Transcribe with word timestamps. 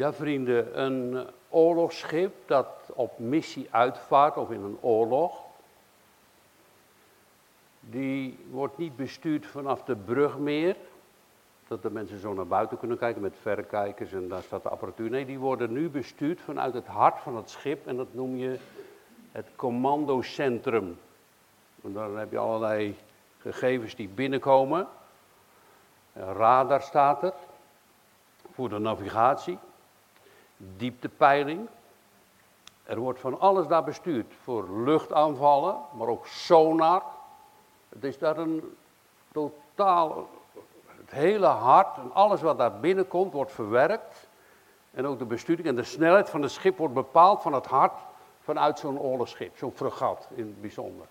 Ja, 0.00 0.12
vrienden, 0.12 0.82
een 0.82 1.26
oorlogsschip 1.48 2.34
dat 2.46 2.66
op 2.94 3.18
missie 3.18 3.68
uitvaart 3.70 4.36
of 4.36 4.50
in 4.50 4.62
een 4.62 4.78
oorlog, 4.80 5.42
die 7.80 8.38
wordt 8.50 8.78
niet 8.78 8.96
bestuurd 8.96 9.46
vanaf 9.46 9.82
de 9.82 9.96
brug 9.96 10.38
meer, 10.38 10.76
dat 11.68 11.82
de 11.82 11.90
mensen 11.90 12.18
zo 12.18 12.32
naar 12.32 12.46
buiten 12.46 12.78
kunnen 12.78 12.98
kijken 12.98 13.22
met 13.22 13.36
verrekijkers 13.40 14.12
en 14.12 14.28
daar 14.28 14.42
staat 14.42 14.62
de 14.62 14.68
apparatuur. 14.68 15.10
Nee, 15.10 15.26
die 15.26 15.38
worden 15.38 15.72
nu 15.72 15.88
bestuurd 15.88 16.40
vanuit 16.40 16.74
het 16.74 16.86
hart 16.86 17.20
van 17.20 17.36
het 17.36 17.50
schip 17.50 17.86
en 17.86 17.96
dat 17.96 18.14
noem 18.14 18.36
je 18.36 18.58
het 19.32 19.46
commandocentrum. 19.56 20.98
En 21.82 21.92
daar 21.92 22.10
heb 22.10 22.30
je 22.30 22.38
allerlei 22.38 22.96
gegevens 23.38 23.94
die 23.94 24.08
binnenkomen. 24.08 24.88
Radar 26.12 26.82
staat 26.82 27.22
er 27.22 27.34
voor 28.52 28.68
de 28.68 28.78
navigatie, 28.78 29.58
dieptepeiling. 30.76 31.68
Er 32.84 32.98
wordt 32.98 33.20
van 33.20 33.40
alles 33.40 33.66
daar 33.66 33.84
bestuurd 33.84 34.34
voor 34.42 34.68
luchtaanvallen, 34.84 35.76
maar 35.92 36.08
ook 36.08 36.26
sonar. 36.26 37.02
Het 37.88 38.04
is 38.04 38.18
daar 38.18 38.38
een 38.38 38.76
totaal, 39.32 40.28
het 40.96 41.10
hele 41.10 41.46
hart 41.46 41.96
en 41.96 42.12
alles 42.12 42.40
wat 42.40 42.58
daar 42.58 42.80
binnenkomt 42.80 43.32
wordt 43.32 43.52
verwerkt. 43.52 44.28
En 44.90 45.06
ook 45.06 45.18
de 45.18 45.24
besturing 45.24 45.66
en 45.66 45.76
de 45.76 45.84
snelheid 45.84 46.30
van 46.30 46.42
het 46.42 46.50
schip 46.50 46.76
wordt 46.78 46.94
bepaald 46.94 47.42
van 47.42 47.52
het 47.52 47.66
hart 47.66 47.98
vanuit 48.40 48.78
zo'n 48.78 48.98
oorlogsschip, 48.98 49.56
zo'n 49.56 49.72
fregat 49.72 50.28
in 50.34 50.46
het 50.46 50.60
bijzonder. 50.60 51.06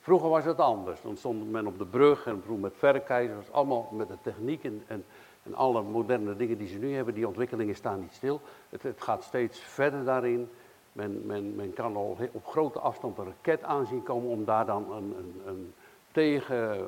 Vroeger 0.00 0.28
was 0.28 0.44
het 0.44 0.60
anders. 0.60 1.00
Dan 1.02 1.16
stond 1.16 1.50
men 1.50 1.66
op 1.66 1.78
de 1.78 1.84
brug 1.84 2.26
en 2.26 2.42
vroeg 2.44 2.60
met 2.60 2.72
verrekijzers, 2.76 3.52
allemaal 3.52 3.88
met 3.90 4.08
de 4.08 4.16
techniek 4.22 4.64
en, 4.64 4.84
en, 4.86 5.04
en, 5.42 5.54
alle 5.54 5.82
moderne 5.82 6.36
dingen 6.36 6.58
die 6.58 6.68
ze 6.68 6.78
nu 6.78 6.94
hebben. 6.94 7.14
Die 7.14 7.26
ontwikkelingen 7.26 7.76
staan 7.76 8.00
niet 8.00 8.12
stil. 8.12 8.40
Het, 8.68 8.82
het 8.82 9.02
gaat 9.02 9.24
steeds 9.24 9.60
verder 9.60 10.04
daarin. 10.04 10.50
Men, 10.92 11.26
men, 11.26 11.54
men 11.54 11.72
kan 11.72 11.96
al 11.96 12.16
op 12.32 12.46
grote 12.46 12.78
afstand 12.78 13.18
een 13.18 13.24
raket 13.24 13.62
aanzien 13.62 14.02
komen 14.02 14.30
om 14.30 14.44
daar 14.44 14.66
dan 14.66 14.92
een, 14.92 15.14
een, 15.18 15.42
een 15.46 15.74
tegen, 16.12 16.78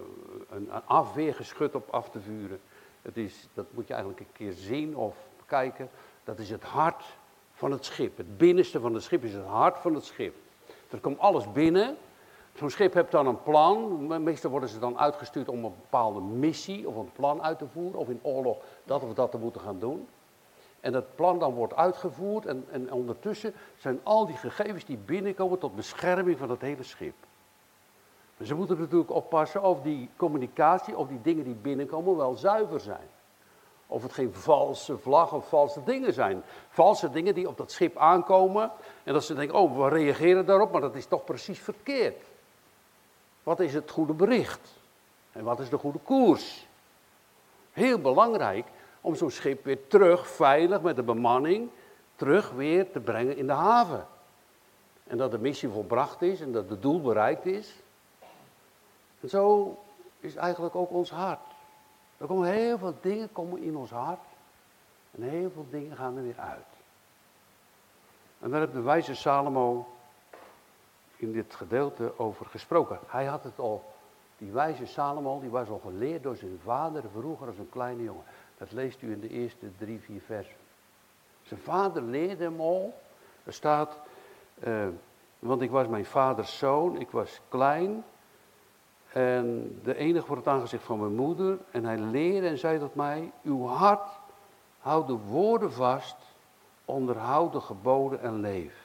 een, 0.51 0.75
een 0.75 0.85
afweergeschut 0.85 1.75
op 1.75 1.89
af 1.91 2.11
te 2.11 2.21
vuren. 2.21 2.61
Het 3.03 3.17
is, 3.17 3.49
dat 3.55 3.67
moet 3.71 3.87
je 3.87 3.93
eigenlijk 3.93 4.23
een 4.23 4.33
keer 4.33 4.53
zien 4.53 4.97
of 4.97 5.17
kijken. 5.47 5.89
Dat 6.25 6.39
is 6.39 6.51
het 6.51 6.63
hart 6.63 7.05
van 7.53 7.71
het 7.71 7.85
schip. 7.85 8.17
Het 8.17 8.37
binnenste 8.37 8.81
van 8.81 8.95
het 8.95 9.03
schip 9.03 9.25
is 9.25 9.33
het 9.33 9.45
hart 9.45 9.79
van 9.79 9.95
het 9.95 10.05
schip. 10.05 10.35
Er 10.91 10.99
komt 10.99 11.19
alles 11.19 11.53
binnen. 11.53 11.97
Zo'n 12.55 12.71
schip 12.71 12.95
heeft 12.95 13.11
dan 13.11 13.27
een 13.27 13.43
plan. 13.43 14.07
Meestal 14.23 14.51
worden 14.51 14.69
ze 14.69 14.79
dan 14.79 14.99
uitgestuurd 14.99 15.49
om 15.49 15.65
een 15.65 15.75
bepaalde 15.81 16.21
missie 16.21 16.89
of 16.89 16.97
een 16.97 17.13
plan 17.13 17.43
uit 17.43 17.59
te 17.59 17.67
voeren. 17.67 18.01
Of 18.01 18.09
in 18.09 18.21
oorlog 18.23 18.57
dat 18.85 19.03
of 19.03 19.15
dat 19.15 19.31
te 19.31 19.39
moeten 19.39 19.61
gaan 19.61 19.79
doen. 19.79 20.09
En 20.81 20.93
dat 20.93 21.15
plan 21.15 21.39
dan 21.39 21.55
wordt 21.55 21.75
uitgevoerd. 21.75 22.47
En, 22.47 22.67
en 22.71 22.93
ondertussen 22.93 23.55
zijn 23.77 24.01
al 24.03 24.27
die 24.27 24.37
gegevens 24.37 24.85
die 24.85 24.97
binnenkomen 24.97 25.59
tot 25.59 25.75
bescherming 25.75 26.39
van 26.39 26.51
het 26.51 26.61
hele 26.61 26.83
schip. 26.83 27.15
Maar 28.37 28.47
ze 28.47 28.55
moeten 28.55 28.79
natuurlijk 28.79 29.11
oppassen 29.11 29.63
of 29.63 29.83
die 29.83 30.11
communicatie, 30.17 30.97
of 30.97 31.09
die 31.09 31.21
dingen 31.23 31.45
die 31.45 31.55
binnenkomen 31.55 32.17
wel 32.17 32.35
zuiver 32.35 32.81
zijn. 32.81 33.09
Of 33.87 34.03
het 34.03 34.13
geen 34.13 34.35
valse 34.35 34.99
vlag 34.99 35.33
of 35.33 35.49
valse 35.49 35.83
dingen 35.85 36.13
zijn. 36.13 36.43
Valse 36.69 37.11
dingen 37.11 37.35
die 37.35 37.49
op 37.49 37.57
dat 37.57 37.71
schip 37.71 37.97
aankomen. 37.97 38.71
En 39.05 39.13
dat 39.13 39.25
ze 39.25 39.35
denken, 39.35 39.59
oh, 39.59 39.77
we 39.77 39.89
reageren 39.89 40.47
daarop, 40.47 40.73
maar 40.73 40.81
dat 40.81 40.95
is 40.95 41.07
toch 41.07 41.25
precies 41.25 41.59
verkeerd. 41.59 42.33
Wat 43.45 43.61
is 43.61 43.75
het 43.75 43.91
goede 43.91 44.13
bericht? 44.13 44.73
En 45.33 45.45
wat 45.45 45.61
is 45.61 45.69
de 45.69 45.79
goede 45.79 45.99
koers? 45.99 46.67
Heel 47.73 47.99
belangrijk 47.99 48.67
om 49.01 49.15
zo'n 49.15 49.31
schip 49.31 49.65
weer 49.65 49.87
terug, 49.87 50.29
veilig 50.29 50.81
met 50.81 50.97
de 50.97 51.03
bemanning, 51.03 51.71
terug 52.17 52.51
weer 52.51 52.91
te 52.91 53.01
brengen 53.01 53.37
in 53.37 53.47
de 53.47 53.53
haven. 53.53 54.07
En 55.07 55.17
dat 55.17 55.31
de 55.31 55.39
missie 55.39 55.69
volbracht 55.69 56.23
is 56.23 56.41
en 56.41 56.53
dat 56.53 56.69
het 56.69 56.83
doel 56.83 57.01
bereikt 57.01 57.47
is. 57.47 57.75
En 59.21 59.29
zo 59.29 59.77
is 60.21 60.35
eigenlijk 60.35 60.75
ook 60.75 60.91
ons 60.91 61.11
hart. 61.11 61.41
Er 62.17 62.27
komen 62.27 62.49
heel 62.49 62.79
veel 62.79 62.95
dingen 63.01 63.33
komen 63.33 63.63
in 63.63 63.77
ons 63.77 63.91
hart. 63.91 64.25
En 65.11 65.23
heel 65.23 65.51
veel 65.51 65.67
dingen 65.71 65.97
gaan 65.97 66.17
er 66.17 66.23
weer 66.23 66.39
uit. 66.39 66.67
En 68.41 68.51
daar 68.51 68.61
heeft 68.61 68.73
de 68.73 68.81
wijze 68.81 69.15
Salomo 69.15 69.94
in 71.25 71.33
dit 71.33 71.55
gedeelte 71.55 72.19
over 72.19 72.47
gesproken. 72.47 72.99
Hij 73.07 73.25
had 73.25 73.45
het 73.45 73.59
al, 73.59 73.93
die 74.39 74.53
wijze 74.53 74.87
Salomo, 74.87 75.41
die 75.41 75.51
was 75.51 75.69
al 75.69 75.81
geleerd 75.85 76.23
door 76.23 76.37
zijn 76.37 76.61
vader 76.65 77.03
vroeger 77.13 77.47
als 77.47 77.59
een 77.59 77.71
kleine 77.71 78.03
jongen. 78.03 78.25
Dat 78.59 78.73
leest 78.73 79.03
u 79.03 79.13
in 79.13 79.21
de 79.21 79.29
eerste 79.29 79.67
drie, 79.79 80.01
vier 80.01 80.21
versen. 80.21 80.55
Zijn 81.43 81.61
vader 81.61 82.03
leerde 82.03 82.45
hem 82.45 82.61
al. 82.61 82.95
Er 83.45 83.53
staat, 83.53 83.99
uh, 84.65 84.87
want 85.39 85.63
ik 85.63 85.71
was 85.71 85.87
mijn 85.87 86.05
vaders 86.05 86.59
zoon, 86.59 87.01
ik 87.01 87.11
was 87.11 87.41
klein. 87.49 88.05
En 89.13 89.79
de 89.85 89.97
enige 89.97 90.27
voor 90.27 90.37
het 90.37 90.49
aangezicht 90.49 90.85
van 90.85 91.01
mijn 91.01 91.15
moeder. 91.15 91.59
En 91.71 91.85
hij 91.85 91.99
leerde 91.99 92.49
en 92.49 92.59
zei 92.59 92.79
tot 92.79 92.95
mij, 92.95 93.33
uw 93.43 93.67
hart 93.67 94.09
houd 94.79 95.07
de 95.07 95.19
woorden 95.19 95.73
vast, 95.73 96.17
onderhoud 96.85 97.53
de 97.53 97.61
geboden 97.61 98.21
en 98.21 98.41
leef. 98.41 98.84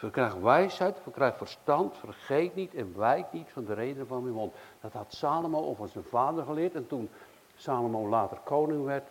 Verkrijg 0.00 0.34
wijsheid, 0.34 0.98
verkrijg 1.02 1.36
verstand, 1.36 1.96
vergeet 1.96 2.54
niet 2.54 2.74
en 2.74 2.98
wijk 2.98 3.32
niet 3.32 3.50
van 3.52 3.64
de 3.64 3.74
reden 3.74 4.06
van 4.06 4.22
mijn 4.22 4.34
mond. 4.34 4.54
Dat 4.80 4.92
had 4.92 5.14
Salomo 5.14 5.74
van 5.74 5.88
zijn 5.88 6.04
vader 6.04 6.44
geleerd. 6.44 6.74
En 6.74 6.86
toen 6.86 7.10
Salomo 7.56 8.08
later 8.08 8.38
koning 8.44 8.84
werd, 8.84 9.08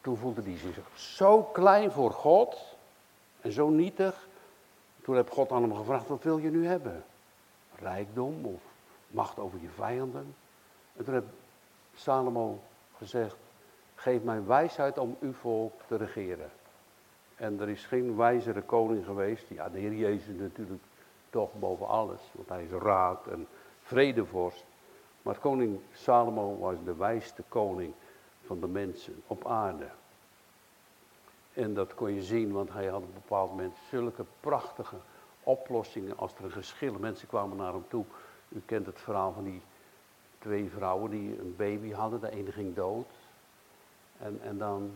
toen 0.00 0.16
voelde 0.16 0.42
hij 0.42 0.56
zich 0.56 0.78
zo 0.94 1.42
klein 1.42 1.90
voor 1.90 2.10
God 2.10 2.76
en 3.40 3.52
zo 3.52 3.68
nietig. 3.68 4.28
Toen 5.02 5.16
heb 5.16 5.30
God 5.30 5.52
aan 5.52 5.62
hem 5.62 5.76
gevraagd, 5.76 6.08
wat 6.08 6.22
wil 6.22 6.38
je 6.38 6.50
nu 6.50 6.66
hebben? 6.66 7.04
Rijkdom 7.78 8.44
of 8.44 8.62
macht 9.06 9.38
over 9.38 9.60
je 9.60 9.70
vijanden? 9.74 10.34
En 10.96 11.04
toen 11.04 11.14
heeft 11.14 11.26
Salomo 11.94 12.60
gezegd, 12.96 13.36
geef 13.94 14.22
mij 14.22 14.44
wijsheid 14.44 14.98
om 14.98 15.16
uw 15.20 15.32
volk 15.32 15.80
te 15.86 15.96
regeren. 15.96 16.50
En 17.42 17.60
er 17.60 17.68
is 17.68 17.84
geen 17.84 18.16
wijzere 18.16 18.62
koning 18.62 19.04
geweest. 19.04 19.48
Ja, 19.48 19.68
de 19.68 19.78
Heer 19.78 19.94
Jezus 19.94 20.36
natuurlijk 20.36 20.82
toch 21.30 21.50
boven 21.58 21.88
alles. 21.88 22.20
Want 22.32 22.48
hij 22.48 22.64
is 22.64 22.70
raad 22.70 23.26
en 23.26 23.46
vredevorst. 23.82 24.64
Maar 25.22 25.38
koning 25.38 25.80
Salomo 25.92 26.58
was 26.58 26.76
de 26.84 26.94
wijste 26.94 27.42
koning 27.48 27.92
van 28.44 28.60
de 28.60 28.66
mensen 28.66 29.22
op 29.26 29.46
aarde. 29.46 29.88
En 31.52 31.74
dat 31.74 31.94
kon 31.94 32.14
je 32.14 32.22
zien, 32.22 32.52
want 32.52 32.72
hij 32.72 32.86
had 32.86 33.02
op 33.02 33.14
bepaald 33.14 33.50
moment 33.50 33.76
zulke 33.88 34.24
prachtige 34.40 34.96
oplossingen 35.42 36.18
als 36.18 36.34
er 36.34 36.44
een 36.44 36.50
geschil. 36.50 36.98
Mensen 36.98 37.28
kwamen 37.28 37.56
naar 37.56 37.72
hem 37.72 37.84
toe. 37.88 38.04
U 38.48 38.62
kent 38.64 38.86
het 38.86 39.00
verhaal 39.00 39.32
van 39.32 39.44
die 39.44 39.62
twee 40.38 40.70
vrouwen 40.70 41.10
die 41.10 41.38
een 41.38 41.54
baby 41.56 41.92
hadden. 41.92 42.20
De 42.20 42.30
ene 42.30 42.52
ging 42.52 42.74
dood. 42.74 43.08
En, 44.18 44.38
en 44.42 44.58
dan 44.58 44.90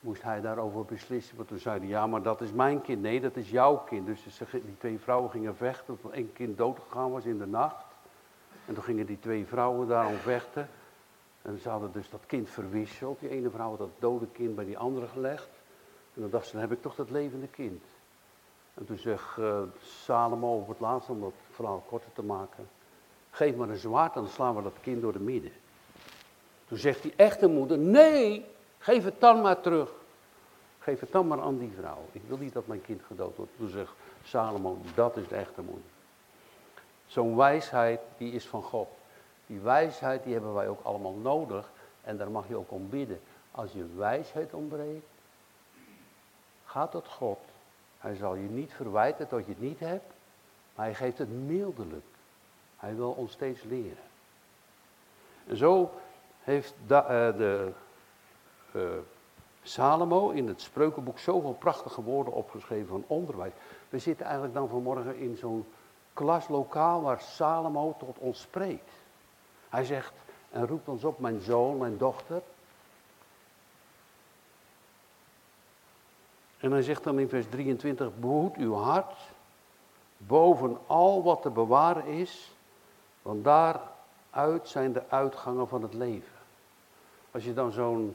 moest 0.00 0.22
hij 0.22 0.40
daarover 0.40 0.84
beslissen. 0.84 1.36
Want 1.36 1.48
toen 1.48 1.58
zeiden 1.58 1.88
ja, 1.88 2.06
maar 2.06 2.22
dat 2.22 2.40
is 2.40 2.52
mijn 2.52 2.80
kind. 2.80 3.02
Nee, 3.02 3.20
dat 3.20 3.36
is 3.36 3.50
jouw 3.50 3.76
kind. 3.76 4.06
Dus 4.06 4.40
die 4.50 4.76
twee 4.78 4.98
vrouwen 4.98 5.30
gingen 5.30 5.56
vechten. 5.56 5.98
Tot 6.00 6.12
één 6.12 6.32
kind 6.32 6.58
doodgegaan 6.58 7.10
was 7.10 7.24
in 7.24 7.38
de 7.38 7.46
nacht. 7.46 7.84
En 8.66 8.74
toen 8.74 8.82
gingen 8.82 9.06
die 9.06 9.18
twee 9.18 9.46
vrouwen 9.46 9.88
daarom 9.88 10.16
vechten. 10.16 10.68
En 11.42 11.58
ze 11.58 11.68
hadden 11.68 11.92
dus 11.92 12.10
dat 12.10 12.26
kind 12.26 12.50
verwisseld. 12.50 13.20
Die 13.20 13.28
ene 13.28 13.50
vrouw 13.50 13.68
had 13.68 13.78
dat 13.78 13.90
dode 13.98 14.26
kind 14.32 14.54
bij 14.54 14.64
die 14.64 14.78
andere 14.78 15.06
gelegd. 15.06 15.48
En 16.14 16.20
dan 16.20 16.30
dacht 16.30 16.46
ze, 16.46 16.52
dan 16.52 16.60
heb 16.60 16.72
ik 16.72 16.82
toch 16.82 16.94
dat 16.94 17.10
levende 17.10 17.46
kind. 17.46 17.82
En 18.74 18.86
toen 18.86 18.98
zegt 18.98 19.36
uh, 19.38 19.62
Salomo 19.80 20.56
op 20.56 20.68
het 20.68 20.80
laatste, 20.80 21.12
om 21.12 21.20
dat 21.20 21.32
verhaal 21.50 21.84
korter 21.88 22.12
te 22.12 22.22
maken. 22.22 22.68
Geef 23.30 23.56
maar 23.56 23.68
een 23.68 23.76
zwaard, 23.76 24.14
dan 24.14 24.26
slaan 24.26 24.56
we 24.56 24.62
dat 24.62 24.80
kind 24.80 25.02
door 25.02 25.12
de 25.12 25.20
midden. 25.20 25.52
Toen 26.66 26.78
zegt 26.78 27.02
die 27.02 27.12
echte 27.16 27.48
moeder, 27.48 27.78
nee, 27.78 28.44
Geef 28.78 29.04
het 29.04 29.20
dan 29.20 29.40
maar 29.40 29.60
terug. 29.60 29.90
Geef 30.78 31.00
het 31.00 31.12
dan 31.12 31.26
maar 31.26 31.40
aan 31.40 31.58
die 31.58 31.72
vrouw. 31.78 32.04
Ik 32.12 32.22
wil 32.26 32.36
niet 32.36 32.52
dat 32.52 32.66
mijn 32.66 32.82
kind 32.82 33.02
gedood 33.06 33.36
wordt. 33.36 33.52
Toen 33.56 33.68
zegt 33.68 33.92
Salomo, 34.24 34.78
dat 34.94 35.16
is 35.16 35.28
de 35.28 35.36
echte 35.36 35.62
moeder. 35.62 35.90
Zo'n 37.06 37.36
wijsheid, 37.36 38.00
die 38.16 38.32
is 38.32 38.46
van 38.46 38.62
God. 38.62 38.88
Die 39.46 39.60
wijsheid, 39.60 40.22
die 40.22 40.32
hebben 40.32 40.54
wij 40.54 40.68
ook 40.68 40.80
allemaal 40.82 41.14
nodig. 41.14 41.70
En 42.02 42.16
daar 42.16 42.30
mag 42.30 42.48
je 42.48 42.56
ook 42.56 42.70
om 42.70 42.88
bidden. 42.88 43.20
Als 43.50 43.72
je 43.72 43.86
wijsheid 43.96 44.54
ontbreekt, 44.54 45.06
ga 46.64 46.86
tot 46.86 47.08
God. 47.08 47.38
Hij 47.98 48.14
zal 48.14 48.34
je 48.34 48.48
niet 48.48 48.72
verwijten 48.72 49.26
dat 49.28 49.44
je 49.44 49.50
het 49.50 49.60
niet 49.60 49.78
hebt. 49.78 50.12
Maar 50.74 50.84
hij 50.84 50.94
geeft 50.94 51.18
het 51.18 51.46
mildelijk. 51.46 52.06
Hij 52.76 52.96
wil 52.96 53.10
ons 53.10 53.32
steeds 53.32 53.62
leren. 53.62 54.04
En 55.46 55.56
zo 55.56 55.90
heeft 56.42 56.74
eh, 56.88 56.98
de 57.36 57.72
uh, 58.72 58.82
Salomo 59.62 60.30
in 60.30 60.48
het 60.48 60.60
spreukenboek 60.60 61.18
zoveel 61.18 61.52
prachtige 61.52 62.02
woorden 62.02 62.32
opgeschreven 62.32 62.88
van 62.88 63.04
onderwijs. 63.06 63.52
We 63.88 63.98
zitten 63.98 64.24
eigenlijk 64.24 64.54
dan 64.54 64.68
vanmorgen 64.68 65.16
in 65.16 65.36
zo'n 65.36 65.66
klaslokaal 66.12 67.02
waar 67.02 67.20
Salomo 67.20 67.96
tot 67.98 68.18
ons 68.18 68.40
spreekt. 68.40 68.90
Hij 69.68 69.84
zegt 69.84 70.12
en 70.50 70.66
roept 70.66 70.88
ons 70.88 71.04
op, 71.04 71.18
mijn 71.18 71.40
zoon, 71.40 71.78
mijn 71.78 71.98
dochter. 71.98 72.42
En 76.58 76.72
hij 76.72 76.82
zegt 76.82 77.04
dan 77.04 77.18
in 77.18 77.28
vers 77.28 77.46
23, 77.48 78.16
behoed 78.16 78.56
uw 78.56 78.74
hart 78.74 79.14
boven 80.16 80.78
al 80.86 81.22
wat 81.22 81.42
te 81.42 81.50
bewaren 81.50 82.04
is, 82.04 82.52
want 83.22 83.44
daaruit 83.44 84.68
zijn 84.68 84.92
de 84.92 85.02
uitgangen 85.08 85.68
van 85.68 85.82
het 85.82 85.94
leven. 85.94 86.38
Als 87.30 87.44
je 87.44 87.54
dan 87.54 87.72
zo'n 87.72 88.14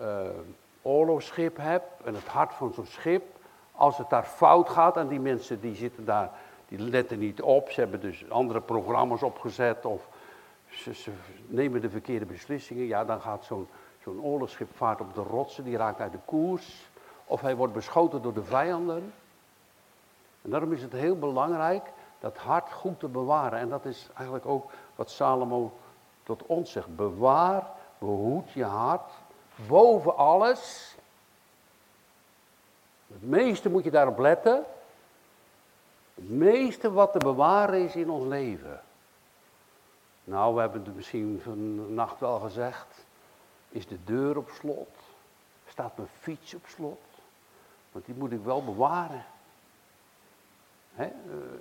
uh, 0.00 0.20
oorlogsschip 0.82 1.56
hebt 1.56 2.02
en 2.04 2.14
het 2.14 2.26
hart 2.26 2.54
van 2.54 2.72
zo'n 2.72 2.86
schip, 2.86 3.24
als 3.72 3.98
het 3.98 4.10
daar 4.10 4.24
fout 4.24 4.68
gaat 4.68 4.96
en 4.96 5.08
die 5.08 5.20
mensen 5.20 5.60
die 5.60 5.74
zitten 5.74 6.04
daar, 6.04 6.30
die 6.68 6.78
letten 6.78 7.18
niet 7.18 7.42
op, 7.42 7.70
ze 7.70 7.80
hebben 7.80 8.00
dus 8.00 8.30
andere 8.30 8.60
programma's 8.60 9.22
opgezet 9.22 9.84
of 9.84 10.08
ze, 10.70 11.10
nemen 11.46 11.80
de 11.80 11.90
verkeerde 11.90 12.26
beslissingen, 12.26 12.86
ja 12.86 13.04
dan 13.04 13.20
gaat 13.20 13.44
zo'n 13.44 13.68
zo'n 14.02 14.22
oorlogsschip 14.22 14.76
vaart 14.76 15.00
op 15.00 15.14
de 15.14 15.22
rotsen, 15.22 15.64
die 15.64 15.76
raakt 15.76 16.00
uit 16.00 16.12
de 16.12 16.18
koers 16.24 16.90
of 17.24 17.40
hij 17.40 17.56
wordt 17.56 17.72
beschoten 17.72 18.22
door 18.22 18.34
de 18.34 18.44
vijanden. 18.44 19.12
En 20.42 20.50
daarom 20.50 20.72
is 20.72 20.82
het 20.82 20.92
heel 20.92 21.18
belangrijk 21.18 21.92
dat 22.18 22.36
hart 22.36 22.72
goed 22.72 23.00
te 23.00 23.08
bewaren. 23.08 23.58
En 23.58 23.68
dat 23.68 23.84
is 23.84 24.08
eigenlijk 24.14 24.46
ook 24.46 24.70
wat 24.94 25.10
Salomo 25.10 25.72
tot 26.22 26.46
ons 26.46 26.72
zegt. 26.72 26.96
Bewaar, 26.96 27.66
behoed 27.98 28.50
je 28.50 28.64
hart 28.64 29.10
boven 29.54 30.16
alles. 30.16 30.94
Het 33.06 33.22
meeste 33.22 33.70
moet 33.70 33.84
je 33.84 33.90
daarop 33.90 34.18
letten. 34.18 34.64
Het 36.14 36.30
meeste 36.30 36.92
wat 36.92 37.12
te 37.12 37.18
bewaren 37.18 37.84
is 37.84 37.96
in 37.96 38.10
ons 38.10 38.26
leven. 38.26 38.80
Nou, 40.24 40.54
we 40.54 40.60
hebben 40.60 40.84
het 40.84 40.94
misschien 40.94 41.40
vannacht 41.44 42.20
wel 42.20 42.38
gezegd. 42.38 43.04
Is 43.68 43.86
de 43.86 44.04
deur 44.04 44.36
op 44.36 44.50
slot? 44.50 44.96
Staat 45.68 45.96
mijn 45.96 46.08
fiets 46.20 46.54
op 46.54 46.64
slot? 46.66 47.00
Want 47.92 48.04
die 48.04 48.14
moet 48.14 48.32
ik 48.32 48.44
wel 48.44 48.64
bewaren. 48.64 49.24
Eh, 50.96 51.06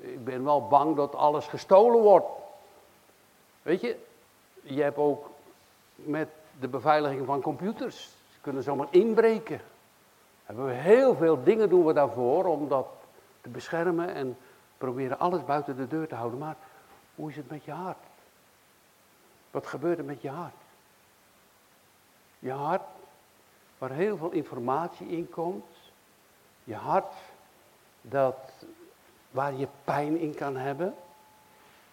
ik 0.02 0.24
ben 0.24 0.44
wel 0.44 0.68
bang 0.68 0.96
dat 0.96 1.16
alles 1.16 1.48
gestolen 1.48 2.02
wordt. 2.02 2.28
Weet 3.62 3.82
je, 3.82 3.98
je 4.62 4.82
hebt 4.82 4.98
ook 4.98 5.30
met 5.96 6.30
de 6.62 6.68
beveiliging 6.68 7.26
van 7.26 7.42
computers, 7.42 8.02
ze 8.34 8.40
kunnen 8.42 8.64
zomaar 8.64 8.88
inbreken. 8.90 9.62
Hebben 10.46 10.66
we 10.66 10.72
heel 10.72 11.16
veel 11.16 11.44
dingen 11.44 11.70
doen 11.70 11.86
we 11.86 11.94
daarvoor 11.94 12.46
om 12.46 12.68
dat 12.68 12.88
te 13.42 13.50
beschermen 13.50 14.14
en 14.14 14.38
proberen 14.78 15.20
alles 15.20 15.46
buiten 15.46 15.76
de 15.76 15.88
deur 15.88 16.08
te 16.08 16.16
houden. 16.16 16.40
Maar 16.40 16.56
hoe 17.16 17.30
is 17.30 17.36
het 17.36 17.50
met 17.50 17.64
je 17.64 17.72
hart? 17.72 17.98
Wat 19.52 19.68
gebeurt 19.68 19.98
er 19.98 20.06
met 20.06 20.22
je 20.22 20.30
hart? 20.30 20.54
Je 22.40 22.52
hart, 22.52 22.82
waar 23.78 23.92
heel 23.92 24.18
veel 24.18 24.32
informatie 24.32 25.08
in 25.08 25.30
komt. 25.30 25.66
Je 26.64 26.76
hart, 26.76 27.14
dat 28.02 28.52
waar 29.32 29.54
je 29.54 29.68
pijn 29.84 30.18
in 30.18 30.36
kan 30.36 30.56
hebben. 30.56 30.96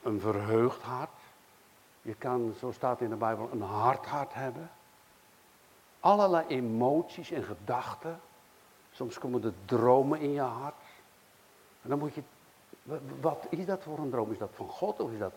Een 0.02 0.20
verheugd 0.20 0.82
hart. 0.82 1.17
Je 2.02 2.14
kan, 2.14 2.54
zo 2.58 2.72
staat 2.72 3.00
in 3.00 3.08
de 3.08 3.16
Bijbel, 3.16 3.48
een 3.52 3.62
hard 3.62 4.06
hart 4.06 4.34
hebben. 4.34 4.70
Allerlei 6.00 6.46
emoties 6.46 7.30
en 7.30 7.44
gedachten. 7.44 8.20
Soms 8.90 9.18
komen 9.18 9.44
er 9.44 9.52
dromen 9.64 10.20
in 10.20 10.32
je 10.32 10.40
hart. 10.40 10.74
En 11.82 11.88
dan 11.88 11.98
moet 11.98 12.14
je, 12.14 12.22
wat 13.20 13.46
is 13.48 13.66
dat 13.66 13.82
voor 13.82 13.98
een 13.98 14.10
droom? 14.10 14.32
Is 14.32 14.38
dat 14.38 14.50
van 14.52 14.68
God 14.68 15.00
of 15.00 15.12
is 15.12 15.18
dat 15.18 15.32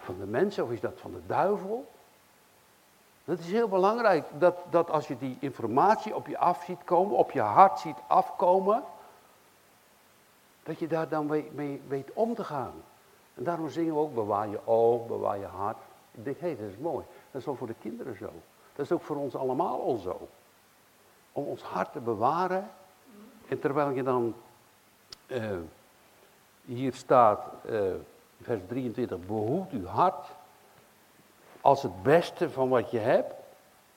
van 0.00 0.18
de 0.18 0.26
mensen 0.26 0.64
of 0.64 0.70
is 0.70 0.80
dat 0.80 1.00
van 1.00 1.12
de 1.12 1.26
duivel? 1.26 1.92
Dat 3.24 3.38
is 3.38 3.50
heel 3.50 3.68
belangrijk, 3.68 4.26
dat, 4.38 4.56
dat 4.70 4.90
als 4.90 5.08
je 5.08 5.18
die 5.18 5.36
informatie 5.40 6.14
op 6.14 6.26
je 6.26 6.38
af 6.38 6.64
ziet 6.64 6.84
komen, 6.84 7.16
op 7.16 7.30
je 7.30 7.40
hart 7.40 7.78
ziet 7.78 7.96
afkomen, 8.06 8.84
dat 10.62 10.78
je 10.78 10.86
daar 10.86 11.08
dan 11.08 11.26
mee, 11.26 11.82
weet 11.88 12.12
om 12.12 12.34
te 12.34 12.44
gaan. 12.44 12.72
En 13.34 13.44
daarom 13.44 13.68
zingen 13.68 13.94
we 13.94 14.00
ook, 14.00 14.14
bewaar 14.14 14.48
je 14.48 14.66
oog, 14.66 15.06
bewaar 15.06 15.38
je 15.38 15.46
hart. 15.46 15.76
Ik 16.10 16.24
denk, 16.24 16.38
hé, 16.40 16.56
dat 16.56 16.68
is 16.68 16.76
mooi. 16.76 17.04
Dat 17.30 17.40
is 17.40 17.48
ook 17.48 17.58
voor 17.58 17.66
de 17.66 17.74
kinderen 17.80 18.16
zo. 18.16 18.30
Dat 18.74 18.84
is 18.84 18.92
ook 18.92 19.02
voor 19.02 19.16
ons 19.16 19.34
allemaal 19.34 19.82
al 19.82 19.96
zo. 19.96 20.28
Om 21.32 21.44
ons 21.44 21.62
hart 21.62 21.92
te 21.92 22.00
bewaren. 22.00 22.70
En 23.48 23.58
terwijl 23.58 23.90
je 23.90 24.02
dan, 24.02 24.34
uh, 25.26 25.56
hier 26.64 26.94
staat, 26.94 27.46
uh, 27.70 27.92
vers 28.40 28.60
23, 28.66 29.26
behoed 29.26 29.70
uw 29.70 29.86
hart 29.86 30.26
als 31.60 31.82
het 31.82 32.02
beste 32.02 32.50
van 32.50 32.68
wat 32.68 32.90
je 32.90 32.98
hebt, 32.98 33.34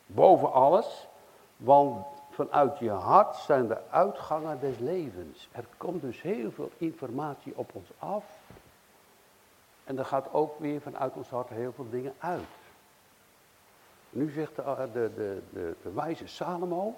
boven 0.06 0.54
alles. 0.54 1.08
Want 1.58 2.06
Vanuit 2.38 2.80
je 2.80 2.90
hart 2.90 3.36
zijn 3.36 3.68
de 3.68 3.78
uitgangen 3.90 4.60
des 4.60 4.78
levens. 4.78 5.50
Er 5.52 5.66
komt 5.78 6.02
dus 6.02 6.22
heel 6.22 6.52
veel 6.52 6.72
informatie 6.78 7.54
op 7.56 7.70
ons 7.74 7.90
af. 7.98 8.24
En 9.88 9.98
er 9.98 10.06
gaat 10.06 10.34
ook 10.34 10.60
weer 10.60 10.82
vanuit 10.82 11.14
ons 11.14 11.30
hart 11.30 11.50
heel 11.50 11.74
veel 11.74 11.90
dingen 11.90 12.14
uit. 12.20 12.48
Nu 14.10 14.30
zegt 14.30 14.56
de, 14.56 14.90
de, 14.94 15.12
de, 15.16 15.42
de, 15.50 15.76
de 15.82 15.92
wijze 15.92 16.28
Salomo, 16.28 16.96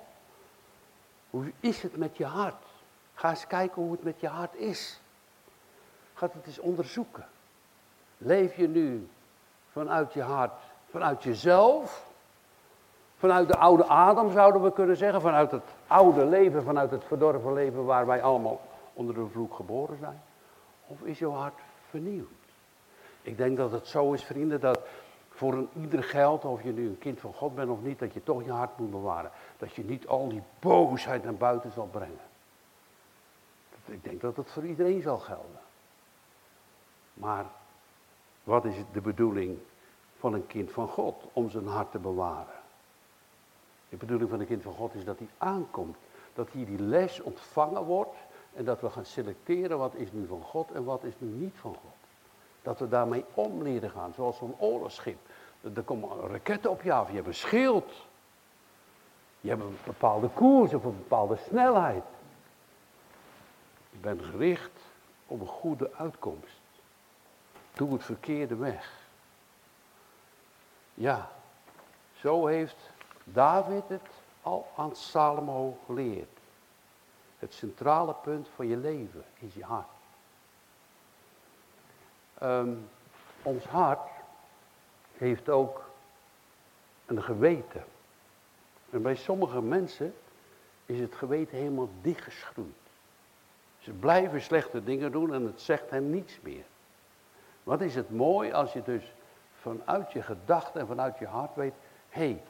hoe 1.30 1.51
is 1.59 1.81
het 1.81 1.97
met 1.97 2.18
je 2.18 2.25
hart? 2.25 2.65
Ga 3.13 3.30
eens 3.30 3.47
kijken 3.47 3.81
hoe 3.81 3.91
het 3.91 4.03
met 4.03 4.19
je 4.19 4.27
hart 4.27 4.56
is. 4.56 5.01
Ga 6.13 6.30
het 6.33 6.45
eens 6.45 6.59
onderzoeken. 6.59 7.27
Leef 8.18 8.56
je 8.56 8.68
nu 8.68 9.09
vanuit 9.71 10.13
je 10.13 10.21
hart, 10.21 10.62
vanuit 10.89 11.24
jezelf? 11.24 12.07
Vanuit 13.18 13.47
de 13.47 13.57
oude 13.57 13.86
Adam 13.86 14.31
zouden 14.31 14.63
we 14.63 14.74
kunnen 14.74 14.97
zeggen, 14.97 15.21
vanuit 15.21 15.51
het 15.51 15.63
oude 15.88 16.25
leven, 16.25 16.63
vanuit 16.63 16.91
het 16.91 17.03
verdorven 17.03 17.53
leven 17.53 17.86
waar 17.86 18.06
wij 18.06 18.24
allemaal 18.24 18.62
onder 18.94 19.15
de 19.15 19.27
vloek 19.27 19.53
geboren 19.53 19.97
zijn? 19.97 20.21
Of 20.88 21.01
is 21.01 21.19
jouw 21.19 21.31
hart 21.31 21.59
vernieuwd? 21.89 22.38
Ik 23.21 23.38
denk 23.38 23.57
dat 23.57 23.71
het 23.71 23.88
zo 23.88 24.13
is, 24.13 24.24
vrienden, 24.24 24.60
dat 24.60 24.80
voor 25.30 25.54
een 25.54 25.69
ieder 25.81 26.04
geldt, 26.04 26.45
of 26.45 26.63
je 26.63 26.71
nu 26.71 26.88
een 26.88 26.98
kind 26.98 27.19
van 27.19 27.33
God 27.33 27.56
bent 27.56 27.69
of 27.69 27.81
niet, 27.81 28.00
dat 28.00 28.13
je 28.13 28.24
toch 28.24 28.44
je 28.44 28.51
hart 28.51 28.77
moet 28.77 28.92
bewaren. 28.92 29.31
Dat 29.57 29.74
je 29.74 29.83
niet 29.83 30.07
al 30.07 30.30
die 30.30 30.44
boosheid 30.60 31.24
naar 31.24 31.36
buiten 31.36 31.71
zal 31.71 31.88
brengen. 31.92 32.27
Ik 33.86 34.04
denk 34.04 34.21
dat 34.21 34.36
het 34.36 34.51
voor 34.51 34.66
iedereen 34.66 35.01
zal 35.01 35.18
gelden. 35.18 35.60
Maar 37.13 37.45
wat 38.44 38.66
is 38.66 38.75
de 38.92 39.01
bedoeling 39.01 39.57
van 40.18 40.33
een 40.33 40.48
kind 40.48 40.72
van 40.72 40.88
God 40.88 41.24
om 41.33 41.50
zijn 41.50 41.68
hart 41.68 41.92
te 41.92 42.00
bewaren? 42.00 42.60
De 43.89 43.98
bedoeling 43.98 44.30
van 44.30 44.39
een 44.39 44.45
kind 44.48 44.63
van 44.63 44.74
God 44.74 44.94
is 44.94 45.06
dat 45.06 45.18
hij 45.18 45.27
aankomt. 45.38 45.98
Dat 46.33 46.50
hier 46.50 46.65
die 46.65 46.82
les 46.82 47.22
ontvangen 47.22 47.84
wordt 47.84 48.15
en 48.53 48.65
dat 48.65 48.82
we 48.82 48.89
gaan 48.89 49.05
selecteren 49.05 49.77
wat 49.77 49.96
is 49.96 50.12
nu 50.12 50.27
van 50.27 50.41
God 50.41 50.72
en 50.72 50.84
wat 50.84 51.03
is 51.03 51.13
nu 51.17 51.27
niet 51.27 51.55
van 51.55 51.74
God. 51.74 51.99
Dat 52.62 52.80
we 52.80 52.88
daarmee 52.88 53.25
om 53.34 53.63
leren 53.63 53.89
gaan, 53.89 54.13
zoals 54.16 54.38
zo'n 54.38 54.56
oorlogsschip. 54.58 55.18
Er 55.75 55.84
komen 55.84 56.30
raketten 56.30 56.72
op 56.72 56.82
je 56.82 56.94
af, 56.94 57.10
je 57.10 57.16
hebt 57.16 57.28
een 57.28 57.34
schild. 57.34 58.08
Je 59.42 59.50
hebt 59.50 59.62
een 59.62 59.78
bepaalde 59.86 60.30
koers 60.30 60.74
of 60.74 60.84
een 60.84 60.98
bepaalde 60.98 61.38
snelheid. 61.48 62.04
Je 63.89 63.98
bent 63.98 64.24
gericht 64.24 64.80
op 65.28 65.39
een 65.39 65.48
goede 65.48 65.92
uitkomst. 65.94 66.62
Doe 67.74 67.94
het 67.94 68.04
verkeerde 68.04 68.56
weg. 68.56 68.98
Ja, 70.94 71.30
zo 72.16 72.46
heeft 72.46 72.92
David 73.24 73.84
het 73.88 74.08
al 74.42 74.68
aan 74.75 74.96
Salomo 74.96 75.78
geleerd. 75.86 76.39
Het 77.39 77.54
centrale 77.54 78.13
punt 78.13 78.48
van 78.56 78.68
je 78.68 78.78
leven 78.78 79.25
is 79.39 79.54
je 79.54 79.63
hart. 79.63 79.99
Ehm, 82.39 82.74
ons 83.43 83.65
hart 83.65 84.10
heeft 85.17 85.50
ook 85.50 85.89
een 87.05 87.24
geweten. 87.24 87.84
En 88.89 89.01
bij 89.01 89.15
sommige 89.15 89.62
mensen 89.62 90.15
is 90.86 91.00
het 91.00 91.15
geweten 91.15 91.58
helemaal 91.58 91.89
dichtgeschroeid. 92.01 92.77
Ze 93.79 93.91
blijven 93.91 94.41
slechte 94.41 94.84
dingen 94.84 95.12
doen 95.12 95.34
en 95.34 95.46
het 95.46 95.62
zegt 95.62 95.89
hen 95.89 96.10
niets 96.10 96.39
meer. 96.41 96.63
Wat 97.63 97.81
is 97.81 97.96
het 97.96 98.10
mooi 98.10 98.51
als 98.51 98.74
je 98.74 98.84
dus 98.84 99.13
vanuit 99.62 100.12
je 100.12 100.22
gedachten 100.22 100.81
en 100.81 100.88
vanuit 100.88 101.17
je 101.17 101.27
hart 101.27 101.55
weet, 101.55 101.74
hé, 102.10 102.22
hey, 102.22 102.43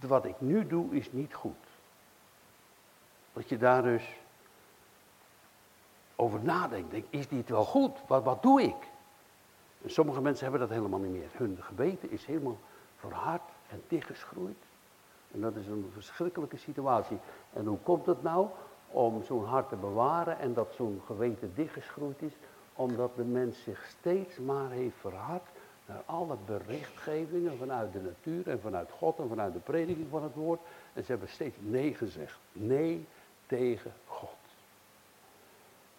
wat 0.00 0.24
ik 0.24 0.40
nu 0.40 0.66
doe 0.66 0.94
is 0.94 1.12
niet 1.12 1.34
goed. 1.34 1.66
Dat 3.32 3.48
je 3.48 3.58
daar 3.58 3.82
dus 3.82 4.16
over 6.16 6.40
nadenkt. 6.42 6.90
Denk, 6.90 7.04
is 7.10 7.28
dit 7.28 7.48
wel 7.48 7.64
goed? 7.64 7.98
Wat, 8.06 8.22
wat 8.22 8.42
doe 8.42 8.62
ik? 8.62 8.90
En 9.82 9.90
sommige 9.90 10.20
mensen 10.20 10.42
hebben 10.42 10.68
dat 10.68 10.76
helemaal 10.76 10.98
niet 10.98 11.12
meer. 11.12 11.30
Hun 11.32 11.58
geweten 11.60 12.10
is 12.10 12.26
helemaal 12.26 12.58
verhard 12.96 13.42
en 13.68 13.82
dichtgeschroeid. 13.88 14.56
En 15.32 15.40
dat 15.40 15.56
is 15.56 15.66
een 15.66 15.90
verschrikkelijke 15.92 16.56
situatie. 16.56 17.18
En 17.52 17.66
hoe 17.66 17.78
komt 17.78 18.06
het 18.06 18.22
nou 18.22 18.48
om 18.90 19.22
zo'n 19.22 19.44
hart 19.44 19.68
te 19.68 19.76
bewaren 19.76 20.38
en 20.38 20.54
dat 20.54 20.72
zo'n 20.76 21.02
geweten 21.06 21.52
dichtgeschroeid 21.54 22.22
is? 22.22 22.32
Omdat 22.74 23.16
de 23.16 23.24
mens 23.24 23.62
zich 23.62 23.86
steeds 23.98 24.38
maar 24.38 24.70
heeft 24.70 24.96
verhard 25.00 25.46
naar 25.86 26.02
alle 26.06 26.36
berichtgevingen 26.46 27.58
vanuit 27.58 27.92
de 27.92 28.00
natuur 28.00 28.48
en 28.48 28.60
vanuit 28.60 28.90
God 28.90 29.18
en 29.18 29.28
vanuit 29.28 29.52
de 29.52 29.58
prediking 29.58 30.06
van 30.10 30.22
het 30.22 30.34
woord. 30.34 30.60
En 30.92 31.04
ze 31.04 31.10
hebben 31.10 31.28
steeds 31.28 31.56
nee 31.60 31.94
gezegd. 31.94 32.38
Nee 32.52 33.06
tegen 33.46 33.92
God. 34.06 34.36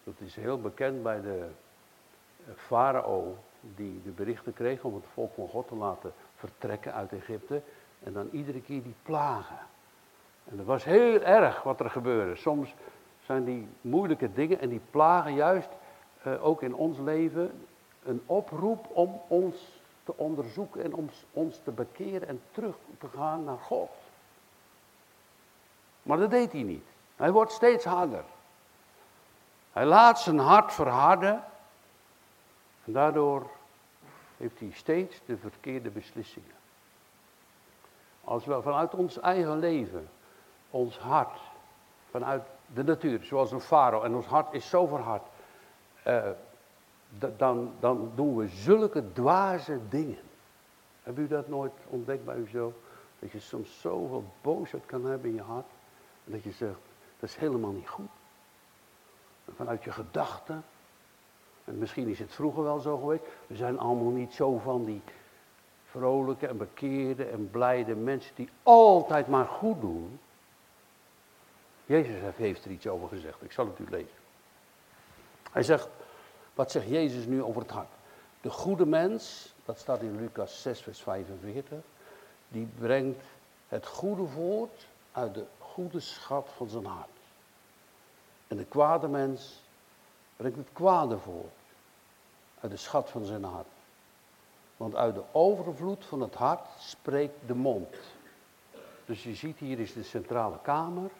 Dat 0.04 0.14
is 0.18 0.36
heel 0.36 0.60
bekend 0.60 1.02
bij 1.02 1.20
de 1.20 1.46
eh, 2.46 2.52
farao 2.56 3.36
die 3.74 4.02
de 4.04 4.10
berichten 4.10 4.52
kreeg 4.52 4.84
om 4.84 4.94
het 4.94 5.04
volk 5.12 5.34
van 5.34 5.48
God 5.48 5.68
te 5.68 5.74
laten 5.74 6.12
vertrekken 6.36 6.94
uit 6.94 7.12
Egypte. 7.12 7.62
En 8.02 8.12
dan 8.12 8.28
iedere 8.32 8.60
keer 8.60 8.82
die 8.82 8.94
plagen. 9.02 9.58
En 10.44 10.56
dat 10.56 10.66
was 10.66 10.84
heel 10.84 11.20
erg 11.20 11.62
wat 11.62 11.80
er 11.80 11.90
gebeurde. 11.90 12.36
Soms 12.36 12.74
zijn 13.24 13.44
die 13.44 13.68
moeilijke 13.80 14.32
dingen 14.32 14.60
en 14.60 14.68
die 14.68 14.80
plagen 14.90 15.34
juist 15.34 15.68
uh, 16.26 16.44
ook 16.44 16.62
in 16.62 16.74
ons 16.74 16.98
leven 16.98 17.66
een 18.04 18.22
oproep 18.26 18.86
om 18.92 19.20
ons 19.28 19.80
te 20.04 20.16
onderzoeken 20.16 20.82
en 20.82 20.94
om 20.94 21.10
ons 21.32 21.60
te 21.64 21.70
bekeren 21.70 22.28
en 22.28 22.42
terug 22.50 22.76
te 22.98 23.08
gaan 23.16 23.44
naar 23.44 23.58
God. 23.58 23.90
Maar 26.02 26.18
dat 26.18 26.30
deed 26.30 26.52
hij 26.52 26.62
niet. 26.62 26.84
Hij 27.16 27.32
wordt 27.32 27.52
steeds 27.52 27.84
harder. 27.84 28.24
Hij 29.72 29.84
laat 29.84 30.20
zijn 30.20 30.38
hart 30.38 30.72
verharden 30.72 31.44
en 32.84 32.92
daardoor 32.92 33.50
heeft 34.36 34.60
hij 34.60 34.70
steeds 34.70 35.20
de 35.26 35.36
verkeerde 35.36 35.90
beslissingen. 35.90 36.54
Als 38.24 38.44
we 38.44 38.62
vanuit 38.62 38.94
ons 38.94 39.20
eigen 39.20 39.58
leven, 39.58 40.08
ons 40.70 40.98
hart, 40.98 41.40
vanuit 42.10 42.42
de 42.74 42.84
natuur, 42.84 43.24
zoals 43.24 43.52
een 43.52 43.60
farao, 43.60 44.02
en 44.02 44.14
ons 44.14 44.26
hart 44.26 44.52
is 44.52 44.68
zo 44.68 44.86
verhard, 44.86 45.26
uh, 46.06 46.30
dan, 47.36 47.72
dan 47.80 48.12
doen 48.14 48.36
we 48.36 48.48
zulke 48.48 49.12
dwaze 49.12 49.80
dingen. 49.88 50.22
Hebben 51.02 51.24
u 51.24 51.28
dat 51.28 51.48
nooit 51.48 51.72
ontdekt 51.86 52.24
bij 52.24 52.36
uzelf? 52.36 52.72
Dat 53.18 53.30
je 53.30 53.40
soms 53.40 53.80
zoveel 53.80 54.24
boosheid 54.40 54.86
kan 54.86 55.04
hebben 55.04 55.28
in 55.28 55.34
je 55.34 55.42
hart. 55.42 55.70
Dat 56.24 56.42
je 56.42 56.52
zegt, 56.52 56.78
dat 57.18 57.28
is 57.28 57.36
helemaal 57.36 57.70
niet 57.70 57.88
goed. 57.88 58.08
vanuit 59.56 59.84
je 59.84 59.92
gedachten. 59.92 60.64
En 61.64 61.78
misschien 61.78 62.08
is 62.08 62.18
het 62.18 62.34
vroeger 62.34 62.62
wel 62.62 62.80
zo 62.80 62.98
geweest. 62.98 63.22
We 63.46 63.56
zijn 63.56 63.78
allemaal 63.78 64.12
niet 64.12 64.32
zo 64.32 64.58
van 64.58 64.84
die 64.84 65.02
vrolijke 65.84 66.46
en 66.46 66.56
bekeerde 66.56 67.24
en 67.24 67.50
blijde 67.50 67.94
mensen 67.94 68.34
die 68.34 68.48
altijd 68.62 69.26
maar 69.26 69.46
goed 69.46 69.80
doen. 69.80 70.20
Jezus 71.86 72.14
heeft 72.36 72.64
er 72.64 72.70
iets 72.70 72.86
over 72.86 73.08
gezegd. 73.08 73.42
Ik 73.42 73.52
zal 73.52 73.66
het 73.66 73.78
u 73.78 73.84
lezen. 73.90 74.22
Hij 75.50 75.62
zegt, 75.62 75.88
wat 76.54 76.70
zegt 76.70 76.88
Jezus 76.88 77.26
nu 77.26 77.42
over 77.42 77.62
het 77.62 77.70
hart? 77.70 77.88
De 78.40 78.50
goede 78.50 78.86
mens, 78.86 79.54
dat 79.64 79.78
staat 79.78 80.00
in 80.00 80.16
Lucas 80.16 80.62
6, 80.62 80.80
vers 80.80 81.00
45, 81.00 81.78
die 82.48 82.68
brengt 82.78 83.24
het 83.68 83.86
goede 83.86 84.26
voort 84.26 84.86
uit 85.12 85.34
de 85.34 85.44
goede 85.58 86.00
schat 86.00 86.48
van 86.56 86.68
zijn 86.68 86.84
hart. 86.84 87.08
En 88.48 88.56
de 88.56 88.64
kwade 88.64 89.08
mens 89.08 89.62
brengt 90.36 90.56
het 90.56 90.68
kwade 90.72 91.18
voort 91.18 91.52
uit 92.60 92.70
de 92.72 92.78
schat 92.78 93.10
van 93.10 93.24
zijn 93.24 93.44
hart. 93.44 93.66
Want 94.76 94.94
uit 94.94 95.14
de 95.14 95.22
overvloed 95.32 96.04
van 96.04 96.20
het 96.20 96.34
hart 96.34 96.66
spreekt 96.78 97.46
de 97.46 97.54
mond. 97.54 97.96
Dus 99.06 99.22
je 99.22 99.34
ziet 99.34 99.58
hier 99.58 99.78
is 99.78 99.92
de 99.92 100.02
centrale 100.02 100.58
kamer. 100.62 101.10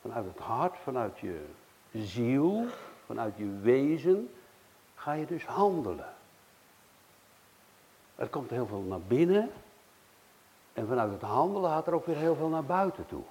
Vanuit 0.00 0.24
het 0.24 0.38
hart, 0.38 0.76
vanuit 0.82 1.18
je 1.18 1.46
ziel, 1.92 2.66
vanuit 3.06 3.36
je 3.36 3.58
wezen, 3.62 4.30
ga 4.94 5.12
je 5.12 5.26
dus 5.26 5.46
handelen. 5.46 6.14
Er 8.14 8.28
komt 8.28 8.50
heel 8.50 8.66
veel 8.66 8.80
naar 8.80 9.00
binnen. 9.00 9.50
En 10.72 10.86
vanuit 10.86 11.12
het 11.12 11.22
handelen 11.22 11.70
gaat 11.70 11.86
er 11.86 11.94
ook 11.94 12.06
weer 12.06 12.16
heel 12.16 12.36
veel 12.36 12.48
naar 12.48 12.64
buiten 12.64 13.06
toe. 13.06 13.22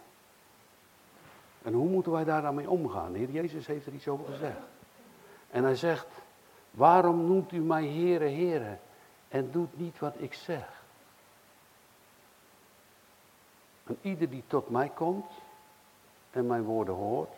En 1.61 1.73
hoe 1.73 1.89
moeten 1.89 2.11
wij 2.11 2.23
daar 2.23 2.41
dan 2.41 2.55
mee 2.55 2.69
omgaan? 2.69 3.11
De 3.11 3.17
Heer 3.17 3.31
Jezus 3.31 3.67
heeft 3.67 3.85
er 3.85 3.93
iets 3.93 4.07
over 4.07 4.25
gezegd. 4.25 4.57
En 5.51 5.63
hij 5.63 5.75
zegt, 5.75 6.07
waarom 6.71 7.25
noemt 7.25 7.51
u 7.51 7.59
mij 7.59 7.87
Heere, 7.87 8.29
Heere 8.29 8.77
en 9.27 9.51
doet 9.51 9.79
niet 9.79 9.99
wat 9.99 10.13
ik 10.17 10.33
zeg? 10.33 10.83
En 13.83 13.97
ieder 14.01 14.29
die 14.29 14.43
tot 14.47 14.69
mij 14.69 14.89
komt 14.89 15.31
en 16.31 16.47
mijn 16.47 16.63
woorden 16.63 16.95
hoort 16.95 17.37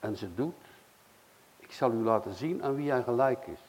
en 0.00 0.16
ze 0.16 0.34
doet, 0.34 0.54
ik 1.56 1.72
zal 1.72 1.92
u 1.92 2.02
laten 2.02 2.34
zien 2.34 2.62
aan 2.62 2.74
wie 2.74 2.90
hij 2.90 3.02
gelijk 3.02 3.46
is. 3.46 3.60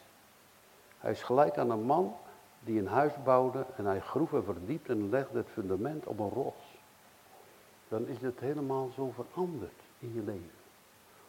Hij 0.97 1.11
is 1.11 1.23
gelijk 1.23 1.57
aan 1.57 1.69
een 1.69 1.83
man 1.83 2.15
die 2.59 2.79
een 2.79 2.87
huis 2.87 3.13
bouwde 3.23 3.65
en 3.75 3.85
hij 3.85 4.01
groef 4.01 4.33
en 4.33 4.43
verdiept 4.43 4.89
en 4.89 5.09
legde 5.09 5.37
het 5.37 5.49
fundament 5.49 6.05
op 6.05 6.19
een 6.19 6.29
rots. 6.29 6.77
Dan 7.87 8.07
is 8.07 8.21
het 8.21 8.39
helemaal 8.39 8.89
zo 8.95 9.11
veranderd 9.11 9.81
in 9.99 10.13
je 10.13 10.21
leven. 10.21 10.51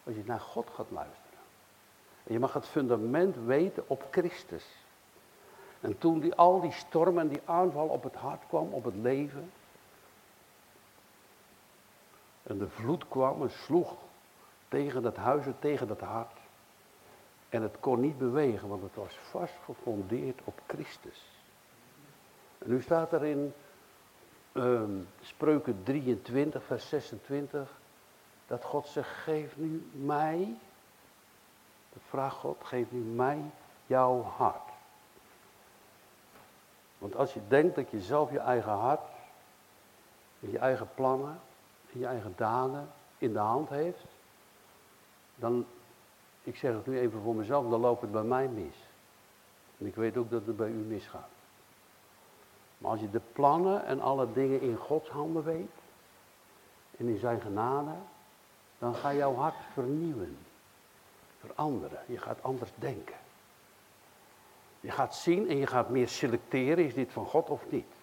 Als 0.04 0.14
je 0.14 0.22
naar 0.26 0.40
God 0.40 0.70
gaat 0.74 0.90
luisteren. 0.90 1.27
Je 2.28 2.38
mag 2.38 2.52
het 2.52 2.66
fundament 2.66 3.36
weten 3.44 3.84
op 3.86 4.06
Christus. 4.10 4.64
En 5.80 5.98
toen 5.98 6.20
die, 6.20 6.34
al 6.34 6.60
die 6.60 6.72
storm 6.72 7.18
en 7.18 7.28
die 7.28 7.40
aanval 7.44 7.88
op 7.88 8.02
het 8.02 8.14
hart 8.14 8.46
kwam, 8.48 8.72
op 8.72 8.84
het 8.84 8.94
leven. 8.94 9.50
En 12.42 12.58
de 12.58 12.68
vloed 12.68 13.08
kwam 13.08 13.42
en 13.42 13.50
sloeg 13.50 13.94
tegen 14.68 15.02
dat 15.02 15.16
huis 15.16 15.46
en 15.46 15.56
tegen 15.58 15.88
dat 15.88 16.00
hart. 16.00 16.36
En 17.48 17.62
het 17.62 17.76
kon 17.80 18.00
niet 18.00 18.18
bewegen, 18.18 18.68
want 18.68 18.82
het 18.82 18.94
was 18.94 19.18
vast 19.30 19.54
gefondeerd 19.64 20.40
op 20.44 20.60
Christus. 20.66 21.42
En 22.58 22.70
nu 22.70 22.82
staat 22.82 23.12
er 23.12 23.24
in 23.24 23.52
ehm, 24.52 24.90
Spreuken 25.20 25.82
23, 25.82 26.64
vers 26.64 26.88
26, 26.88 27.78
dat 28.46 28.64
God 28.64 28.86
zegt, 28.86 29.08
geef 29.08 29.56
nu 29.56 29.90
mij, 29.92 30.56
dat 31.98 32.08
vraagt 32.08 32.36
God, 32.36 32.56
geef 32.62 32.90
nu 32.90 32.98
mij 32.98 33.42
jouw 33.86 34.22
hart. 34.22 34.70
Want 36.98 37.16
als 37.16 37.34
je 37.34 37.40
denkt 37.48 37.74
dat 37.74 37.90
je 37.90 38.00
zelf 38.00 38.30
je 38.30 38.38
eigen 38.38 38.72
hart, 38.72 39.00
je 40.38 40.58
eigen 40.58 40.88
plannen, 40.94 41.40
je 41.90 42.06
eigen 42.06 42.32
daden 42.36 42.88
in 43.18 43.32
de 43.32 43.38
hand 43.38 43.68
heeft, 43.68 44.04
dan 45.34 45.66
ik 46.42 46.56
zeg 46.56 46.74
het 46.74 46.86
nu 46.86 46.98
even 46.98 47.20
voor 47.22 47.34
mezelf, 47.34 47.70
dan 47.70 47.80
loopt 47.80 48.00
het 48.00 48.12
bij 48.12 48.22
mij 48.22 48.48
mis. 48.48 48.76
En 49.78 49.86
ik 49.86 49.94
weet 49.94 50.16
ook 50.16 50.30
dat 50.30 50.46
het 50.46 50.56
bij 50.56 50.68
u 50.68 50.84
misgaat. 50.84 51.30
Maar 52.78 52.90
als 52.90 53.00
je 53.00 53.10
de 53.10 53.20
plannen 53.32 53.84
en 53.84 54.00
alle 54.00 54.32
dingen 54.32 54.60
in 54.60 54.76
Gods 54.76 55.08
handen 55.08 55.44
weet, 55.44 55.70
en 56.96 57.08
in 57.08 57.18
zijn 57.18 57.40
genade, 57.40 57.94
dan 58.78 58.94
ga 58.94 59.14
jouw 59.14 59.34
hart 59.34 59.56
vernieuwen, 59.72 60.38
veranderen. 61.40 61.98
Je 62.06 62.18
gaat 62.18 62.42
anders 62.42 62.70
denken. 62.74 63.16
Je 64.80 64.90
gaat 64.90 65.14
zien 65.14 65.48
en 65.48 65.56
je 65.56 65.66
gaat 65.66 65.88
meer 65.88 66.08
selecteren, 66.08 66.84
is 66.84 66.94
dit 66.94 67.12
van 67.12 67.26
God 67.26 67.50
of 67.50 67.62
niet. 67.70 67.94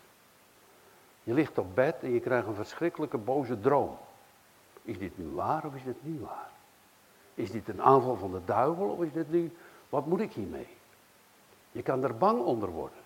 Je 1.23 1.33
ligt 1.33 1.57
op 1.57 1.75
bed 1.75 1.95
en 2.01 2.11
je 2.11 2.19
krijgt 2.19 2.47
een 2.47 2.55
verschrikkelijke 2.55 3.17
boze 3.17 3.59
droom. 3.59 3.97
Is 4.81 4.97
dit 4.97 5.17
nu 5.17 5.27
waar 5.27 5.65
of 5.65 5.75
is 5.75 5.83
dit 5.83 6.03
niet 6.03 6.21
waar? 6.21 6.49
Is 7.33 7.51
dit 7.51 7.67
een 7.67 7.81
aanval 7.81 8.15
van 8.15 8.31
de 8.31 8.41
duivel 8.45 8.87
of 8.87 9.01
is 9.01 9.11
dit 9.13 9.31
nu, 9.31 9.51
wat 9.89 10.05
moet 10.05 10.19
ik 10.19 10.33
hiermee? 10.33 10.67
Je 11.71 11.81
kan 11.81 12.03
er 12.03 12.17
bang 12.17 12.41
onder 12.41 12.69
worden. 12.69 12.97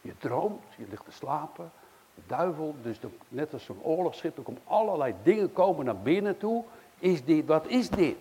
Je 0.00 0.12
droomt, 0.18 0.62
je 0.76 0.84
ligt 0.90 1.04
te 1.04 1.12
slapen. 1.12 1.70
De 2.14 2.22
duivel, 2.26 2.74
dus 2.82 2.98
net 3.28 3.52
als 3.52 3.64
zo'n 3.64 3.82
oorlogsschip, 3.82 4.36
er 4.36 4.42
komen 4.42 4.62
allerlei 4.64 5.14
dingen 5.22 5.52
komen 5.52 5.84
naar 5.84 5.98
binnen 5.98 6.38
toe. 6.38 6.64
Is 6.98 7.24
dit, 7.24 7.46
wat 7.46 7.66
is 7.66 7.90
dit? 7.90 8.16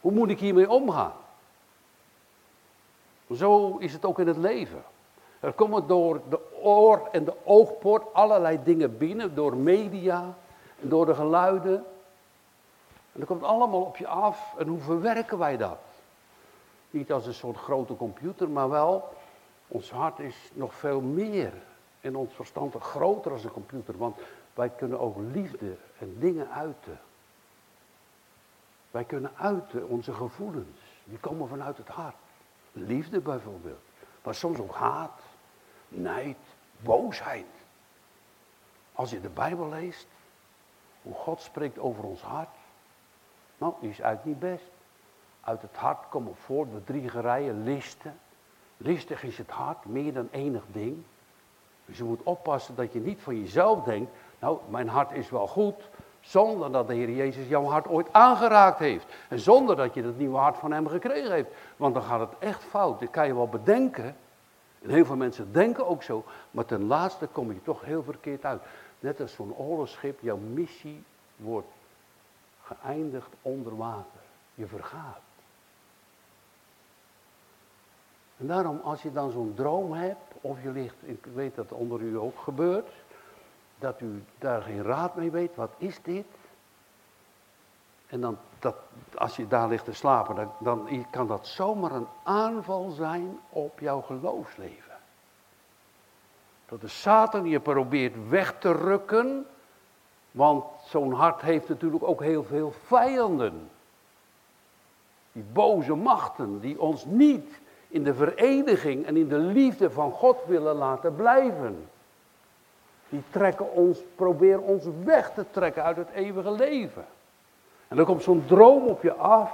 Hoe 0.00 0.12
moet 0.12 0.30
ik 0.30 0.40
hiermee 0.40 0.70
omgaan? 0.70 1.12
Zo 3.34 3.76
is 3.76 3.92
het 3.92 4.04
ook 4.04 4.18
in 4.18 4.26
het 4.26 4.36
leven. 4.36 4.82
Er 5.40 5.52
komen 5.52 5.86
door 5.86 6.20
de 6.28 6.60
oor 6.62 7.08
en 7.12 7.24
de 7.24 7.34
oogpoort 7.44 8.14
allerlei 8.14 8.62
dingen 8.64 8.98
binnen, 8.98 9.34
door 9.34 9.56
media, 9.56 10.34
door 10.80 11.06
de 11.06 11.14
geluiden. 11.14 11.84
En 13.12 13.24
komt 13.24 13.42
allemaal 13.42 13.82
op 13.82 13.96
je 13.96 14.06
af. 14.06 14.54
En 14.58 14.66
hoe 14.66 14.80
verwerken 14.80 15.38
wij 15.38 15.56
dat? 15.56 15.78
Niet 16.90 17.12
als 17.12 17.26
een 17.26 17.34
soort 17.34 17.56
grote 17.56 17.96
computer, 17.96 18.50
maar 18.50 18.68
wel, 18.68 19.08
ons 19.68 19.90
hart 19.90 20.18
is 20.18 20.50
nog 20.54 20.74
veel 20.74 21.00
meer. 21.00 21.52
En 22.00 22.16
ons 22.16 22.34
verstand 22.34 22.74
groter 22.74 23.32
als 23.32 23.44
een 23.44 23.52
computer. 23.52 23.98
Want 23.98 24.16
wij 24.54 24.68
kunnen 24.68 25.00
ook 25.00 25.16
liefde 25.32 25.76
en 25.98 26.16
dingen 26.18 26.50
uiten. 26.50 27.00
Wij 28.90 29.04
kunnen 29.04 29.36
uiten 29.36 29.88
onze 29.88 30.12
gevoelens. 30.12 30.80
Die 31.04 31.18
komen 31.18 31.48
vanuit 31.48 31.76
het 31.76 31.88
hart. 31.88 32.14
Liefde 32.72 33.20
bijvoorbeeld. 33.20 33.82
Maar 34.22 34.34
soms 34.34 34.58
ook 34.58 34.74
haat, 34.74 35.20
nijd, 35.88 36.36
boosheid. 36.80 37.46
Als 38.92 39.10
je 39.10 39.20
de 39.20 39.28
Bijbel 39.28 39.68
leest, 39.68 40.06
hoe 41.02 41.14
God 41.14 41.40
spreekt 41.40 41.78
over 41.78 42.04
ons 42.04 42.22
hart, 42.22 42.56
nou, 43.58 43.74
die 43.80 43.90
is 43.90 44.00
eigenlijk 44.00 44.40
niet 44.40 44.50
best. 44.52 44.70
Uit 45.40 45.62
het 45.62 45.76
hart 45.76 46.08
komen 46.08 46.36
voort 46.36 46.72
de 46.72 46.84
drie 46.84 47.08
gerijen 47.08 47.62
listen. 47.62 48.18
Listig 48.76 49.22
is 49.22 49.38
het 49.38 49.50
hart, 49.50 49.84
meer 49.84 50.12
dan 50.12 50.28
enig 50.30 50.64
ding. 50.72 51.04
Dus 51.86 51.98
je 51.98 52.04
moet 52.04 52.22
oppassen 52.22 52.74
dat 52.74 52.92
je 52.92 53.00
niet 53.00 53.20
van 53.20 53.40
jezelf 53.40 53.84
denkt, 53.84 54.12
nou, 54.38 54.58
mijn 54.68 54.88
hart 54.88 55.12
is 55.12 55.30
wel 55.30 55.46
goed, 55.46 55.88
Zonder 56.28 56.72
dat 56.72 56.86
de 56.86 56.94
Heer 56.94 57.10
Jezus 57.10 57.48
jouw 57.48 57.64
hart 57.64 57.88
ooit 57.88 58.12
aangeraakt 58.12 58.78
heeft. 58.78 59.06
En 59.28 59.40
zonder 59.40 59.76
dat 59.76 59.94
je 59.94 60.02
het 60.02 60.18
nieuwe 60.18 60.36
hart 60.36 60.58
van 60.58 60.72
hem 60.72 60.88
gekregen 60.88 61.32
heeft. 61.32 61.50
Want 61.76 61.94
dan 61.94 62.02
gaat 62.02 62.20
het 62.20 62.38
echt 62.38 62.62
fout. 62.62 63.00
Dat 63.00 63.10
kan 63.10 63.26
je 63.26 63.34
wel 63.34 63.48
bedenken. 63.48 64.16
En 64.82 64.90
heel 64.90 65.04
veel 65.04 65.16
mensen 65.16 65.52
denken 65.52 65.86
ook 65.86 66.02
zo. 66.02 66.24
Maar 66.50 66.64
ten 66.64 66.86
laatste 66.86 67.26
kom 67.26 67.52
je 67.52 67.62
toch 67.62 67.84
heel 67.84 68.02
verkeerd 68.02 68.44
uit. 68.44 68.62
Net 69.00 69.20
als 69.20 69.32
zo'n 69.32 69.54
oorlogsschip, 69.56 70.20
jouw 70.20 70.36
missie 70.36 71.04
wordt 71.36 71.68
geëindigd 72.62 73.30
onder 73.42 73.76
water. 73.76 74.20
Je 74.54 74.66
vergaat. 74.66 75.20
En 78.36 78.46
daarom, 78.46 78.80
als 78.82 79.02
je 79.02 79.12
dan 79.12 79.30
zo'n 79.30 79.52
droom 79.54 79.92
hebt, 79.92 80.34
of 80.40 80.62
je 80.62 80.70
ligt, 80.70 80.96
ik 81.00 81.26
weet 81.34 81.54
dat 81.54 81.72
onder 81.72 82.00
u 82.00 82.18
ook 82.18 82.38
gebeurt, 82.38 82.88
dat 83.78 84.00
u 84.00 84.24
daar 84.38 84.62
geen 84.62 84.82
raad 84.82 85.16
mee 85.16 85.30
weet, 85.30 85.54
wat 85.54 85.72
is 85.78 86.02
dit? 86.02 86.26
En 88.06 88.20
dan, 88.20 88.38
dat, 88.58 88.76
als 89.14 89.36
je 89.36 89.46
daar 89.46 89.68
ligt 89.68 89.84
te 89.84 89.92
slapen, 89.92 90.34
dan, 90.34 90.52
dan 90.60 91.06
kan 91.10 91.26
dat 91.26 91.46
zomaar 91.46 91.92
een 91.92 92.08
aanval 92.22 92.90
zijn 92.90 93.38
op 93.48 93.80
jouw 93.80 94.00
geloofsleven. 94.00 94.96
Dat 96.68 96.80
de 96.80 96.88
Satan 96.88 97.44
je 97.44 97.60
probeert 97.60 98.28
weg 98.28 98.58
te 98.58 98.72
rukken, 98.72 99.46
want 100.30 100.64
zo'n 100.84 101.12
hart 101.12 101.40
heeft 101.40 101.68
natuurlijk 101.68 102.04
ook 102.04 102.22
heel 102.22 102.44
veel 102.44 102.72
vijanden. 102.84 103.70
Die 105.32 105.44
boze 105.52 105.94
machten 105.94 106.60
die 106.60 106.80
ons 106.80 107.04
niet 107.04 107.60
in 107.88 108.04
de 108.04 108.14
vereniging 108.14 109.06
en 109.06 109.16
in 109.16 109.28
de 109.28 109.38
liefde 109.38 109.90
van 109.90 110.12
God 110.12 110.44
willen 110.46 110.76
laten 110.76 111.14
blijven. 111.14 111.88
Die 113.08 113.22
trekken 113.30 113.72
ons, 113.72 113.98
proberen 114.14 114.62
ons 114.62 114.84
weg 115.04 115.32
te 115.34 115.44
trekken 115.50 115.82
uit 115.82 115.96
het 115.96 116.10
eeuwige 116.10 116.50
leven. 116.50 117.06
En 117.88 117.96
dan 117.96 118.06
komt 118.06 118.22
zo'n 118.22 118.44
droom 118.46 118.86
op 118.86 119.02
je 119.02 119.14
af. 119.14 119.52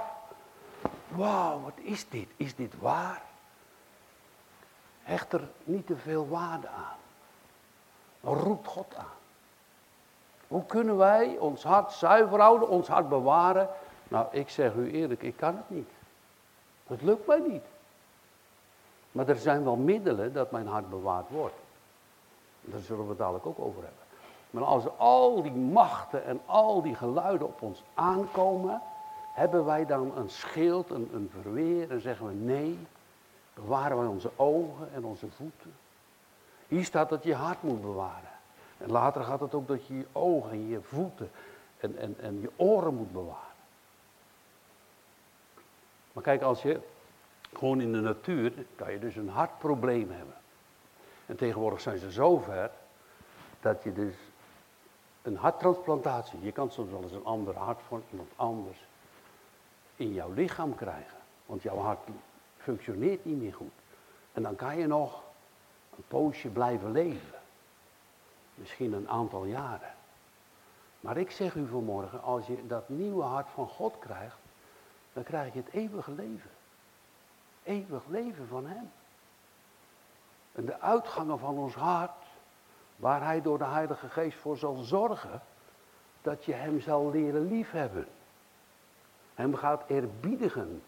Wauw, 1.07 1.61
wat 1.61 1.73
is 1.75 2.09
dit? 2.09 2.27
Is 2.37 2.55
dit 2.55 2.73
waar? 2.79 3.21
Hecht 5.03 5.33
er 5.33 5.47
niet 5.63 5.87
te 5.87 5.95
veel 5.95 6.27
waarde 6.27 6.67
aan. 6.67 6.97
Maar 8.19 8.33
roept 8.33 8.67
God 8.67 8.95
aan. 8.97 9.05
Hoe 10.47 10.65
kunnen 10.65 10.97
wij 10.97 11.37
ons 11.37 11.63
hart 11.63 11.91
zuiver 11.91 12.39
houden, 12.39 12.69
ons 12.69 12.87
hart 12.87 13.09
bewaren? 13.09 13.69
Nou, 14.07 14.27
ik 14.31 14.49
zeg 14.49 14.73
u 14.73 14.91
eerlijk, 14.91 15.21
ik 15.21 15.37
kan 15.37 15.55
het 15.55 15.69
niet. 15.69 15.89
Het 16.87 17.01
lukt 17.01 17.27
mij 17.27 17.39
niet. 17.47 17.63
Maar 19.11 19.27
er 19.27 19.35
zijn 19.35 19.63
wel 19.63 19.75
middelen 19.75 20.33
dat 20.33 20.51
mijn 20.51 20.67
hart 20.67 20.89
bewaard 20.89 21.29
wordt. 21.29 21.55
Daar 22.65 22.79
zullen 22.79 23.03
we 23.03 23.09
het 23.09 23.17
dadelijk 23.17 23.45
ook 23.45 23.59
over 23.59 23.81
hebben. 23.83 24.03
Maar 24.49 24.63
als 24.63 24.97
al 24.97 25.41
die 25.41 25.51
machten 25.51 26.25
en 26.25 26.41
al 26.45 26.81
die 26.81 26.95
geluiden 26.95 27.47
op 27.47 27.61
ons 27.61 27.83
aankomen, 27.93 28.81
hebben 29.33 29.65
wij 29.65 29.85
dan 29.85 30.17
een 30.17 30.29
schild, 30.29 30.89
een, 30.89 31.09
een 31.13 31.31
verweer 31.41 31.91
en 31.91 32.01
zeggen 32.01 32.27
we 32.27 32.33
nee, 32.33 32.79
bewaren 33.53 33.97
wij 33.97 34.07
onze 34.07 34.31
ogen 34.35 34.93
en 34.93 35.05
onze 35.05 35.27
voeten. 35.29 35.73
Hier 36.67 36.83
staat 36.83 37.09
dat 37.09 37.23
je 37.23 37.35
hart 37.35 37.63
moet 37.63 37.81
bewaren. 37.81 38.29
En 38.77 38.91
later 38.91 39.23
gaat 39.23 39.39
het 39.39 39.53
ook 39.53 39.67
dat 39.67 39.85
je 39.85 39.97
je 39.97 40.05
ogen 40.11 40.51
en 40.51 40.67
je 40.67 40.81
voeten 40.81 41.31
en, 41.77 41.97
en, 41.97 42.15
en 42.19 42.41
je 42.41 42.51
oren 42.55 42.95
moet 42.95 43.11
bewaren. 43.11 43.53
Maar 46.13 46.23
kijk, 46.23 46.41
als 46.41 46.61
je 46.61 46.79
gewoon 47.53 47.81
in 47.81 47.91
de 47.91 47.99
natuur, 47.99 48.53
kan 48.75 48.91
je 48.91 48.99
dus 48.99 49.15
een 49.15 49.29
hartprobleem 49.29 50.11
hebben. 50.11 50.35
En 51.25 51.35
tegenwoordig 51.35 51.81
zijn 51.81 51.97
ze 51.97 52.11
zover 52.11 52.71
dat 53.59 53.83
je 53.83 53.93
dus 53.93 54.15
een 55.21 55.37
harttransplantatie, 55.37 56.41
je 56.41 56.51
kan 56.51 56.71
soms 56.71 56.91
wel 56.91 57.01
eens 57.01 57.11
een 57.11 57.25
ander 57.25 57.55
hart 57.57 57.81
van 57.87 58.03
iemand 58.11 58.29
anders 58.35 58.87
in 59.95 60.13
jouw 60.13 60.31
lichaam 60.31 60.75
krijgen. 60.75 61.17
Want 61.45 61.61
jouw 61.61 61.77
hart 61.77 61.99
functioneert 62.57 63.25
niet 63.25 63.41
meer 63.41 63.53
goed. 63.53 63.73
En 64.33 64.43
dan 64.43 64.55
kan 64.55 64.77
je 64.77 64.87
nog 64.87 65.23
een 65.97 66.03
poosje 66.07 66.49
blijven 66.49 66.91
leven. 66.91 67.39
Misschien 68.55 68.93
een 68.93 69.09
aantal 69.09 69.45
jaren. 69.45 69.93
Maar 70.99 71.17
ik 71.17 71.31
zeg 71.31 71.55
u 71.55 71.67
vanmorgen, 71.67 72.21
als 72.21 72.47
je 72.47 72.67
dat 72.67 72.89
nieuwe 72.89 73.23
hart 73.23 73.47
van 73.49 73.67
God 73.67 73.99
krijgt, 73.99 74.37
dan 75.13 75.23
krijg 75.23 75.53
je 75.53 75.59
het 75.59 75.73
eeuwige 75.73 76.11
leven. 76.11 76.49
Eeuwig 77.63 78.05
leven 78.07 78.47
van 78.47 78.67
Hem. 78.67 78.91
De 80.65 80.79
uitgangen 80.79 81.39
van 81.39 81.57
ons 81.57 81.75
hart, 81.75 82.11
waar 82.95 83.23
Hij 83.23 83.41
door 83.41 83.57
de 83.57 83.65
Heilige 83.65 84.09
Geest 84.09 84.37
voor 84.37 84.57
zal 84.57 84.75
zorgen, 84.75 85.41
dat 86.21 86.45
je 86.45 86.53
Hem 86.53 86.81
zal 86.81 87.11
leren 87.11 87.47
liefhebben. 87.47 88.07
Hem 89.33 89.55
gaat 89.55 89.83
eerbiedigen. 89.87 90.81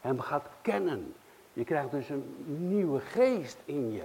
Hem 0.00 0.20
gaat 0.20 0.46
kennen. 0.62 1.14
Je 1.52 1.64
krijgt 1.64 1.90
dus 1.90 2.08
een 2.08 2.44
nieuwe 2.46 3.00
geest 3.00 3.58
in 3.64 3.92
je. 3.92 4.04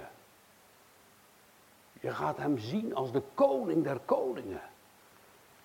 Je 2.00 2.10
gaat 2.10 2.36
hem 2.36 2.58
zien 2.58 2.94
als 2.94 3.12
de 3.12 3.22
koning 3.34 3.84
der 3.84 3.98
koningen. 4.04 4.69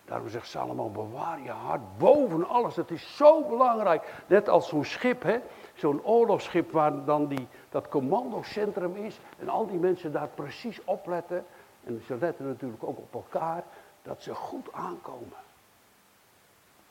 Daarom 0.05 0.29
zegt 0.29 0.47
Salomo, 0.47 0.89
bewaar 0.89 1.41
je 1.41 1.51
hart 1.51 1.97
boven 1.97 2.47
alles. 2.47 2.75
Het 2.75 2.91
is 2.91 3.15
zo 3.15 3.43
belangrijk. 3.43 4.23
Net 4.27 4.49
als 4.49 4.67
zo'n 4.67 4.85
schip, 4.85 5.23
hè? 5.23 5.39
zo'n 5.73 6.03
oorlogsschip 6.03 6.71
waar 6.71 7.05
dan 7.05 7.27
die, 7.27 7.47
dat 7.69 7.87
commandocentrum 7.87 8.95
is. 8.95 9.19
En 9.39 9.49
al 9.49 9.67
die 9.67 9.79
mensen 9.79 10.11
daar 10.11 10.27
precies 10.27 10.83
opletten. 10.83 11.45
En 11.83 12.03
ze 12.05 12.17
letten 12.17 12.45
natuurlijk 12.47 12.83
ook 12.83 12.97
op 12.97 13.13
elkaar. 13.13 13.63
Dat 14.01 14.21
ze 14.21 14.35
goed 14.35 14.73
aankomen. 14.73 15.37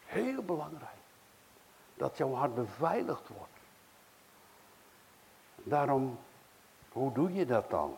Heel 0.04 0.42
belangrijk. 0.42 0.90
Dat 1.94 2.16
jouw 2.16 2.32
hart 2.32 2.54
beveiligd 2.54 3.28
wordt. 3.28 3.52
Daarom, 5.56 6.18
hoe 6.92 7.12
doe 7.12 7.34
je 7.34 7.46
dat 7.46 7.70
dan? 7.70 7.96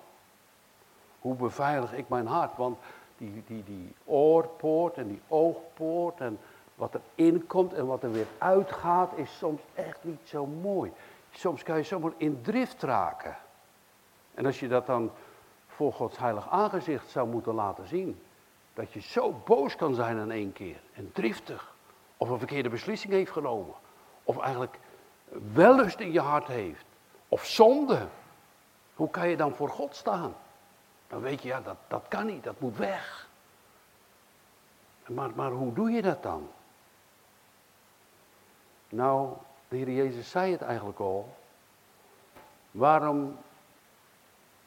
Hoe 1.20 1.34
beveilig 1.34 1.92
ik 1.92 2.08
mijn 2.08 2.26
hart? 2.26 2.56
Want 2.56 2.78
die, 3.16 3.42
die, 3.46 3.64
die 3.64 3.94
oorpoort 4.04 4.96
en 4.96 5.08
die 5.08 5.20
oogpoort 5.28 6.20
en 6.20 6.38
wat 6.74 6.94
er 6.94 7.00
inkomt 7.14 7.72
en 7.72 7.86
wat 7.86 8.02
er 8.02 8.12
weer 8.12 8.26
uitgaat, 8.38 9.12
is 9.14 9.38
soms 9.38 9.60
echt 9.74 10.04
niet 10.04 10.20
zo 10.24 10.46
mooi. 10.46 10.92
Soms 11.30 11.62
kan 11.62 11.76
je 11.76 11.82
zomaar 11.82 12.12
in 12.16 12.42
drift 12.42 12.82
raken. 12.82 13.36
En 14.34 14.46
als 14.46 14.60
je 14.60 14.68
dat 14.68 14.86
dan 14.86 15.10
voor 15.66 15.92
Gods 15.92 16.18
heilig 16.18 16.50
aangezicht 16.50 17.10
zou 17.10 17.28
moeten 17.28 17.54
laten 17.54 17.88
zien, 17.88 18.20
dat 18.74 18.92
je 18.92 19.00
zo 19.00 19.32
boos 19.44 19.76
kan 19.76 19.94
zijn 19.94 20.18
in 20.18 20.30
één 20.30 20.52
keer 20.52 20.80
en 20.92 21.12
driftig, 21.12 21.74
of 22.16 22.28
een 22.28 22.38
verkeerde 22.38 22.68
beslissing 22.68 23.12
heeft 23.12 23.30
genomen, 23.30 23.74
of 24.22 24.38
eigenlijk 24.38 24.78
wellust 25.52 26.00
in 26.00 26.12
je 26.12 26.20
hart 26.20 26.46
heeft, 26.46 26.84
of 27.28 27.44
zonde, 27.44 28.06
hoe 28.94 29.10
kan 29.10 29.28
je 29.28 29.36
dan 29.36 29.54
voor 29.54 29.68
God 29.68 29.94
staan? 29.94 30.34
Dan 31.08 31.20
weet 31.20 31.42
je, 31.42 31.48
ja, 31.48 31.60
dat, 31.60 31.76
dat 31.88 32.04
kan 32.08 32.26
niet, 32.26 32.44
dat 32.44 32.60
moet 32.60 32.76
weg. 32.76 33.28
Maar, 35.06 35.30
maar 35.34 35.50
hoe 35.50 35.72
doe 35.72 35.90
je 35.90 36.02
dat 36.02 36.22
dan? 36.22 36.48
Nou, 38.88 39.32
de 39.68 39.76
Heer 39.76 39.90
Jezus 39.90 40.30
zei 40.30 40.52
het 40.52 40.62
eigenlijk 40.62 40.98
al. 40.98 41.36
Waarom 42.70 43.38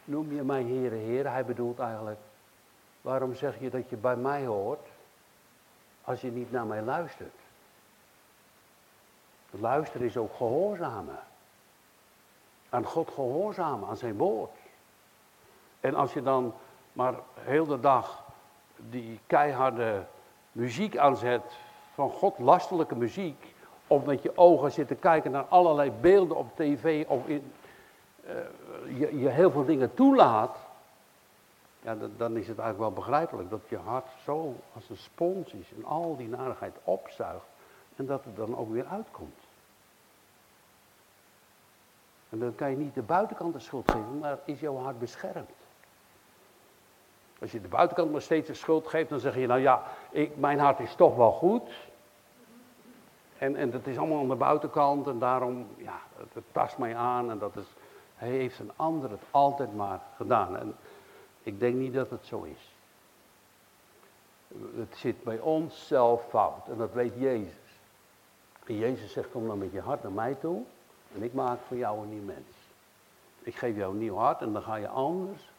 noem 0.04 0.34
je 0.34 0.43
mij 0.43 0.63
Heere, 0.63 0.95
Heer? 0.95 1.32
Hij 1.32 1.45
bedoelt 1.45 1.80
eigenlijk, 1.80 2.19
waarom 3.02 3.36
zeg 3.36 3.60
je 3.60 3.69
dat 3.69 3.89
je 3.89 3.95
bij 3.95 4.15
mij 4.15 4.45
hoort 4.45 4.88
als 6.02 6.21
je 6.21 6.32
niet 6.32 6.52
naar 6.52 6.65
mij 6.65 6.82
luistert? 6.82 7.36
Luisteren 9.49 10.08
is 10.08 10.17
ook 10.17 10.36
gehoorzamen. 10.36 11.19
Aan 12.69 12.86
God 12.86 13.12
gehoorzamen, 13.12 13.89
aan 13.89 13.97
zijn 13.97 14.17
woord. 14.17 14.59
En 15.79 15.95
als 15.95 16.13
je 16.13 16.21
dan 16.21 16.53
maar 16.93 17.13
heel 17.39 17.65
de 17.65 17.79
dag 17.79 18.23
die 18.75 19.19
keiharde 19.27 20.05
muziek 20.51 20.97
aanzet, 20.97 21.43
van 21.93 22.09
God 22.09 22.39
lastelijke 22.39 22.95
muziek, 22.95 23.55
of 23.87 24.05
met 24.05 24.21
je 24.21 24.37
ogen 24.37 24.71
zit 24.71 24.87
te 24.87 24.95
kijken 24.95 25.31
naar 25.31 25.43
allerlei 25.43 25.91
beelden 25.91 26.37
op 26.37 26.55
tv, 26.55 27.05
of 27.07 27.27
in, 27.27 27.51
uh, 28.25 28.99
je, 28.99 29.19
je, 29.19 29.29
heel 29.29 29.51
veel 29.51 29.65
dingen 29.65 29.93
toelaat, 29.93 30.57
ja, 31.81 31.95
dan 32.17 32.37
is 32.37 32.47
het 32.47 32.59
eigenlijk 32.59 32.77
wel 32.77 33.03
begrijpelijk 33.03 33.49
dat 33.49 33.61
je 33.67 33.77
hart 33.77 34.07
zo 34.23 34.55
als 34.73 34.89
een 34.89 34.97
spons 34.97 35.53
is 35.53 35.73
en 35.77 35.85
al 35.85 36.15
die 36.17 36.27
narigheid 36.27 36.75
opzuigt 36.83 37.45
en 37.95 38.05
dat 38.05 38.23
het 38.23 38.35
dan 38.35 38.57
ook 38.57 38.71
weer 38.71 38.85
uitkomt. 38.85 39.39
En 42.29 42.39
dan 42.39 42.55
kan 42.55 42.69
je 42.69 42.77
niet 42.77 42.93
de 42.93 43.01
buitenkant 43.01 43.53
de 43.53 43.59
schuld 43.59 43.91
geven, 43.91 44.19
maar 44.19 44.37
is 44.45 44.59
jouw 44.59 44.77
hart 44.77 44.99
beschermd. 44.99 45.59
Als 47.41 47.52
je 47.52 47.62
de 47.62 47.67
buitenkant 47.67 48.12
maar 48.12 48.21
steeds 48.21 48.47
de 48.47 48.54
schuld 48.54 48.88
geeft, 48.88 49.10
dan 49.10 49.19
zeg 49.19 49.36
je, 49.36 49.47
nou 49.47 49.60
ja, 49.60 49.84
ik, 50.12 50.38
mijn 50.38 50.60
hart 50.60 50.80
is 50.80 50.95
toch 50.95 51.15
wel 51.15 51.32
goed. 51.32 51.71
En, 53.38 53.56
en 53.56 53.71
dat 53.71 53.88
is 53.88 53.97
allemaal 53.97 54.19
aan 54.19 54.28
de 54.28 54.36
buitenkant 54.36 55.08
en 55.08 55.19
daarom, 55.19 55.67
ja, 55.78 55.99
het, 56.17 56.43
tast 56.52 56.78
mij 56.78 56.95
aan 56.95 57.32
en 57.32 57.39
dat 57.39 57.56
is, 57.56 57.65
hij 58.15 58.30
heeft 58.30 58.60
een 58.60 58.71
ander 58.75 59.10
het 59.10 59.21
altijd 59.32 59.75
maar 59.75 59.99
gedaan. 60.15 60.58
En 60.58 60.75
ik 61.43 61.60
denk 61.60 61.75
niet 61.75 61.93
dat 61.93 62.10
het 62.10 62.25
zo 62.25 62.41
is. 62.41 62.73
Het 64.75 64.95
zit 64.95 65.23
bij 65.23 65.39
ons 65.39 65.88
zelf 65.88 66.25
fout 66.30 66.67
en 66.67 66.78
dat 66.78 66.93
weet 66.93 67.13
Jezus. 67.17 67.54
En 68.65 68.78
Jezus 68.78 69.12
zegt, 69.12 69.32
kom 69.32 69.47
dan 69.47 69.58
met 69.58 69.71
je 69.71 69.82
hart 69.82 70.04
naar 70.04 70.12
mij 70.12 70.34
toe 70.34 70.63
en 71.15 71.23
ik 71.23 71.34
maak 71.34 71.60
van 71.67 71.78
jou 71.78 72.02
een 72.02 72.10
nieuw 72.10 72.23
mens. 72.23 72.56
Ik 73.39 73.56
geef 73.56 73.75
jou 73.75 73.91
een 73.91 73.99
nieuw 73.99 74.15
hart 74.15 74.41
en 74.41 74.54
dan 74.54 74.62
ga 74.62 74.75
je 74.75 74.88
anders 74.88 75.49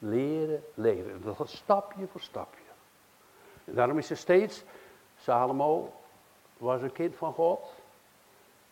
leren 0.00 0.64
leven. 0.74 1.22
Dat 1.22 1.36
gaat 1.36 1.48
stapje 1.48 2.06
voor 2.06 2.20
stapje. 2.20 2.60
En 3.64 3.74
daarom 3.74 3.98
is 3.98 4.10
er 4.10 4.16
steeds, 4.16 4.64
Salomo 5.18 5.92
was 6.56 6.82
een 6.82 6.92
kind 6.92 7.16
van 7.16 7.32
God. 7.32 7.74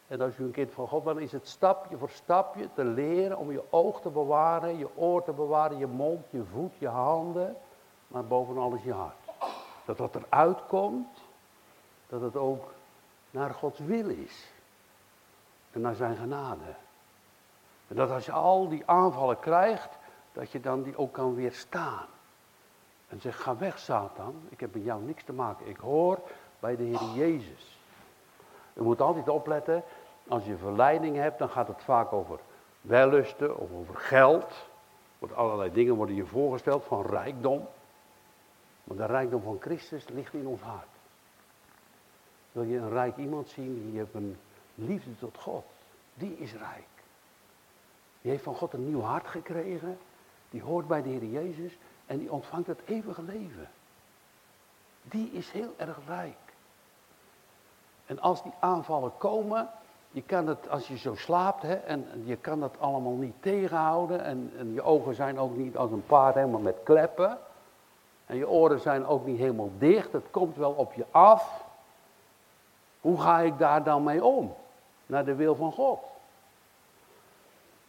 En 0.07 0.21
als 0.21 0.39
u 0.39 0.45
een 0.45 0.51
kind 0.51 0.73
van 0.73 0.89
God 0.89 1.05
bent, 1.05 1.19
is 1.19 1.33
het 1.33 1.49
stapje 1.49 1.97
voor 1.97 2.11
stapje 2.11 2.69
te 2.75 2.85
leren 2.85 3.39
om 3.39 3.53
je 3.53 3.63
oog 3.71 4.01
te 4.01 4.11
bewaren, 4.11 4.79
je 4.79 4.97
oor 4.97 5.25
te 5.25 5.33
bewaren, 5.33 5.79
je 5.79 5.87
mond, 5.87 6.25
je 6.31 6.45
voet, 6.53 6.73
je 6.79 6.89
handen, 6.89 7.57
maar 8.07 8.25
boven 8.25 8.59
alles 8.59 8.83
je 8.83 8.93
hart. 8.93 9.15
Dat 9.85 9.99
wat 9.99 10.15
eruit 10.15 10.67
komt, 10.67 11.19
dat 12.07 12.21
het 12.21 12.37
ook 12.37 12.73
naar 13.31 13.55
Gods 13.55 13.79
wil 13.79 14.09
is. 14.09 14.47
En 15.73 15.81
naar 15.81 15.95
zijn 15.95 16.17
genade. 16.17 16.75
En 17.89 17.97
dat 17.97 18.11
als 18.11 18.27
je 18.27 18.33
al 18.33 18.69
die 18.69 18.83
aanvallen 18.87 19.41
krijgt, 19.41 19.98
dat 20.39 20.51
je 20.51 20.61
dan 20.61 20.83
die 20.83 20.97
ook 20.97 21.13
kan 21.13 21.35
weerstaan. 21.35 22.07
En 23.09 23.21
zeg, 23.21 23.43
ga 23.43 23.57
weg 23.57 23.79
Satan, 23.79 24.35
ik 24.49 24.61
heb 24.61 24.75
met 24.75 24.85
jou 24.85 25.03
niks 25.03 25.25
te 25.25 25.33
maken. 25.33 25.69
Ik 25.69 25.77
hoor 25.77 26.19
bij 26.61 26.77
de 26.77 26.83
Heer 26.83 27.13
Jezus. 27.15 27.79
Je 28.73 28.83
moet 28.83 29.01
altijd 29.01 29.29
opletten, 29.29 29.83
als 30.29 30.45
je 30.45 30.57
verleiding 30.57 31.17
hebt, 31.17 31.39
dan 31.39 31.49
gaat 31.49 31.69
het 31.69 31.83
vaak 31.83 32.13
over 32.13 32.39
wellusten 32.81 33.59
of 33.59 33.73
over 33.73 33.95
geld. 33.95 34.67
Want 35.19 35.35
allerlei 35.35 35.73
dingen 35.73 35.95
worden 35.95 36.15
je 36.15 36.27
voorgesteld 36.27 36.85
van 36.85 37.07
rijkdom. 37.07 37.69
Maar 38.85 38.97
de 38.97 39.07
rijkdom 39.07 39.43
van 39.43 39.57
Christus 39.61 40.09
ligt 40.09 40.35
in 40.35 40.47
ons 40.47 40.61
hart. 40.61 40.89
Wil 42.53 42.63
je 42.63 42.77
een 42.77 42.91
rijk 42.91 43.17
iemand 43.17 43.49
zien, 43.49 43.91
die 43.91 43.99
heeft 43.99 44.15
een 44.15 44.39
liefde 44.75 45.17
tot 45.19 45.39
God. 45.39 45.65
Die 46.15 46.37
is 46.37 46.53
rijk. 46.53 46.89
Die 48.21 48.31
heeft 48.31 48.43
van 48.43 48.55
God 48.55 48.73
een 48.73 48.87
nieuw 48.87 49.01
hart 49.01 49.27
gekregen. 49.27 49.99
Die 50.51 50.63
hoort 50.63 50.87
bij 50.87 51.03
de 51.03 51.09
Heer 51.09 51.25
Jezus 51.25 51.79
en 52.07 52.19
die 52.19 52.33
ontvangt 52.33 52.67
het 52.67 52.81
eeuwige 52.85 53.23
leven. 53.23 53.69
Die 55.03 55.31
is 55.33 55.51
heel 55.51 55.75
erg 55.77 55.99
rijk. 56.07 56.37
En 58.07 58.21
als 58.21 58.43
die 58.43 58.53
aanvallen 58.59 59.13
komen, 59.19 59.71
je 60.11 60.23
kan 60.23 60.47
het, 60.47 60.69
als 60.69 60.89
je 60.89 60.99
zo 60.99 61.15
slaapt, 61.15 61.63
hè, 61.63 61.75
en 61.75 62.23
je 62.25 62.37
kan 62.37 62.61
dat 62.61 62.75
allemaal 62.79 63.15
niet 63.15 63.35
tegenhouden. 63.41 64.25
En, 64.25 64.53
en 64.59 64.73
je 64.73 64.83
ogen 64.83 65.15
zijn 65.15 65.39
ook 65.39 65.57
niet 65.57 65.77
als 65.77 65.91
een 65.91 66.07
paard 66.07 66.35
helemaal 66.35 66.61
met 66.61 66.77
kleppen. 66.83 67.39
En 68.27 68.37
je 68.37 68.49
oren 68.49 68.81
zijn 68.81 69.07
ook 69.07 69.27
niet 69.27 69.39
helemaal 69.39 69.71
dicht. 69.79 70.13
Het 70.13 70.31
komt 70.31 70.57
wel 70.57 70.73
op 70.73 70.93
je 70.93 71.05
af. 71.11 71.65
Hoe 73.01 73.21
ga 73.21 73.41
ik 73.41 73.59
daar 73.59 73.83
dan 73.83 74.03
mee 74.03 74.25
om? 74.25 74.55
Naar 75.07 75.25
de 75.25 75.35
wil 75.35 75.55
van 75.55 75.73
God. 75.73 76.01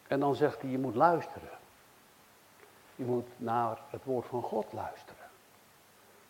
En 0.07 0.19
dan 0.19 0.35
zegt 0.35 0.61
hij, 0.61 0.69
je 0.69 0.79
moet 0.79 0.95
luisteren. 0.95 1.58
Je 2.99 3.05
moet 3.05 3.27
naar 3.37 3.79
het 3.89 4.03
woord 4.03 4.25
van 4.25 4.41
God 4.41 4.65
luisteren. 4.73 5.25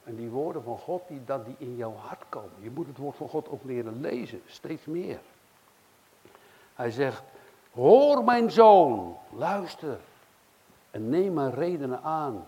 En 0.03 0.15
die 0.15 0.29
woorden 0.29 0.63
van 0.63 0.77
God, 0.77 1.01
die, 1.07 1.25
dat 1.25 1.45
die 1.45 1.55
in 1.57 1.75
jouw 1.75 1.95
hart 1.95 2.23
komen. 2.29 2.51
Je 2.59 2.69
moet 2.69 2.87
het 2.87 2.97
woord 2.97 3.15
van 3.15 3.29
God 3.29 3.49
ook 3.49 3.63
leren 3.63 4.01
lezen, 4.01 4.41
steeds 4.45 4.85
meer. 4.85 5.19
Hij 6.75 6.91
zegt, 6.91 7.23
hoor 7.71 8.23
mijn 8.23 8.51
zoon, 8.51 9.17
luister 9.29 9.99
en 10.91 11.09
neem 11.09 11.33
mijn 11.33 11.53
redenen 11.53 12.01
aan. 12.01 12.45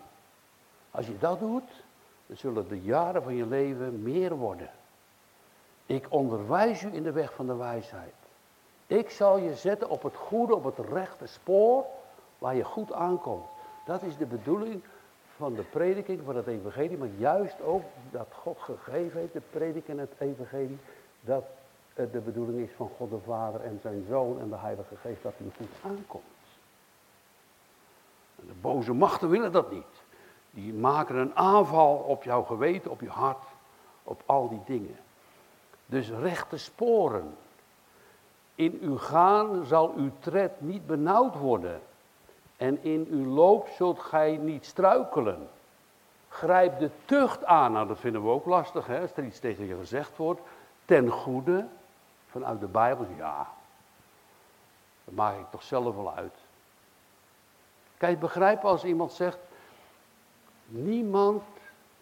Als 0.92 1.06
je 1.06 1.18
dat 1.18 1.40
doet, 1.40 1.84
dan 2.26 2.38
zullen 2.38 2.68
de 2.68 2.82
jaren 2.82 3.24
van 3.24 3.36
je 3.36 3.46
leven 3.46 4.04
meer 4.04 4.36
worden. 4.36 4.70
Ik 5.86 6.06
onderwijs 6.10 6.84
u 6.84 6.94
in 6.94 7.04
de 7.04 7.12
weg 7.12 7.34
van 7.34 7.46
de 7.48 7.56
wijsheid. 7.56 8.14
Ik 8.88 9.10
zal 9.10 9.38
je 9.38 9.56
zetten 9.56 9.90
op 9.90 10.04
het 10.04 10.16
goede, 10.16 10.56
op 10.56 10.64
het 10.64 10.88
rechte 10.88 11.28
spoor, 11.28 11.86
waar 12.38 12.56
je 12.56 12.64
goed 12.64 12.94
aankomt. 12.94 13.46
Dat 13.86 14.02
is 14.02 14.18
de 14.18 14.26
bedoeling 14.26 14.82
van 15.36 15.54
de 15.54 15.64
prediking 15.64 16.22
van 16.26 16.36
het 16.36 16.48
evangelie, 16.48 16.98
maar 16.98 17.10
juist 17.18 17.62
ook 17.62 17.84
dat 18.12 18.28
God 18.32 18.58
gegeven 18.60 19.20
heeft, 19.20 19.34
de 19.34 19.42
prediking 19.52 20.00
het 20.00 20.14
evangelie, 20.18 20.78
dat 21.22 21.44
het 21.94 22.12
de 22.12 22.20
bedoeling 22.20 22.60
is 22.60 22.76
van 22.76 22.90
God 22.98 23.10
de 23.10 23.20
Vader 23.26 23.62
en 23.62 23.80
zijn 23.82 24.06
Zoon 24.10 24.40
en 24.40 24.50
de 24.50 24.58
Heilige 24.58 24.96
Geest 24.96 25.24
dat 25.24 25.34
hij 25.38 25.48
goed 25.58 25.92
aankomt. 25.92 26.24
En 28.40 28.48
de 28.48 28.54
boze 28.62 28.94
machten 28.94 29.30
willen 29.30 29.52
dat 29.52 29.72
niet. 29.72 30.02
Die 30.52 30.74
maken 30.74 31.16
een 31.16 31.36
aanval 31.36 31.96
op 31.96 32.24
jouw 32.24 32.44
geweten, 32.44 32.92
op 32.92 33.02
je 33.02 33.10
hart, 33.10 33.44
op 34.04 34.24
al 34.26 34.50
die 34.50 34.62
dingen. 34.66 34.98
Dus 35.86 36.10
rechte 36.10 36.58
sporen. 36.58 37.36
In 38.56 38.78
uw 38.82 38.98
gaan 38.98 39.66
zal 39.66 39.94
uw 39.96 40.12
tred 40.20 40.62
niet 40.62 40.88
benauwd 40.88 41.36
worden. 41.36 41.82
En 42.62 42.84
in 42.84 43.08
uw 43.10 43.34
loop 43.34 43.68
zult 43.68 44.00
gij 44.00 44.38
niet 44.38 44.66
struikelen. 44.66 45.50
Grijp 46.30 46.80
de 46.80 46.90
tucht 47.06 47.46
aan. 47.46 47.72
Nou, 47.72 47.88
dat 47.88 48.00
vinden 48.00 48.24
we 48.24 48.30
ook 48.30 48.46
lastig, 48.46 48.88
hè, 48.88 49.02
als 49.02 49.12
er 49.16 49.24
iets 49.24 49.40
tegen 49.40 49.66
je 49.66 49.76
gezegd 49.76 50.18
wordt. 50.18 50.42
Ten 50.86 51.10
goede, 51.10 51.68
vanuit 52.30 52.60
de 52.60 52.68
Bijbel. 52.68 53.06
Ja, 53.18 53.48
dat 55.04 55.14
maak 55.14 55.38
ik 55.38 55.46
toch 55.52 55.64
zelf 55.64 55.96
wel 55.96 56.14
uit. 56.14 56.34
Het 57.98 58.20
begrijpen 58.20 58.70
als 58.70 58.84
iemand 58.84 59.12
zegt, 59.12 59.38
niemand 60.66 61.44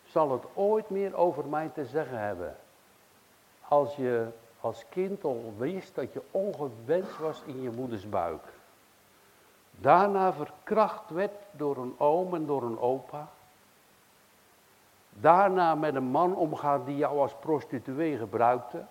zal 0.06 0.32
het 0.32 0.43
ooit 0.54 0.89
meer 0.89 1.15
over 1.15 1.45
mij 1.45 1.69
te 1.74 1.86
zeggen 1.86 2.19
hebben. 2.19 2.56
Als 3.67 3.95
je 3.95 4.28
als 4.60 4.86
kind 4.89 5.24
al 5.24 5.54
wist 5.58 5.95
dat 5.95 6.13
je 6.13 6.22
ongewenst 6.32 7.17
was 7.17 7.41
in 7.45 7.62
je 7.62 7.69
moeders 7.69 8.10
buik. 8.10 8.43
Daarna 9.82 10.34
verkracht 10.34 11.10
werd 11.10 11.32
door 11.52 11.78
een 11.78 11.96
oom 11.98 12.34
en 12.34 12.46
door 12.46 12.63
een 12.63 12.80
opa. 12.80 13.28
Daarna 15.10 15.76
met 15.76 15.96
een 15.96 16.04
man 16.04 16.36
omgaat 16.36 16.86
die 16.86 16.98
jou 16.98 17.20
als 17.20 17.34
prostituee 17.39 18.18
gebruikte. 18.18 18.84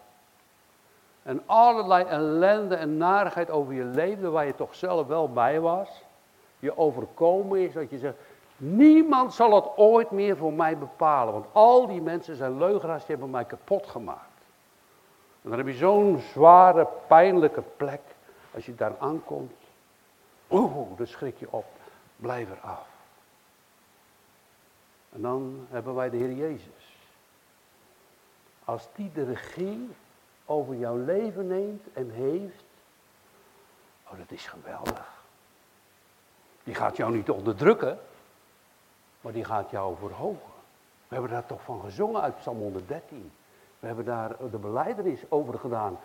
En 1.23 1.43
allerlei 1.47 2.05
ellende 2.05 2.75
en 2.75 2.97
narigheid 2.97 3.51
over 3.51 3.75
je 3.75 3.85
leven 3.85 4.33
waar 4.33 4.47
je 4.47 4.55
toch 4.55 4.75
zelf 4.75 5.07
wel 5.07 5.33
bij 5.33 5.61
was. 5.61 6.05
Je 6.59 6.79
overkomen 6.79 7.59
is 7.59 7.73
dat 7.73 7.91
je 7.91 7.99
zegt, 7.99 8.17
niemand 8.57 9.35
zal 9.35 9.55
het 9.55 9.77
ooit 9.77 10.11
meer 10.11 10.37
voor 10.37 10.53
mij 10.53 10.79
bepalen. 10.79 11.33
Want 11.33 11.47
al 11.53 11.87
die 11.87 12.03
mensen 12.03 12.37
zijn 12.37 12.59
leugenaars, 12.59 13.05
die 13.05 13.15
hebben 13.15 13.31
mij 13.31 13.45
kapot 13.45 13.87
gemaakt. 13.87 14.21
En 15.43 15.51
dan 15.51 15.59
heb 15.59 15.67
je 15.67 15.75
zo'n 15.75 16.19
zware, 16.19 16.89
pijnlijke 17.07 17.63
plek. 17.77 18.01
Als 18.55 18.67
je 18.67 18.75
daar 18.75 18.95
aankomt. 18.99 19.68
Oeh, 20.51 20.97
dan 20.97 21.07
schrik 21.07 21.39
je 21.39 21.53
op. 21.53 21.67
Blijf 22.17 22.51
er 22.51 22.61
af. 22.61 22.87
En 25.13 25.23
dan 25.23 25.67
hebben 25.71 25.95
wij 25.95 26.11
de 26.11 26.17
Heer 26.17 26.33
Jezus. 26.33 26.97
Als 28.65 28.89
die 28.95 29.13
de 29.13 29.25
regie 29.25 29.89
over 30.45 30.75
jouw 30.77 30.97
leven 30.97 31.47
neemt 31.47 31.93
en 31.93 32.11
heeft. 32.11 32.65
Oh, 34.05 34.19
dat 34.19 34.31
is 34.31 34.47
geweldig. 34.47 35.17
Die 36.65 36.75
gaat 36.75 36.97
jou 36.97 37.13
niet 37.13 37.31
onderdrukken, 37.31 37.99
maar 39.21 39.33
die 39.33 39.45
gaat 39.45 39.71
jou 39.71 39.97
verhogen. 39.97 40.53
We 41.09 41.15
hebben 41.15 41.31
daar 41.31 41.47
toch 41.47 41.63
van 41.63 41.81
gezongen 41.81 42.23
uit 42.23 42.39
Psalm 42.39 42.59
113. 42.59 43.33
We 43.79 43.87
hebben 43.87 44.05
daar 44.05 44.37
de 44.51 44.59
beleidenis 44.59 45.21
over 45.29 45.59
gedaan. 45.59 45.99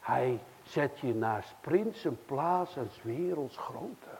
Hij 0.00 0.40
zet 0.70 0.98
je 0.98 1.14
naast 1.14 1.54
prinsen 1.60 2.18
plaats 2.26 2.76
en 2.76 2.90
werelds 3.02 3.56
grote. 3.56 4.18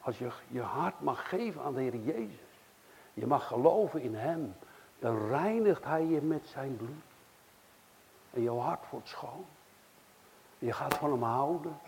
Als 0.00 0.18
je 0.18 0.30
je 0.48 0.60
hart 0.60 1.00
mag 1.00 1.28
geven 1.28 1.62
aan 1.62 1.74
de 1.74 1.80
Heer 1.80 1.96
Jezus. 1.96 2.40
Je 3.14 3.26
mag 3.26 3.46
geloven 3.46 4.00
in 4.00 4.14
Hem. 4.14 4.54
Dan 4.98 5.28
reinigt 5.28 5.84
Hij 5.84 6.04
je 6.04 6.20
met 6.20 6.46
zijn 6.46 6.76
bloed. 6.76 7.04
En 8.30 8.42
jouw 8.42 8.58
hart 8.58 8.90
wordt 8.90 9.08
schoon. 9.08 9.44
Je 10.58 10.72
gaat 10.72 10.94
van 10.94 11.10
hem 11.10 11.22
houden. 11.22 11.78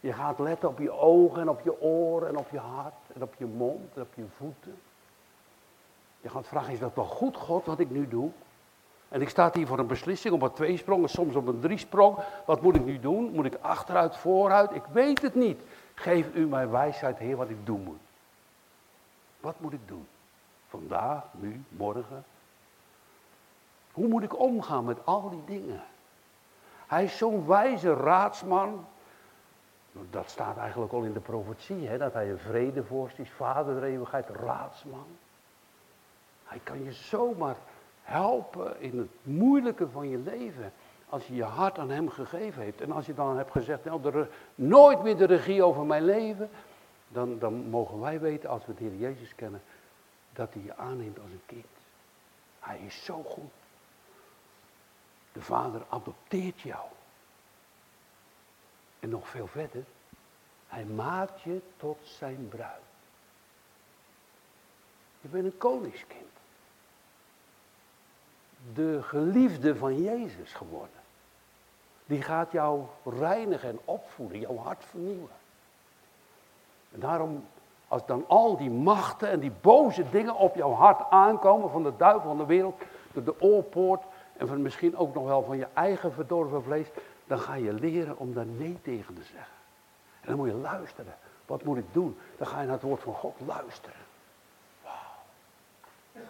Je 0.00 0.12
gaat 0.12 0.38
letten 0.38 0.68
op 0.68 0.78
je 0.78 0.90
ogen 0.90 1.40
en 1.40 1.48
op 1.48 1.60
je 1.60 1.80
oren 1.80 2.28
en 2.28 2.36
op 2.36 2.50
je 2.50 2.58
hart 2.58 2.94
en 3.14 3.22
op 3.22 3.34
je 3.38 3.46
mond 3.46 3.96
en 3.96 4.02
op 4.02 4.14
je 4.14 4.26
voeten. 4.36 4.78
Je 6.20 6.28
gaat 6.28 6.46
vragen, 6.46 6.72
is 6.72 6.78
dat 6.78 6.94
wel 6.94 7.04
goed 7.04 7.36
God 7.36 7.64
wat 7.64 7.78
ik 7.78 7.90
nu 7.90 8.08
doe? 8.08 8.30
En 9.14 9.20
ik 9.20 9.28
sta 9.28 9.50
hier 9.52 9.66
voor 9.66 9.78
een 9.78 9.86
beslissing 9.86 10.34
op 10.34 10.42
een 10.42 10.52
tweesprong 10.52 11.10
soms 11.10 11.34
op 11.34 11.46
een 11.46 11.60
driesprong. 11.60 12.18
Wat 12.46 12.60
moet 12.60 12.74
ik 12.74 12.84
nu 12.84 13.00
doen? 13.00 13.30
Moet 13.32 13.44
ik 13.44 13.54
achteruit, 13.60 14.16
vooruit? 14.16 14.74
Ik 14.74 14.82
weet 14.92 15.22
het 15.22 15.34
niet. 15.34 15.62
Geef 15.94 16.34
u 16.34 16.46
mij 16.46 16.68
wijsheid, 16.68 17.18
Heer, 17.18 17.36
wat 17.36 17.48
ik 17.48 17.66
doen 17.66 17.82
moet. 17.82 18.00
Wat 19.40 19.60
moet 19.60 19.72
ik 19.72 19.88
doen? 19.88 20.06
Vandaag, 20.68 21.22
nu, 21.30 21.64
morgen, 21.68 22.24
hoe 23.92 24.08
moet 24.08 24.22
ik 24.22 24.38
omgaan 24.38 24.84
met 24.84 25.06
al 25.06 25.30
die 25.30 25.44
dingen? 25.46 25.82
Hij 26.86 27.04
is 27.04 27.16
zo'n 27.16 27.46
wijze 27.46 27.94
raadsman. 27.94 28.86
Dat 30.10 30.30
staat 30.30 30.56
eigenlijk 30.56 30.92
al 30.92 31.02
in 31.02 31.12
de 31.12 31.20
profetie, 31.20 31.88
hè, 31.88 31.98
dat 31.98 32.12
hij 32.12 32.30
een 32.30 32.38
vredevorst 32.38 33.18
is, 33.18 33.30
vader 33.30 33.74
der 33.74 33.84
eeuwigheid, 33.84 34.28
raadsman. 34.28 35.06
Hij 36.44 36.60
kan 36.62 36.84
je 36.84 36.92
zomaar 36.92 37.56
helpen 38.04 38.80
in 38.80 38.98
het 38.98 39.10
moeilijke 39.22 39.88
van 39.88 40.08
je 40.08 40.18
leven. 40.18 40.72
Als 41.08 41.26
je 41.26 41.34
je 41.34 41.44
hart 41.44 41.78
aan 41.78 41.90
hem 41.90 42.10
gegeven 42.10 42.62
heeft. 42.62 42.80
En 42.80 42.92
als 42.92 43.06
je 43.06 43.14
dan 43.14 43.36
hebt 43.36 43.50
gezegd, 43.50 43.84
nou, 43.84 44.02
de, 44.02 44.26
nooit 44.54 45.02
meer 45.02 45.16
de 45.16 45.24
regie 45.24 45.62
over 45.62 45.84
mijn 45.84 46.04
leven. 46.04 46.50
Dan, 47.08 47.38
dan 47.38 47.54
mogen 47.54 48.00
wij 48.00 48.20
weten, 48.20 48.48
als 48.48 48.66
we 48.66 48.74
de 48.74 48.84
Heer 48.84 48.96
Jezus 48.96 49.34
kennen, 49.34 49.62
dat 50.32 50.54
hij 50.54 50.62
je 50.62 50.76
aanneemt 50.76 51.18
als 51.18 51.30
een 51.30 51.42
kind. 51.46 51.66
Hij 52.60 52.78
is 52.78 53.04
zo 53.04 53.22
goed. 53.22 53.52
De 55.32 55.42
Vader 55.42 55.82
adopteert 55.88 56.60
jou. 56.60 56.86
En 59.00 59.08
nog 59.08 59.28
veel 59.28 59.46
verder, 59.46 59.84
hij 60.68 60.84
maakt 60.84 61.40
je 61.40 61.60
tot 61.76 61.98
zijn 62.02 62.48
bruid. 62.48 62.82
Je 65.20 65.28
bent 65.28 65.44
een 65.44 65.58
koningskind. 65.58 66.33
De 68.72 69.02
geliefde 69.02 69.76
van 69.76 70.02
Jezus 70.02 70.52
geworden. 70.52 71.02
Die 72.06 72.22
gaat 72.22 72.52
jou 72.52 72.82
reinigen 73.04 73.68
en 73.68 73.78
opvoeden, 73.84 74.40
jouw 74.40 74.56
hart 74.56 74.84
vernieuwen. 74.84 75.28
En 76.92 77.00
daarom, 77.00 77.44
als 77.88 78.06
dan 78.06 78.24
al 78.28 78.56
die 78.56 78.70
machten 78.70 79.28
en 79.28 79.40
die 79.40 79.52
boze 79.60 80.10
dingen 80.10 80.34
op 80.34 80.54
jouw 80.54 80.72
hart 80.72 81.10
aankomen 81.10 81.70
van 81.70 81.82
de 81.82 81.96
duivel 81.96 82.28
van 82.28 82.38
de 82.38 82.46
wereld, 82.46 82.82
door 83.12 83.24
de 83.24 83.40
oorpoort 83.40 84.02
en 84.36 84.46
van 84.46 84.62
misschien 84.62 84.96
ook 84.96 85.14
nog 85.14 85.24
wel 85.24 85.42
van 85.42 85.56
je 85.56 85.66
eigen 85.72 86.12
verdorven 86.12 86.62
vlees, 86.62 86.86
dan 87.26 87.38
ga 87.38 87.54
je 87.54 87.72
leren 87.72 88.18
om 88.18 88.34
daar 88.34 88.46
nee 88.46 88.78
tegen 88.82 89.14
te 89.14 89.22
zeggen. 89.22 89.54
En 90.20 90.28
dan 90.28 90.36
moet 90.36 90.48
je 90.48 90.54
luisteren. 90.54 91.14
Wat 91.46 91.64
moet 91.64 91.76
ik 91.76 91.92
doen? 91.92 92.18
Dan 92.36 92.46
ga 92.46 92.60
je 92.60 92.64
naar 92.64 92.74
het 92.74 92.82
woord 92.82 93.02
van 93.02 93.14
God 93.14 93.34
luisteren. 93.46 94.00
Wauw. 94.82 96.22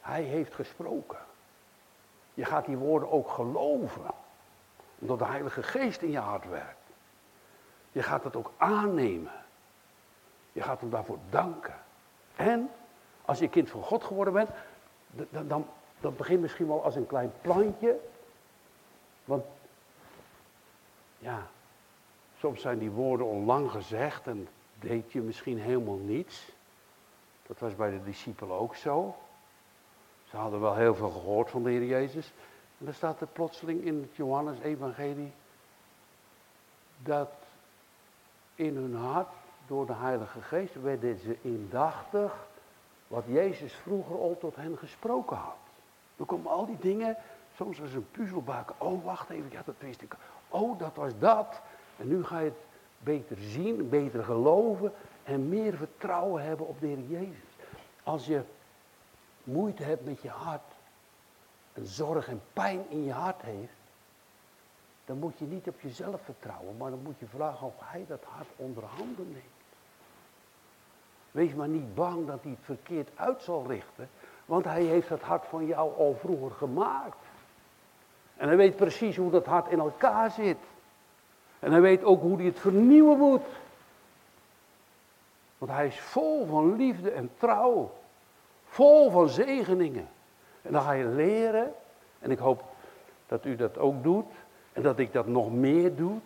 Hij 0.00 0.22
heeft 0.22 0.54
gesproken. 0.54 1.18
Je 2.34 2.44
gaat 2.44 2.66
die 2.66 2.76
woorden 2.76 3.10
ook 3.10 3.30
geloven. 3.30 4.02
Omdat 4.98 5.18
de 5.18 5.24
Heilige 5.24 5.62
Geest 5.62 6.02
in 6.02 6.10
je 6.10 6.18
hart 6.18 6.48
werkt. 6.48 6.82
Je 7.92 8.02
gaat 8.02 8.24
het 8.24 8.36
ook 8.36 8.52
aannemen. 8.56 9.32
Je 10.52 10.62
gaat 10.62 10.80
hem 10.80 10.90
daarvoor 10.90 11.18
danken. 11.30 11.74
En 12.36 12.70
als 13.24 13.38
je 13.38 13.48
kind 13.48 13.70
van 13.70 13.82
God 13.82 14.04
geworden 14.04 14.34
bent, 14.34 14.50
dan, 15.30 15.66
dan, 16.00 16.16
begint 16.16 16.40
misschien 16.40 16.66
wel 16.66 16.84
als 16.84 16.94
een 16.94 17.06
klein 17.06 17.32
plantje. 17.40 17.98
Want 19.24 19.44
ja, 21.18 21.46
soms 22.38 22.60
zijn 22.60 22.78
die 22.78 22.90
woorden 22.90 23.26
onlang 23.26 23.70
gezegd 23.70 24.26
en 24.26 24.48
deed 24.78 25.12
je 25.12 25.20
misschien 25.20 25.58
helemaal 25.58 25.98
niets. 25.98 26.52
Dat 27.46 27.58
was 27.58 27.76
bij 27.76 27.90
de 27.90 28.02
discipelen 28.04 28.58
ook 28.58 28.76
zo. 28.76 29.16
Ze 30.32 30.38
hadden 30.38 30.60
wel 30.60 30.74
heel 30.74 30.94
veel 30.94 31.10
gehoord 31.10 31.50
van 31.50 31.62
de 31.62 31.70
Heer 31.70 31.84
Jezus. 31.84 32.32
En 32.78 32.84
dan 32.84 32.94
staat 32.94 33.20
er 33.20 33.26
plotseling 33.26 33.84
in 33.84 34.00
het 34.00 34.16
Johannes-evangelie 34.16 35.32
dat 36.98 37.30
in 38.54 38.76
hun 38.76 38.94
hart 38.94 39.28
door 39.66 39.86
de 39.86 39.94
Heilige 39.94 40.40
Geest 40.40 40.82
werden 40.82 41.18
ze 41.18 41.36
indachtig 41.40 42.46
wat 43.06 43.24
Jezus 43.26 43.74
vroeger 43.74 44.18
al 44.18 44.36
tot 44.40 44.56
hen 44.56 44.78
gesproken 44.78 45.36
had. 45.36 45.56
Dan 46.16 46.26
komen 46.26 46.50
al 46.50 46.66
die 46.66 46.78
dingen, 46.80 47.16
soms 47.56 47.80
als 47.80 47.92
een 47.92 48.10
puzzelbaken. 48.10 48.74
Oh, 48.78 49.04
wacht 49.04 49.30
even, 49.30 49.50
ja, 49.50 49.62
dat 49.64 49.74
wist 49.78 50.02
ik. 50.02 50.14
Oh, 50.48 50.78
dat 50.78 50.94
was 50.94 51.12
dat. 51.18 51.60
En 51.96 52.08
nu 52.08 52.24
ga 52.24 52.38
je 52.38 52.44
het 52.44 52.64
beter 52.98 53.36
zien, 53.40 53.88
beter 53.88 54.24
geloven 54.24 54.92
en 55.24 55.48
meer 55.48 55.76
vertrouwen 55.76 56.42
hebben 56.42 56.66
op 56.66 56.80
de 56.80 56.86
Heer 56.86 57.06
Jezus. 57.08 57.56
Als 58.02 58.26
je 58.26 58.42
moeite 59.44 59.82
hebt 59.82 60.04
met 60.04 60.22
je 60.22 60.28
hart, 60.28 60.72
en 61.72 61.86
zorg 61.86 62.28
en 62.28 62.42
pijn 62.52 62.84
in 62.88 63.04
je 63.04 63.12
hart 63.12 63.42
heeft, 63.42 63.72
dan 65.04 65.18
moet 65.18 65.38
je 65.38 65.44
niet 65.44 65.68
op 65.68 65.80
jezelf 65.80 66.20
vertrouwen, 66.24 66.76
maar 66.76 66.90
dan 66.90 67.02
moet 67.02 67.18
je 67.18 67.26
vragen 67.26 67.66
of 67.66 67.74
hij 67.78 68.04
dat 68.08 68.24
hart 68.24 68.48
onder 68.56 68.84
handen 68.84 69.32
neemt. 69.32 69.44
Wees 71.30 71.54
maar 71.54 71.68
niet 71.68 71.94
bang 71.94 72.26
dat 72.26 72.42
hij 72.42 72.50
het 72.50 72.60
verkeerd 72.62 73.08
uit 73.14 73.42
zal 73.42 73.66
richten, 73.66 74.08
want 74.44 74.64
hij 74.64 74.82
heeft 74.82 75.08
het 75.08 75.22
hart 75.22 75.44
van 75.46 75.66
jou 75.66 75.96
al 75.96 76.16
vroeger 76.20 76.50
gemaakt. 76.50 77.16
En 78.36 78.48
hij 78.48 78.56
weet 78.56 78.76
precies 78.76 79.16
hoe 79.16 79.30
dat 79.30 79.46
hart 79.46 79.70
in 79.70 79.78
elkaar 79.78 80.30
zit. 80.30 80.58
En 81.58 81.70
hij 81.70 81.80
weet 81.80 82.04
ook 82.04 82.20
hoe 82.20 82.36
hij 82.36 82.46
het 82.46 82.58
vernieuwen 82.58 83.18
moet. 83.18 83.46
Want 85.58 85.70
hij 85.70 85.86
is 85.86 86.00
vol 86.00 86.46
van 86.46 86.76
liefde 86.76 87.10
en 87.10 87.30
trouw. 87.38 87.92
Vol 88.72 89.10
van 89.10 89.28
zegeningen. 89.28 90.08
En 90.62 90.72
dan 90.72 90.82
ga 90.82 90.92
je 90.92 91.04
leren, 91.04 91.74
en 92.18 92.30
ik 92.30 92.38
hoop 92.38 92.64
dat 93.26 93.44
u 93.44 93.56
dat 93.56 93.78
ook 93.78 94.02
doet, 94.02 94.32
en 94.72 94.82
dat 94.82 94.98
ik 94.98 95.12
dat 95.12 95.26
nog 95.26 95.52
meer 95.52 95.96
doe, 95.96 96.20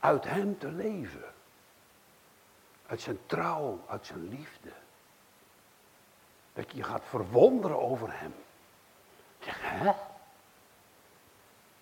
uit 0.00 0.24
hem 0.24 0.58
te 0.58 0.72
leven. 0.72 1.24
Uit 2.86 3.00
zijn 3.00 3.18
trouw, 3.26 3.80
uit 3.86 4.06
zijn 4.06 4.28
liefde. 4.28 4.70
Dat 6.52 6.72
je 6.72 6.82
gaat 6.82 7.04
verwonderen 7.04 7.80
over 7.80 8.20
hem. 8.20 8.34
Zeg, 9.38 9.58
hè? 9.60 9.92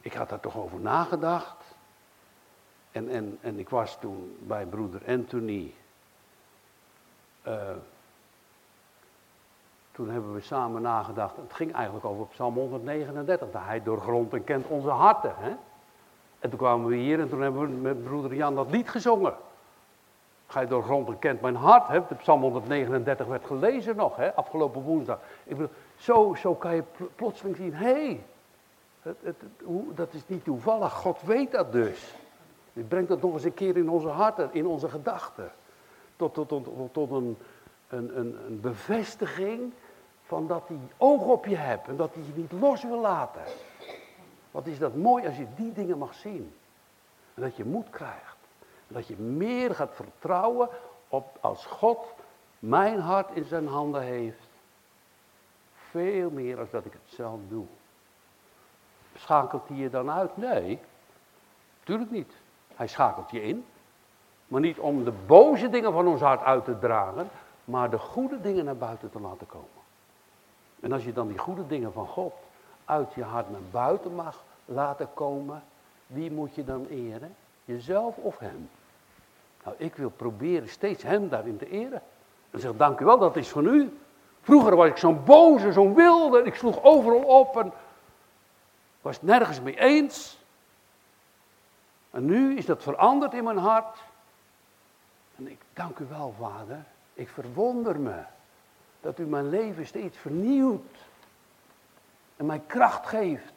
Ik 0.01 0.13
had 0.13 0.29
daar 0.29 0.41
toch 0.41 0.57
over 0.57 0.81
nagedacht. 0.81 1.65
En, 2.91 3.09
en, 3.09 3.39
en 3.41 3.59
ik 3.59 3.69
was 3.69 3.99
toen 4.01 4.39
bij 4.41 4.67
broeder 4.67 5.03
Anthony. 5.07 5.75
Uh, 7.47 7.71
toen 9.99 10.11
hebben 10.11 10.35
we 10.35 10.41
samen 10.41 10.83
nagedacht. 10.83 11.37
Het 11.37 11.53
ging 11.53 11.73
eigenlijk 11.73 12.05
over 12.05 12.27
Psalm 12.27 12.55
139. 12.55 13.51
Dat 13.51 13.63
hij 13.65 13.83
doorgrondt 13.83 14.35
en 14.35 14.45
kent 14.45 14.67
onze 14.67 14.89
harten. 14.89 15.33
Hè? 15.37 15.51
En 16.39 16.51
toen 16.51 16.59
kwamen 16.59 16.87
we 16.87 16.97
hier 16.97 17.21
en 17.21 17.29
toen 17.29 17.41
hebben 17.41 17.61
we 17.61 17.69
met 17.69 18.05
broeder 18.05 18.35
Jan 18.35 18.55
dat 18.55 18.71
lied 18.71 18.89
gezongen. 18.89 19.35
Ga 20.47 20.61
je 20.61 20.67
doorgrond 20.67 21.09
en 21.09 21.19
kent 21.19 21.41
mijn 21.41 21.55
hart. 21.55 21.89
Hè? 21.89 22.01
De 22.09 22.15
Psalm 22.15 22.41
139 22.41 23.27
werd 23.27 23.47
gelezen 23.47 23.97
nog, 23.97 24.17
hè? 24.17 24.35
afgelopen 24.35 24.83
woensdag. 24.83 25.19
Ik 25.45 25.57
bedoel, 25.57 25.75
zo, 25.97 26.35
zo 26.35 26.55
kan 26.55 26.75
je 26.75 26.83
plotseling 27.15 27.57
zien, 27.57 27.75
hé, 27.75 28.21
hey, 29.03 29.15
dat 29.95 30.13
is 30.13 30.23
niet 30.27 30.45
toevallig. 30.45 30.93
God 30.93 31.23
weet 31.23 31.53
dat 31.53 31.73
dus. 31.73 32.15
Hij 32.73 32.83
brengt 32.83 33.09
dat 33.09 33.23
nog 33.23 33.33
eens 33.33 33.45
een 33.45 33.55
keer 33.55 33.77
in 33.77 33.91
onze 33.91 34.09
harten, 34.09 34.49
in 34.53 34.67
onze 34.67 34.89
gedachten. 34.89 35.51
Tot, 36.17 36.35
tot, 36.35 36.49
tot, 36.49 36.93
tot 36.93 37.11
een, 37.11 37.37
een, 37.89 38.17
een 38.17 38.61
bevestiging 38.61 39.73
van 40.29 40.47
dat 40.47 40.69
hij 40.69 40.79
oog 40.97 41.23
op 41.23 41.47
je 41.47 41.57
hebt 41.57 41.89
en 41.89 41.97
dat 41.97 42.15
hij 42.15 42.23
je 42.23 42.33
niet 42.35 42.53
los 42.53 42.83
wil 42.83 43.01
laten. 43.01 43.43
Wat 44.51 44.67
is 44.67 44.79
dat 44.79 44.95
mooi 44.95 45.27
als 45.27 45.37
je 45.37 45.47
die 45.57 45.73
dingen 45.73 45.99
mag 45.99 46.15
zien. 46.15 46.55
En 47.35 47.43
dat 47.43 47.57
je 47.57 47.65
moed 47.65 47.91
krijgt. 47.91 48.37
En 48.89 48.95
dat 48.95 49.07
je 49.07 49.17
meer 49.17 49.75
gaat 49.75 49.95
vertrouwen 49.95 50.69
op 51.09 51.39
als 51.41 51.67
God 51.67 52.15
mijn 52.59 53.01
hart 53.01 53.31
in 53.37 53.45
zijn 53.45 53.67
handen 53.67 54.03
heeft. 54.03 54.49
Veel 55.91 56.31
meer 56.31 56.57
dan 56.57 56.67
dat 56.71 56.85
ik 56.85 56.93
het 56.93 57.15
zelf 57.15 57.41
doe. 57.49 57.67
Schakelt 59.15 59.69
hij 59.69 59.77
je 59.77 59.91
dan 59.91 60.11
uit? 60.11 60.37
Nee, 60.37 60.81
natuurlijk 61.79 62.11
niet. 62.11 62.33
Hij 62.75 62.87
schakelt 62.87 63.31
je 63.31 63.43
in. 63.43 63.65
Maar 64.47 64.61
niet 64.61 64.79
om 64.79 65.05
de 65.05 65.13
boze 65.27 65.69
dingen 65.69 65.93
van 65.93 66.07
ons 66.07 66.21
hart 66.21 66.43
uit 66.43 66.65
te 66.65 66.79
dragen, 66.79 67.29
maar 67.65 67.91
de 67.91 67.99
goede 67.99 68.41
dingen 68.41 68.65
naar 68.65 68.77
buiten 68.77 69.11
te 69.11 69.21
laten 69.21 69.47
komen. 69.47 69.78
En 70.81 70.93
als 70.93 71.05
je 71.05 71.13
dan 71.13 71.29
die 71.29 71.39
goede 71.39 71.67
dingen 71.67 71.93
van 71.93 72.07
God 72.07 72.33
uit 72.85 73.15
je 73.15 73.23
hart 73.23 73.51
naar 73.51 73.61
buiten 73.71 74.15
mag 74.15 74.45
laten 74.65 75.09
komen, 75.15 75.63
wie 76.07 76.31
moet 76.31 76.55
je 76.55 76.65
dan 76.65 76.87
eren? 76.87 77.35
Jezelf 77.65 78.17
of 78.17 78.39
hem? 78.39 78.71
Nou, 79.65 79.77
ik 79.79 79.95
wil 79.97 80.11
proberen 80.11 80.69
steeds 80.69 81.03
hem 81.03 81.29
daarin 81.29 81.59
te 81.59 81.71
eren. 81.71 82.03
En 82.51 82.61
zeg, 82.61 82.77
dank 82.77 83.01
u 83.01 83.05
wel, 83.05 83.19
dat 83.19 83.37
is 83.37 83.49
van 83.49 83.67
u. 83.67 83.99
Vroeger 84.43 84.77
was 84.77 84.89
ik 84.89 84.97
zo'n 84.97 85.25
boze, 85.25 85.73
zo'n 85.73 85.95
wilde, 85.95 86.43
ik 86.43 86.55
sloeg 86.55 86.83
overal 86.83 87.23
op 87.23 87.57
en 87.57 87.73
was 89.01 89.23
nergens 89.23 89.61
mee 89.61 89.81
eens. 89.81 90.39
En 92.11 92.25
nu 92.25 92.57
is 92.57 92.67
dat 92.67 92.83
veranderd 92.83 93.35
in 93.35 93.45
mijn 93.45 93.59
hart. 93.59 93.99
En 95.37 95.51
ik 95.51 95.61
dank 95.73 95.99
u 95.99 96.07
wel, 96.09 96.35
vader. 96.39 96.85
Ik 97.15 97.29
verwonder 97.29 98.01
me 98.01 98.23
dat 99.09 99.19
u 99.19 99.27
mijn 99.27 99.49
leven 99.49 99.87
steeds 99.87 100.19
vernieuwt 100.19 100.97
en 102.37 102.47
mij 102.47 102.63
kracht 102.67 103.07
geeft. 103.07 103.53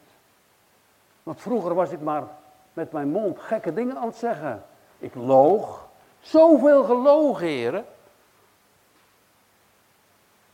Want 1.22 1.40
vroeger 1.40 1.74
was 1.74 1.90
ik 1.90 2.00
maar 2.00 2.28
met 2.72 2.92
mijn 2.92 3.08
mond 3.08 3.38
gekke 3.38 3.72
dingen 3.72 3.96
aan 3.96 4.06
het 4.06 4.16
zeggen. 4.16 4.64
Ik 4.98 5.14
loog, 5.14 5.88
zoveel 6.20 6.84
gelogen, 6.84 7.46
heren. 7.46 7.86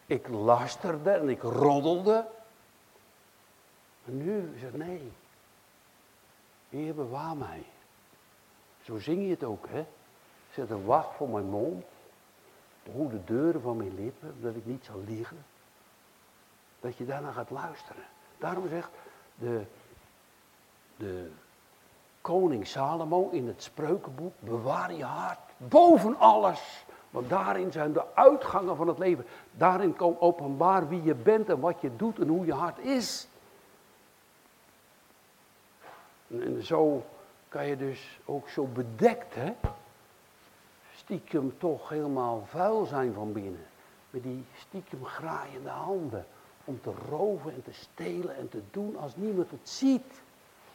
Ik 0.06 0.28
lasterde 0.28 1.10
en 1.10 1.28
ik 1.28 1.42
roddelde. 1.42 2.26
En 4.04 4.24
nu 4.24 4.52
is 4.54 4.62
het 4.62 4.76
nee. 4.76 5.12
Heer, 6.68 6.94
bewaar 6.94 7.36
mij. 7.36 7.62
Zo 8.82 8.98
zing 8.98 9.22
je 9.22 9.30
het 9.30 9.44
ook, 9.44 9.68
hè? 9.68 9.86
Zet 10.52 10.70
een 10.70 10.84
wacht 10.84 11.16
voor 11.16 11.28
mijn 11.28 11.48
mond. 11.48 11.84
Behoed 12.92 13.10
de 13.10 13.24
deuren 13.24 13.60
van 13.60 13.76
mijn 13.76 13.94
lippen, 13.94 14.34
dat 14.40 14.54
ik 14.54 14.66
niet 14.66 14.84
zal 14.84 15.02
liegen. 15.06 15.44
Dat 16.80 16.96
je 16.96 17.06
daarna 17.06 17.30
gaat 17.30 17.50
luisteren. 17.50 18.02
Daarom 18.38 18.68
zegt 18.68 18.90
de, 19.34 19.62
de 20.96 21.30
koning 22.20 22.66
Salomo 22.66 23.28
in 23.28 23.46
het 23.46 23.62
spreukenboek, 23.62 24.34
bewaar 24.38 24.92
je 24.92 25.04
hart 25.04 25.38
boven 25.56 26.18
alles. 26.18 26.84
Want 27.10 27.28
daarin 27.28 27.72
zijn 27.72 27.92
de 27.92 28.14
uitgangen 28.14 28.76
van 28.76 28.88
het 28.88 28.98
leven. 28.98 29.26
Daarin 29.50 29.96
komt 29.96 30.20
openbaar 30.20 30.88
wie 30.88 31.02
je 31.02 31.14
bent 31.14 31.48
en 31.48 31.60
wat 31.60 31.80
je 31.80 31.96
doet 31.96 32.18
en 32.18 32.28
hoe 32.28 32.46
je 32.46 32.52
hart 32.52 32.78
is. 32.78 33.28
En 36.28 36.62
zo 36.62 37.04
kan 37.48 37.66
je 37.66 37.76
dus 37.76 38.20
ook 38.24 38.48
zo 38.48 38.64
bedekt, 38.64 39.34
hè, 39.34 39.54
stiekem 41.08 41.58
toch 41.58 41.88
helemaal 41.88 42.44
vuil 42.46 42.84
zijn 42.84 43.12
van 43.12 43.32
binnen. 43.32 43.66
Met 44.10 44.22
die 44.22 44.44
stiekem 44.56 45.04
graaiende 45.04 45.68
handen. 45.68 46.26
Om 46.64 46.80
te 46.80 46.92
roven 47.08 47.52
en 47.52 47.62
te 47.62 47.72
stelen 47.72 48.36
en 48.36 48.48
te 48.48 48.62
doen 48.70 48.96
als 48.96 49.16
niemand 49.16 49.50
het 49.50 49.68
ziet. 49.68 50.22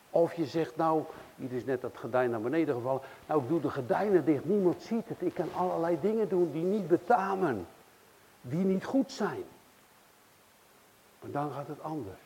Of 0.09 0.33
je 0.33 0.45
zegt, 0.45 0.75
nou, 0.75 1.03
hier 1.35 1.51
is 1.51 1.65
net 1.65 1.81
dat 1.81 1.97
gordijn 1.97 2.29
naar 2.29 2.41
beneden 2.41 2.75
gevallen. 2.75 3.01
Nou, 3.27 3.41
ik 3.41 3.47
doe 3.49 3.61
de 3.61 3.69
gordijnen 3.69 4.25
dicht, 4.25 4.45
niemand 4.45 4.81
ziet 4.81 5.07
het. 5.07 5.21
Ik 5.21 5.33
kan 5.33 5.49
allerlei 5.55 5.97
dingen 6.01 6.29
doen 6.29 6.51
die 6.51 6.63
niet 6.63 6.87
betamen. 6.87 7.67
Die 8.41 8.65
niet 8.65 8.85
goed 8.85 9.11
zijn. 9.11 9.43
Maar 11.19 11.31
dan 11.31 11.51
gaat 11.51 11.67
het 11.67 11.83
anders. 11.83 12.21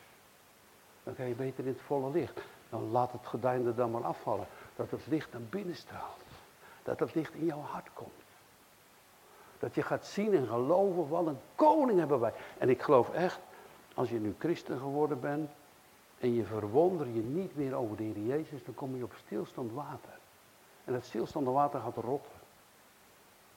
Dan 1.02 1.14
ga 1.14 1.22
je 1.22 1.34
beter 1.34 1.64
in 1.64 1.72
het 1.72 1.80
volle 1.86 2.10
licht. 2.10 2.40
Dan 2.70 2.90
laat 2.90 3.12
het 3.12 3.26
gordijn 3.26 3.66
er 3.66 3.74
dan 3.74 3.90
maar 3.90 4.04
afvallen. 4.04 4.46
Dat 4.76 4.90
het 4.90 5.06
licht 5.06 5.32
naar 5.32 5.42
binnen 5.50 5.76
straalt. 5.76 6.27
Dat 6.88 7.00
het 7.00 7.14
licht 7.14 7.34
in 7.34 7.44
jouw 7.44 7.60
hart 7.60 7.88
komt. 7.92 8.10
Dat 9.58 9.74
je 9.74 9.82
gaat 9.82 10.06
zien 10.06 10.34
en 10.34 10.46
geloven, 10.46 11.08
wat 11.08 11.26
een 11.26 11.40
koning 11.54 11.98
hebben 11.98 12.20
wij. 12.20 12.32
En 12.58 12.68
ik 12.68 12.82
geloof 12.82 13.10
echt, 13.12 13.40
als 13.94 14.10
je 14.10 14.20
nu 14.20 14.34
christen 14.38 14.78
geworden 14.78 15.20
bent 15.20 15.50
en 16.18 16.34
je 16.34 16.44
verwonder 16.44 17.06
je 17.06 17.20
niet 17.20 17.56
meer 17.56 17.74
over 17.74 17.96
de 17.96 18.02
Heer 18.02 18.18
Jezus, 18.18 18.64
dan 18.64 18.74
kom 18.74 18.96
je 18.96 19.04
op 19.04 19.12
stilstand 19.24 19.72
water. 19.72 20.18
En 20.84 20.92
dat 20.92 21.04
stilstaande 21.04 21.50
water 21.50 21.80
gaat 21.80 21.96
rotten. 21.96 22.32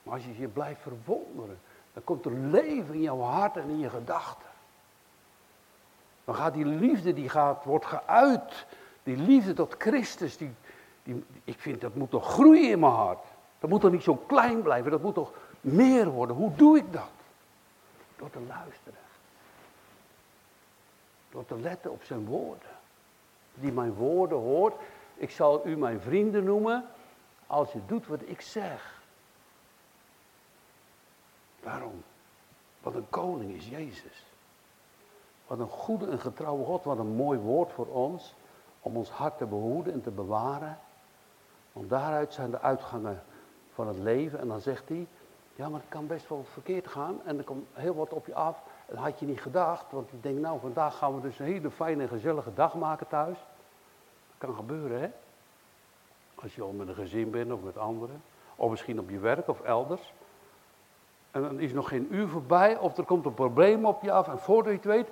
Maar 0.02 0.14
als 0.14 0.24
je 0.24 0.38
je 0.38 0.48
blijft 0.48 0.80
verwonderen, 0.80 1.60
dan 1.92 2.04
komt 2.04 2.24
er 2.24 2.32
leven 2.32 2.94
in 2.94 3.02
jouw 3.02 3.20
hart 3.20 3.56
en 3.56 3.68
in 3.68 3.78
je 3.78 3.90
gedachten. 3.90 4.48
Dan 6.24 6.34
gaat 6.34 6.54
die 6.54 6.64
liefde, 6.64 7.12
die 7.12 7.28
gaat, 7.28 7.64
wordt 7.64 7.86
geuit. 7.86 8.66
Die 9.02 9.16
liefde 9.16 9.52
tot 9.52 9.74
Christus, 9.78 10.36
die, 10.36 10.54
ik 11.44 11.58
vind 11.58 11.80
dat 11.80 11.94
moet 11.94 12.10
toch 12.10 12.32
groeien 12.32 12.70
in 12.70 12.78
mijn 12.78 12.92
hart. 12.92 13.24
Dat 13.58 13.70
moet 13.70 13.80
toch 13.80 13.92
niet 13.92 14.02
zo 14.02 14.14
klein 14.14 14.62
blijven, 14.62 14.90
dat 14.90 15.02
moet 15.02 15.14
toch 15.14 15.32
meer 15.60 16.10
worden. 16.10 16.36
Hoe 16.36 16.54
doe 16.54 16.76
ik 16.76 16.92
dat? 16.92 17.10
Door 18.16 18.30
te 18.30 18.40
luisteren. 18.40 18.98
Door 21.30 21.44
te 21.46 21.60
letten 21.60 21.90
op 21.90 22.02
zijn 22.02 22.24
woorden. 22.24 22.70
Die 23.54 23.72
mijn 23.72 23.94
woorden 23.94 24.38
hoort. 24.38 24.74
Ik 25.14 25.30
zal 25.30 25.66
u 25.66 25.76
mijn 25.76 26.00
vrienden 26.00 26.44
noemen 26.44 26.84
als 27.46 27.72
je 27.72 27.80
doet 27.86 28.06
wat 28.06 28.20
ik 28.24 28.40
zeg. 28.40 29.02
Waarom? 31.60 32.02
Wat 32.80 32.94
een 32.94 33.08
koning 33.08 33.54
is 33.54 33.68
Jezus. 33.68 34.26
Wat 35.46 35.58
een 35.58 35.68
goede 35.68 36.06
en 36.06 36.20
getrouwe 36.20 36.64
God. 36.64 36.84
Wat 36.84 36.98
een 36.98 37.14
mooi 37.14 37.38
woord 37.38 37.72
voor 37.72 37.86
ons. 37.86 38.34
Om 38.80 38.96
ons 38.96 39.10
hart 39.10 39.38
te 39.38 39.46
behoeden 39.46 39.92
en 39.92 40.02
te 40.02 40.10
bewaren. 40.10 40.78
Want 41.72 41.90
daaruit 41.90 42.32
zijn 42.32 42.50
de 42.50 42.60
uitgangen 42.60 43.22
van 43.72 43.88
het 43.88 43.98
leven. 43.98 44.38
En 44.38 44.48
dan 44.48 44.60
zegt 44.60 44.88
hij, 44.88 45.06
ja 45.54 45.68
maar 45.68 45.80
het 45.80 45.88
kan 45.88 46.06
best 46.06 46.28
wel 46.28 46.44
verkeerd 46.44 46.88
gaan. 46.88 47.20
En 47.24 47.38
er 47.38 47.44
komt 47.44 47.66
heel 47.72 47.94
wat 47.94 48.12
op 48.12 48.26
je 48.26 48.34
af. 48.34 48.62
Dat 48.86 48.98
had 48.98 49.18
je 49.18 49.26
niet 49.26 49.40
gedacht. 49.40 49.92
Want 49.92 50.12
ik 50.12 50.22
denk, 50.22 50.38
nou 50.38 50.60
vandaag 50.60 50.96
gaan 50.96 51.14
we 51.14 51.20
dus 51.20 51.38
een 51.38 51.46
hele 51.46 51.70
fijne 51.70 52.02
en 52.02 52.08
gezellige 52.08 52.54
dag 52.54 52.74
maken 52.74 53.08
thuis. 53.08 53.38
Dat 54.28 54.36
kan 54.38 54.54
gebeuren 54.54 55.00
hè. 55.00 55.10
Als 56.34 56.54
je 56.54 56.62
al 56.62 56.72
met 56.72 56.88
een 56.88 56.94
gezin 56.94 57.30
bent 57.30 57.52
of 57.52 57.62
met 57.62 57.78
anderen. 57.78 58.22
Of 58.56 58.70
misschien 58.70 59.00
op 59.00 59.10
je 59.10 59.18
werk 59.18 59.48
of 59.48 59.60
elders. 59.60 60.12
En 61.30 61.42
dan 61.42 61.60
is 61.60 61.72
nog 61.72 61.88
geen 61.88 62.14
uur 62.14 62.28
voorbij 62.28 62.78
of 62.78 62.96
er 62.96 63.04
komt 63.04 63.24
een 63.26 63.34
probleem 63.34 63.86
op 63.86 64.02
je 64.02 64.12
af. 64.12 64.28
En 64.28 64.38
voordat 64.38 64.72
je 64.72 64.78
het 64.78 64.84
weet, 64.86 65.08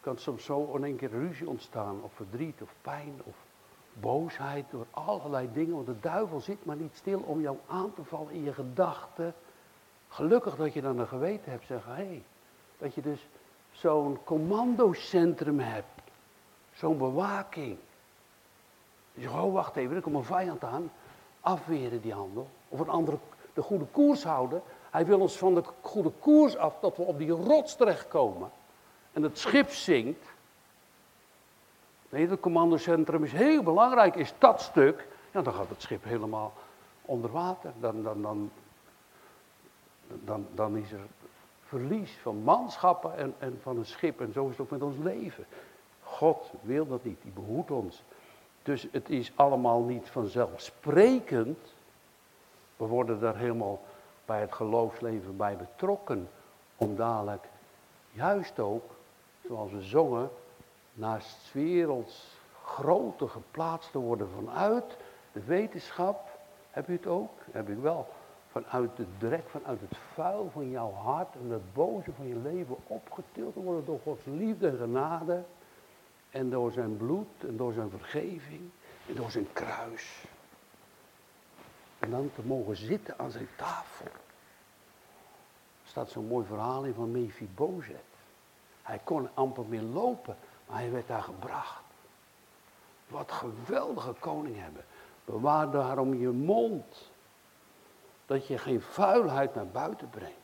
kan 0.00 0.18
soms 0.18 0.44
zo 0.44 0.72
in 0.74 0.84
één 0.84 0.96
keer 0.96 1.10
ruzie 1.10 1.48
ontstaan. 1.48 2.02
Of 2.02 2.12
verdriet 2.12 2.62
of 2.62 2.74
pijn 2.82 3.20
of 3.24 3.34
boosheid 3.92 4.64
door 4.70 4.86
allerlei 4.90 5.48
dingen. 5.52 5.74
Want 5.74 5.86
de 5.86 6.00
duivel 6.00 6.40
zit 6.40 6.64
maar 6.64 6.76
niet 6.76 6.94
stil 6.94 7.20
om 7.20 7.40
jou 7.40 7.56
aan 7.68 7.94
te 7.94 8.04
vallen 8.04 8.32
in 8.32 8.42
je 8.42 8.52
gedachten. 8.52 9.34
Gelukkig 10.08 10.56
dat 10.56 10.72
je 10.72 10.80
dan 10.80 10.98
een 10.98 11.08
geweten 11.08 11.50
hebt. 11.50 11.66
Zeggen, 11.66 11.94
hé, 11.94 12.04
hey, 12.04 12.22
dat 12.78 12.94
je 12.94 13.00
dus 13.00 13.28
zo'n 13.70 14.18
commandocentrum 14.24 15.58
hebt. 15.58 15.86
Zo'n 16.72 16.98
bewaking. 16.98 17.78
Je 19.14 19.20
zegt, 19.20 19.34
oh 19.34 19.52
wacht 19.52 19.76
even, 19.76 19.96
er 19.96 20.02
komt 20.02 20.16
een 20.16 20.24
vijand 20.24 20.64
aan. 20.64 20.90
Afweren 21.40 22.00
die 22.00 22.12
handel. 22.12 22.48
Of 22.68 22.80
een 22.80 22.88
andere, 22.88 23.18
de 23.52 23.62
goede 23.62 23.86
koers 23.90 24.24
houden. 24.24 24.62
Hij 24.90 25.06
wil 25.06 25.20
ons 25.20 25.38
van 25.38 25.54
de 25.54 25.62
goede 25.80 26.12
koers 26.20 26.56
af, 26.56 26.78
dat 26.80 26.96
we 26.96 27.02
op 27.02 27.18
die 27.18 27.30
rots 27.30 27.76
terechtkomen. 27.76 28.50
En 29.12 29.22
het 29.22 29.38
schip 29.38 29.70
zinkt. 29.70 30.26
Nee, 32.12 32.28
het 32.28 32.40
commandocentrum 32.40 33.24
is 33.24 33.32
heel 33.32 33.62
belangrijk. 33.62 34.14
Is 34.14 34.34
dat 34.38 34.60
stuk, 34.60 35.06
ja, 35.30 35.42
dan 35.42 35.54
gaat 35.54 35.68
het 35.68 35.82
schip 35.82 36.04
helemaal 36.04 36.52
onder 37.02 37.30
water. 37.30 37.72
Dan, 37.80 38.02
dan, 38.02 38.22
dan, 38.22 38.50
dan, 40.06 40.46
dan 40.54 40.76
is 40.76 40.92
er 40.92 41.00
verlies 41.62 42.18
van 42.22 42.36
manschappen 42.42 43.16
en, 43.16 43.34
en 43.38 43.58
van 43.62 43.76
een 43.76 43.86
schip. 43.86 44.20
En 44.20 44.32
zo 44.32 44.44
is 44.44 44.50
het 44.50 44.60
ook 44.60 44.70
met 44.70 44.82
ons 44.82 44.96
leven. 45.02 45.44
God 46.02 46.52
wil 46.60 46.86
dat 46.86 47.04
niet, 47.04 47.22
die 47.22 47.32
behoedt 47.32 47.70
ons. 47.70 48.02
Dus 48.62 48.88
het 48.90 49.10
is 49.10 49.32
allemaal 49.34 49.82
niet 49.82 50.08
vanzelfsprekend. 50.08 51.58
We 52.76 52.84
worden 52.84 53.20
daar 53.20 53.36
helemaal 53.36 53.80
bij 54.24 54.40
het 54.40 54.52
geloofsleven 54.52 55.36
bij 55.36 55.56
betrokken. 55.56 56.28
Om 56.76 56.96
dadelijk 56.96 57.44
juist 58.10 58.58
ook, 58.58 58.90
zoals 59.46 59.70
we 59.70 59.82
zongen, 59.82 60.30
naast 60.92 61.52
werelds 61.52 62.40
grote 62.64 63.28
geplaatst 63.28 63.92
te 63.92 63.98
worden 63.98 64.28
vanuit 64.30 64.96
de 65.32 65.44
wetenschap. 65.44 66.28
Heb 66.70 66.88
u 66.88 66.92
het 66.92 67.06
ook? 67.06 67.30
Heb 67.50 67.68
ik 67.68 67.78
wel. 67.78 68.08
Vanuit 68.50 68.96
de 68.96 69.06
drek, 69.18 69.48
vanuit 69.48 69.80
het 69.80 69.98
vuil 70.12 70.50
van 70.52 70.70
jouw 70.70 70.92
hart 70.92 71.34
en 71.34 71.50
het 71.50 71.72
boze 71.72 72.12
van 72.12 72.26
je 72.26 72.36
leven 72.36 72.76
opgetild 72.86 73.52
te 73.52 73.60
worden 73.60 73.84
door 73.84 74.00
Gods 74.02 74.24
liefde 74.24 74.68
en 74.68 74.76
genade. 74.76 75.42
En 76.30 76.50
door 76.50 76.72
zijn 76.72 76.96
bloed 76.96 77.28
en 77.38 77.56
door 77.56 77.72
zijn 77.72 77.90
vergeving 77.90 78.70
en 79.08 79.14
door 79.14 79.30
zijn 79.30 79.52
kruis. 79.52 80.24
En 81.98 82.10
dan 82.10 82.30
te 82.34 82.42
mogen 82.44 82.76
zitten 82.76 83.18
aan 83.18 83.30
zijn 83.30 83.48
tafel. 83.56 84.06
Er 85.82 85.88
staat 85.88 86.10
zo'n 86.10 86.26
mooi 86.26 86.46
verhaal 86.46 86.84
in 86.84 86.94
van 86.94 87.10
Mephibozet. 87.10 88.04
Hij 88.82 89.00
kon 89.04 89.28
amper 89.34 89.64
meer 89.64 89.82
lopen, 89.82 90.36
maar 90.72 90.80
hij 90.80 90.90
werd 90.90 91.08
daar 91.08 91.22
gebracht. 91.22 91.82
Wat 93.08 93.32
geweldige 93.32 94.12
koning 94.18 94.56
hebben. 94.58 94.84
Bewaar 95.24 95.70
daarom 95.70 96.14
je 96.14 96.28
mond. 96.28 97.10
Dat 98.26 98.46
je 98.46 98.58
geen 98.58 98.80
vuilheid 98.80 99.54
naar 99.54 99.66
buiten 99.66 100.10
brengt. 100.10 100.36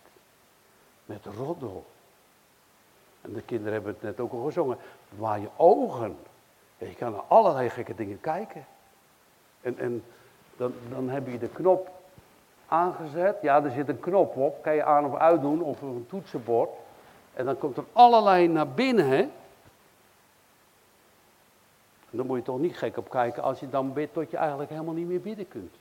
Met 1.05 1.25
roddel. 1.25 1.87
En 3.21 3.33
de 3.33 3.43
kinderen 3.43 3.73
hebben 3.73 3.93
het 3.93 4.03
net 4.03 4.21
ook 4.21 4.33
al 4.33 4.45
gezongen. 4.45 4.79
Bewaar 5.09 5.41
je 5.41 5.49
ogen. 5.57 6.19
je 6.79 6.95
kan 6.95 7.12
naar 7.12 7.25
allerlei 7.29 7.71
gekke 7.71 7.95
dingen 7.95 8.21
kijken. 8.21 8.67
En, 9.61 9.79
en 9.79 10.05
dan, 10.57 10.73
dan 10.88 11.09
heb 11.09 11.27
je 11.27 11.38
de 11.38 11.49
knop 11.49 11.91
aangezet. 12.66 13.37
Ja, 13.43 13.64
er 13.64 13.70
zit 13.70 13.89
een 13.89 14.01
knop 14.01 14.37
op. 14.37 14.62
Kan 14.62 14.74
je 14.74 14.85
aan 14.85 15.05
of 15.05 15.14
uitdoen 15.14 15.62
of 15.62 15.83
een 15.83 16.07
toetsenbord. 16.09 16.70
En 17.35 17.45
dan 17.45 17.59
komt 17.59 17.76
er 17.76 17.85
allerlei 17.93 18.49
naar 18.49 18.68
binnen. 18.68 19.09
Hè? 19.09 19.29
Dan 22.11 22.27
moet 22.27 22.37
je 22.37 22.43
toch 22.43 22.59
niet 22.59 22.77
gek 22.77 22.97
op 22.97 23.11
kijken 23.11 23.43
als 23.43 23.61
je 23.61 23.69
dan 23.69 23.93
bidt 23.93 24.13
tot 24.13 24.31
je 24.31 24.37
eigenlijk 24.37 24.71
helemaal 24.71 24.95
niet 24.95 25.07
meer 25.07 25.21
bidden 25.21 25.49
kunt. 25.49 25.77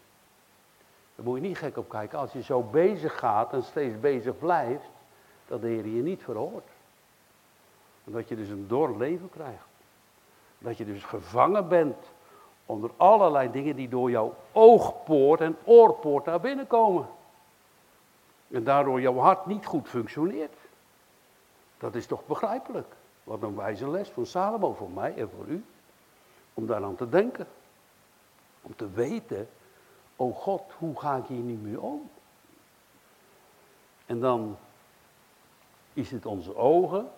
Daar 1.16 1.26
moet 1.26 1.36
je 1.36 1.48
niet 1.48 1.58
gek 1.58 1.78
op 1.78 1.90
kijken 1.90 2.20
als 2.20 2.32
je 2.32 2.42
zo 2.42 2.62
bezig 2.62 3.20
gaat 3.20 3.54
en 3.54 3.64
steeds 3.64 4.00
bezig 4.00 4.38
blijft, 4.38 4.90
dat 5.48 5.62
de 5.62 5.68
Heer 5.68 5.88
je 5.88 6.02
niet 6.02 6.24
verhoort. 6.24 6.68
En 8.06 8.12
dat 8.12 8.28
je 8.28 8.36
dus 8.36 8.50
een 8.50 8.68
door 8.68 8.98
leven 8.98 9.30
krijgt. 9.30 9.66
Dat 10.58 10.78
je 10.78 10.86
dus 10.86 11.04
gevangen 11.04 11.68
bent 11.68 11.96
onder 12.66 12.92
allerlei 12.98 13.52
dingen 13.52 13.76
die 13.76 13.90
door 13.90 14.10
jouw 14.10 14.36
oogpoort 14.52 15.42
en 15.42 15.58
oorpoort 15.64 16.26
naar 16.26 16.40
binnen 16.40 16.68
komen. 16.68 17.08
En 18.52 18.64
daardoor 18.64 19.02
jouw 19.02 19.18
hart 19.18 19.46
niet 19.46 19.66
goed 19.66 19.88
functioneert. 19.88 20.56
Dat 21.78 21.96
is 21.96 22.06
toch 22.06 22.26
begrijpelijk? 22.26 22.96
Wat 23.24 23.42
een 23.42 23.56
wijze 23.56 23.90
les 23.90 24.10
van 24.10 24.26
Salomo 24.26 24.74
voor 24.74 24.92
mij 24.92 25.14
en 25.16 25.30
voor 25.30 25.46
u. 25.46 25.66
Om 26.58 26.68
daaraan 26.68 26.96
te 26.96 27.10
denken. 27.10 27.48
Om 28.62 28.76
te 28.76 28.90
weten, 28.92 29.50
oh 30.16 30.36
God, 30.36 30.72
hoe 30.78 31.00
ga 31.00 31.16
ik 31.16 31.26
hier 31.26 31.42
nu 31.42 31.54
mee 31.54 31.82
om? 31.82 32.10
En 34.06 34.20
dan 34.20 34.58
is 35.94 36.12
het 36.12 36.26
onze 36.26 36.56
ogen 36.56 37.10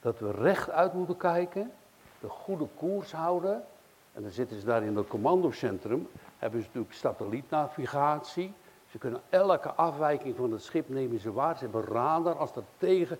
dat 0.00 0.18
we 0.18 0.30
recht 0.30 0.70
uit 0.70 0.92
moeten 0.92 1.16
kijken, 1.16 1.72
de 2.20 2.28
goede 2.28 2.66
koers 2.76 3.12
houden. 3.12 3.64
En 4.12 4.22
dan 4.22 4.30
zitten 4.30 4.60
ze 4.60 4.66
daar 4.66 4.82
in 4.82 4.96
het 4.96 5.08
commandocentrum, 5.08 6.08
hebben 6.38 6.60
ze 6.60 6.66
natuurlijk 6.66 6.94
satellietnavigatie. 6.94 8.52
Ze 8.90 8.98
kunnen 8.98 9.22
elke 9.28 9.72
afwijking 9.72 10.36
van 10.36 10.52
het 10.52 10.62
schip 10.62 10.88
nemen 10.88 11.20
ze 11.20 11.32
waar. 11.32 11.56
Ze 11.56 11.64
hebben 11.64 11.84
radar 11.84 12.38
als 12.38 12.56
er 12.56 12.64
tegen 12.78 13.18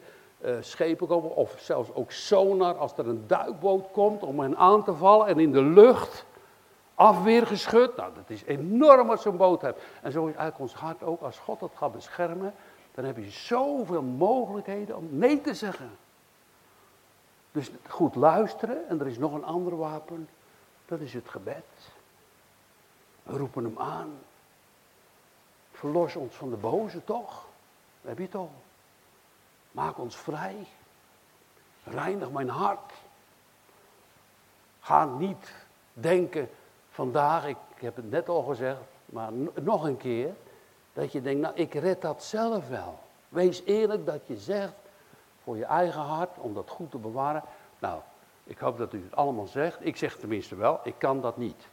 schepen 0.61 1.07
komen, 1.07 1.35
of 1.37 1.55
zelfs 1.59 1.95
ook 1.95 2.11
sonar 2.11 2.79
als 2.79 2.93
er 2.97 3.09
een 3.09 3.25
duikboot 3.27 3.91
komt 3.93 4.23
om 4.23 4.41
hen 4.41 4.57
aan 4.57 4.85
te 4.85 4.95
vallen. 4.95 5.27
En 5.27 5.39
in 5.39 5.53
de 5.53 5.63
lucht 5.63 6.25
afweergeschud. 6.95 7.97
Nou, 7.97 8.15
dat 8.15 8.31
is 8.31 8.45
enorm 8.45 9.07
wat 9.07 9.21
zo'n 9.21 9.37
boot 9.37 9.61
hebt. 9.61 9.83
En 10.03 10.13
zo 10.13 10.21
is 10.21 10.35
eigenlijk 10.35 10.59
ons 10.59 10.75
hart 10.75 11.03
ook, 11.03 11.23
als 11.23 11.39
God 11.39 11.61
dat 11.61 11.73
gaat 11.75 11.93
beschermen, 11.93 12.55
dan 12.95 13.05
heb 13.05 13.17
je 13.17 13.31
zoveel 13.31 14.03
mogelijkheden 14.03 14.97
om 14.97 15.09
nee 15.11 15.41
te 15.41 15.55
zeggen. 15.55 15.91
Dus 17.53 17.71
goed 17.89 18.15
luisteren, 18.15 18.89
en 18.89 19.01
er 19.01 19.07
is 19.07 19.19
nog 19.19 19.35
een 19.35 19.45
ander 19.45 19.77
wapen, 19.77 20.29
dat 20.87 21.01
is 21.01 21.15
het 21.15 21.29
gebed. 21.29 21.65
We 23.23 23.37
roepen 23.39 23.65
hem 23.65 23.79
aan. 23.79 24.19
Verlos 25.73 26.17
ons 26.17 26.35
van 26.35 26.51
de 26.51 26.57
boze, 26.57 27.05
toch? 27.05 27.47
heb 28.03 28.19
je 28.19 28.29
toch? 28.29 28.51
Maak 29.75 29.99
ons 29.99 30.17
vrij. 30.17 30.67
Reinig 31.85 32.31
mijn 32.31 32.49
hart. 32.49 32.93
Ga 34.81 35.05
niet 35.05 35.53
denken 35.93 36.51
vandaag, 36.91 37.47
ik 37.47 37.57
heb 37.75 37.97
het 37.97 38.11
net 38.11 38.29
al 38.29 38.43
gezegd, 38.43 38.81
maar 39.07 39.33
nog 39.55 39.85
een 39.85 39.97
keer, 39.97 40.35
dat 40.93 41.13
je 41.13 41.23
denkt, 41.23 41.41
nou 41.41 41.55
ik 41.55 41.75
red 41.75 42.01
dat 42.01 42.25
zelf 42.25 42.69
wel. 42.69 42.99
Wees 43.29 43.63
eerlijk 43.65 44.07
dat 44.07 44.27
je 44.27 44.37
zegt, 44.37 44.75
voor 45.43 45.57
je 45.57 45.65
eigen 45.65 46.01
hart, 46.01 46.39
om 46.39 46.55
dat 46.55 46.71
goed 46.71 46.91
te 46.91 46.99
bewaren. 46.99 47.43
Nou, 47.79 48.01
ik 48.45 48.59
hoop 48.59 48.79
dat 48.79 48.93
u 48.93 49.03
het 49.03 49.17
allemaal 49.17 49.47
zegt. 49.47 49.87
Ik 49.87 49.97
zeg 49.97 50.17
tenminste 50.17 50.57
wel, 50.57 50.81
ik 50.83 50.95
kan 50.99 51.21
dat 51.21 51.37
niet. 51.37 51.67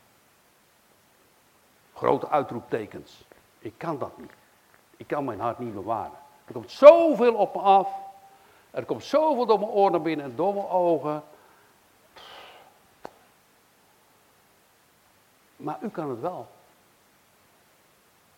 Grote 1.94 2.30
uitroeptekens. 2.30 3.26
Ik 3.60 3.74
kan 3.78 3.98
dat 3.98 4.18
niet. 4.18 4.34
Ik 4.98 5.08
kan 5.08 5.26
mijn 5.26 5.40
hart 5.40 5.60
niet 5.60 5.74
bewaren. 5.74 6.20
Er 6.46 6.54
komt 6.54 6.72
zoveel 6.72 7.34
op 7.34 7.56
me 7.56 7.62
af. 7.62 7.90
Er 8.72 8.86
komt 8.86 9.04
zoveel 9.04 9.46
door 9.46 9.60
mijn 9.60 9.72
oren 9.72 10.04
binnen 10.04 10.26
en 10.26 10.36
door 10.36 10.54
mijn 10.54 10.68
ogen. 10.68 11.24
Maar 15.56 15.78
u 15.82 15.90
kan 15.90 16.10
het 16.10 16.20
wel. 16.20 16.48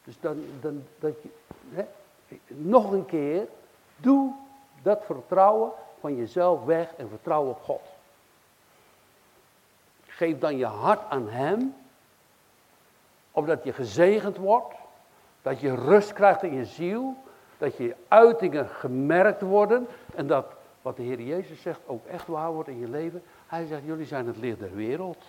Dus 0.04 0.20
dan, 0.20 0.45
dan 0.62 0.84
dat 0.99 1.22
je, 1.22 1.30
hè, 1.70 1.86
nog 2.47 2.91
een 2.91 3.06
keer, 3.06 3.47
doe 3.95 4.34
dat 4.82 5.06
vertrouwen 5.06 5.72
van 5.99 6.16
jezelf 6.16 6.64
weg 6.64 6.93
en 6.93 7.10
vertrouw 7.10 7.49
op 7.49 7.62
God. 7.62 7.82
Geef 10.06 10.39
dan 10.39 10.58
je 10.58 10.66
hart 10.66 11.10
aan 11.10 11.30
Hem, 11.30 11.76
opdat 13.32 13.64
je 13.64 13.74
gezegend 13.74 14.38
wordt, 14.38 14.76
dat 15.41 15.60
je 15.60 15.76
rust 15.76 16.14
krijgt 16.14 16.43
in 16.43 16.54
je 16.54 16.66
ziel, 16.66 17.16
dat 17.58 17.78
je 17.78 17.95
uitingen 18.08 18.68
gemerkt 18.68 19.41
worden 19.41 19.88
en 20.16 20.28
dat 20.28 20.45
wat 20.82 20.95
de 20.95 21.04
Heer 21.04 21.22
Jezus 21.22 21.62
zegt 21.62 21.80
ook 21.86 22.06
echt 22.06 22.28
waar 22.28 22.51
wordt 22.51 22.70
in 22.70 22.80
je 22.80 22.89
leven. 22.89 23.24
Hij 23.47 23.66
zegt, 23.66 23.82
jullie 23.86 24.06
zijn 24.06 24.28
het 24.28 24.38
licht 24.38 24.60
der 24.60 24.76
wereld. 24.76 25.24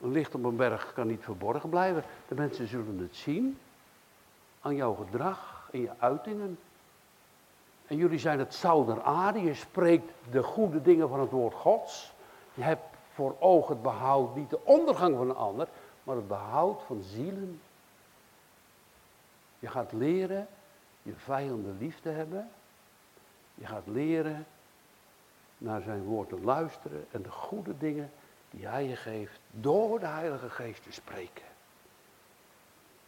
Een 0.00 0.12
licht 0.12 0.34
op 0.34 0.44
een 0.44 0.56
berg 0.56 0.92
kan 0.92 1.06
niet 1.06 1.22
verborgen 1.22 1.68
blijven. 1.68 2.04
De 2.28 2.34
mensen 2.34 2.66
zullen 2.66 2.98
het 2.98 3.16
zien 3.16 3.58
aan 4.60 4.74
jouw 4.74 4.94
gedrag 4.94 5.68
en 5.72 5.80
je 5.80 5.90
uitingen. 5.98 6.58
En 7.86 7.96
jullie 7.96 8.18
zijn 8.18 8.38
het 8.38 8.54
zout 8.54 8.86
der 8.86 9.02
aarde. 9.02 9.42
Je 9.42 9.54
spreekt 9.54 10.12
de 10.30 10.42
goede 10.42 10.82
dingen 10.82 11.08
van 11.08 11.20
het 11.20 11.30
woord 11.30 11.54
Gods. 11.54 12.12
Je 12.54 12.62
hebt 12.62 12.82
voor 13.14 13.34
oog 13.38 13.68
het 13.68 13.82
behoud, 13.82 14.36
niet 14.36 14.50
de 14.50 14.64
ondergang 14.64 15.16
van 15.16 15.30
een 15.30 15.36
ander, 15.36 15.68
maar 16.02 16.16
het 16.16 16.28
behoud 16.28 16.82
van 16.86 17.02
zielen. 17.02 17.60
Je 19.60 19.68
gaat 19.68 19.92
leren 19.92 20.48
je 21.02 21.14
vijanden 21.14 21.76
lief 21.78 22.00
te 22.00 22.08
hebben. 22.08 22.50
Je 23.54 23.66
gaat 23.66 23.86
leren 23.86 24.46
naar 25.58 25.80
zijn 25.80 26.02
woord 26.02 26.28
te 26.28 26.40
luisteren 26.40 27.06
en 27.10 27.22
de 27.22 27.30
goede 27.30 27.78
dingen 27.78 28.10
die 28.50 28.66
hij 28.66 28.84
je 28.84 28.96
geeft 28.96 29.40
door 29.50 30.00
de 30.00 30.06
Heilige 30.06 30.50
Geest 30.50 30.82
te 30.82 30.92
spreken. 30.92 31.44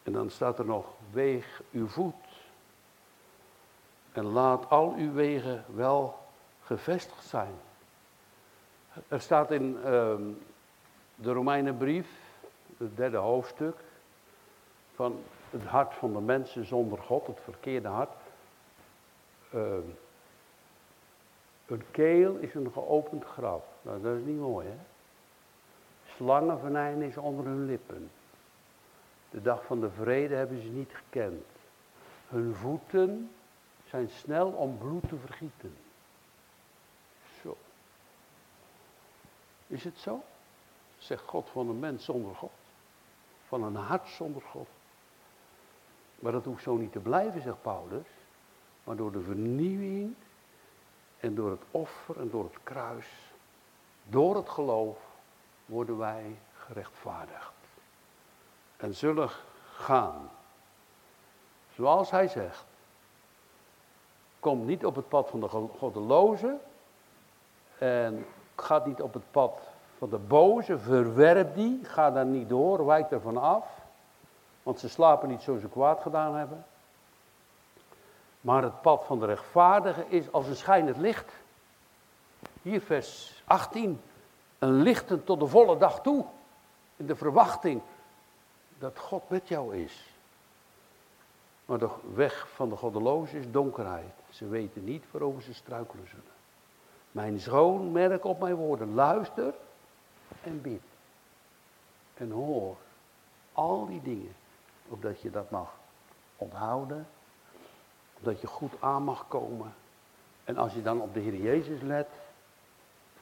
En 0.03 0.13
dan 0.13 0.31
staat 0.31 0.59
er 0.59 0.65
nog, 0.65 0.87
weeg 1.11 1.63
uw 1.71 1.89
voet 1.89 2.27
en 4.13 4.25
laat 4.25 4.71
al 4.71 4.95
uw 4.95 5.13
wegen 5.13 5.65
wel 5.75 6.19
gevestigd 6.63 7.25
zijn. 7.25 7.55
Er 9.09 9.21
staat 9.21 9.51
in 9.51 9.79
ehm, 9.85 10.23
de 11.15 11.33
Romeinenbrief, 11.33 12.09
het 12.77 12.97
derde 12.97 13.17
hoofdstuk, 13.17 13.77
van 14.95 15.23
het 15.53 15.65
hart 15.65 15.95
van 15.95 16.13
de 16.13 16.21
mensen 16.21 16.67
zonder 16.67 16.99
God, 16.99 17.27
het 17.27 17.41
verkeerde 17.45 17.89
hart. 17.89 18.21
Uh, 19.55 19.77
een 21.67 21.85
keel 21.91 22.37
is 22.37 22.55
een 22.55 22.73
geopend 22.73 23.25
graf. 23.25 23.65
Nou, 23.83 24.03
dat 24.03 24.17
is 24.17 24.25
niet 24.25 24.39
mooi, 24.39 24.67
hè? 24.67 24.77
Slangenvenijn 26.17 27.03
is 27.03 27.17
onder 27.17 27.45
hun 27.45 27.67
lippen. 27.67 28.11
De 29.31 29.43
dag 29.43 29.65
van 29.65 29.81
de 29.81 29.91
vrede 29.91 30.35
hebben 30.35 30.63
ze 30.63 30.69
niet 30.69 30.91
gekend. 30.93 31.47
Hun 32.29 32.55
voeten 32.55 33.31
zijn 33.89 34.09
snel 34.11 34.49
om 34.49 34.79
bloed 34.79 35.09
te 35.09 35.17
vergieten. 35.17 35.77
Zo. 37.43 37.57
Is 39.67 39.85
het 39.85 39.99
zo? 39.99 40.23
Zegt 40.99 41.23
God 41.23 41.49
van 41.51 41.69
een 41.69 41.79
mens 41.79 42.05
zonder 42.05 42.35
God. 42.35 42.51
Van 43.47 43.63
een 43.63 43.75
hart 43.75 44.09
zonder 44.09 44.43
God. 44.43 44.69
Maar 46.23 46.33
dat 46.33 46.45
hoeft 46.45 46.63
zo 46.63 46.77
niet 46.77 46.93
te 46.93 46.99
blijven, 46.99 47.43
zegt 47.43 47.63
Paulus. 47.63 48.07
Maar 48.85 48.97
door 48.97 49.13
de 49.13 49.21
vernieuwing 49.21 50.15
en 51.19 51.35
door 51.35 51.51
het 51.51 51.63
offer 51.71 52.21
en 52.21 52.31
door 52.31 52.45
het 52.45 52.59
kruis, 52.63 53.33
door 54.05 54.37
het 54.37 54.49
geloof, 54.49 54.99
worden 55.67 55.99
wij 55.99 56.39
gerechtvaardigd. 56.55 57.53
En 58.77 58.95
zullen 58.95 59.29
gaan. 59.73 60.31
Zoals 61.75 62.11
hij 62.11 62.29
zegt. 62.29 62.65
Kom 64.41 64.65
niet 64.65 64.85
op 64.85 64.97
het 64.97 65.09
pad 65.09 65.29
van 65.31 65.41
de 65.41 65.49
goddeloze. 65.79 66.59
En 67.79 68.27
ga 68.57 68.83
niet 68.85 69.03
op 69.03 69.15
het 69.15 69.31
pad 69.31 69.61
van 69.99 70.11
de 70.11 70.19
boze. 70.19 70.79
Verwerp 70.79 71.55
die. 71.55 71.85
Ga 71.85 72.11
daar 72.11 72.27
niet 72.27 72.49
door. 72.49 72.87
Wijk 72.87 73.11
er 73.11 73.21
van 73.21 73.37
af. 73.37 73.82
Want 74.63 74.81
ze 74.81 74.89
slapen 74.89 75.29
niet 75.29 75.43
zo 75.43 75.59
ze 75.59 75.69
kwaad 75.69 76.01
gedaan 76.03 76.35
hebben. 76.35 76.65
Maar 78.41 78.63
het 78.63 78.81
pad 78.81 79.05
van 79.05 79.19
de 79.19 79.27
rechtvaardige 79.27 80.05
is 80.09 80.33
als 80.33 80.47
een 80.47 80.57
schijnend 80.57 80.97
licht. 80.97 81.33
Hier 82.63 82.81
vers 82.81 83.43
18. 83.45 84.01
Een 84.59 84.83
lichten 84.83 85.25
tot 85.25 85.41
de 85.41 85.47
volle 85.47 85.77
dag 85.77 86.01
toe. 86.01 86.25
In 86.97 87.07
de 87.07 87.17
verwachting 87.17 87.83
dat 88.79 88.99
God 88.99 89.29
met 89.29 89.49
jou 89.49 89.77
is. 89.77 90.11
Maar 91.65 91.79
de 91.79 91.91
weg 92.15 92.49
van 92.55 92.69
de 92.69 92.77
goddeloze 92.77 93.39
is 93.39 93.51
donkerheid. 93.51 94.13
Ze 94.31 94.49
weten 94.49 94.85
niet 94.85 95.05
waarover 95.11 95.43
ze 95.43 95.55
struikelen 95.55 96.09
zullen. 96.09 96.25
Mijn 97.11 97.41
zoon, 97.41 97.93
merk 97.93 98.25
op 98.25 98.41
mijn 98.41 98.55
woorden. 98.55 98.95
Luister 98.95 99.55
en 100.43 100.61
bid. 100.61 100.83
En 102.15 102.31
hoor 102.31 102.77
al 103.53 103.87
die 103.87 104.03
dingen 104.03 104.35
opdat 104.93 105.21
je 105.21 105.31
dat 105.31 105.51
mag 105.51 105.75
onthouden, 106.37 107.07
opdat 108.17 108.41
je 108.41 108.47
goed 108.47 108.73
aan 108.81 109.03
mag 109.03 109.29
komen. 109.29 109.75
En 110.45 110.57
als 110.57 110.73
je 110.73 110.83
dan 110.83 111.01
op 111.01 111.15
de 111.15 111.21
Heer 111.21 111.37
Jezus 111.37 111.81
let, 111.81 112.09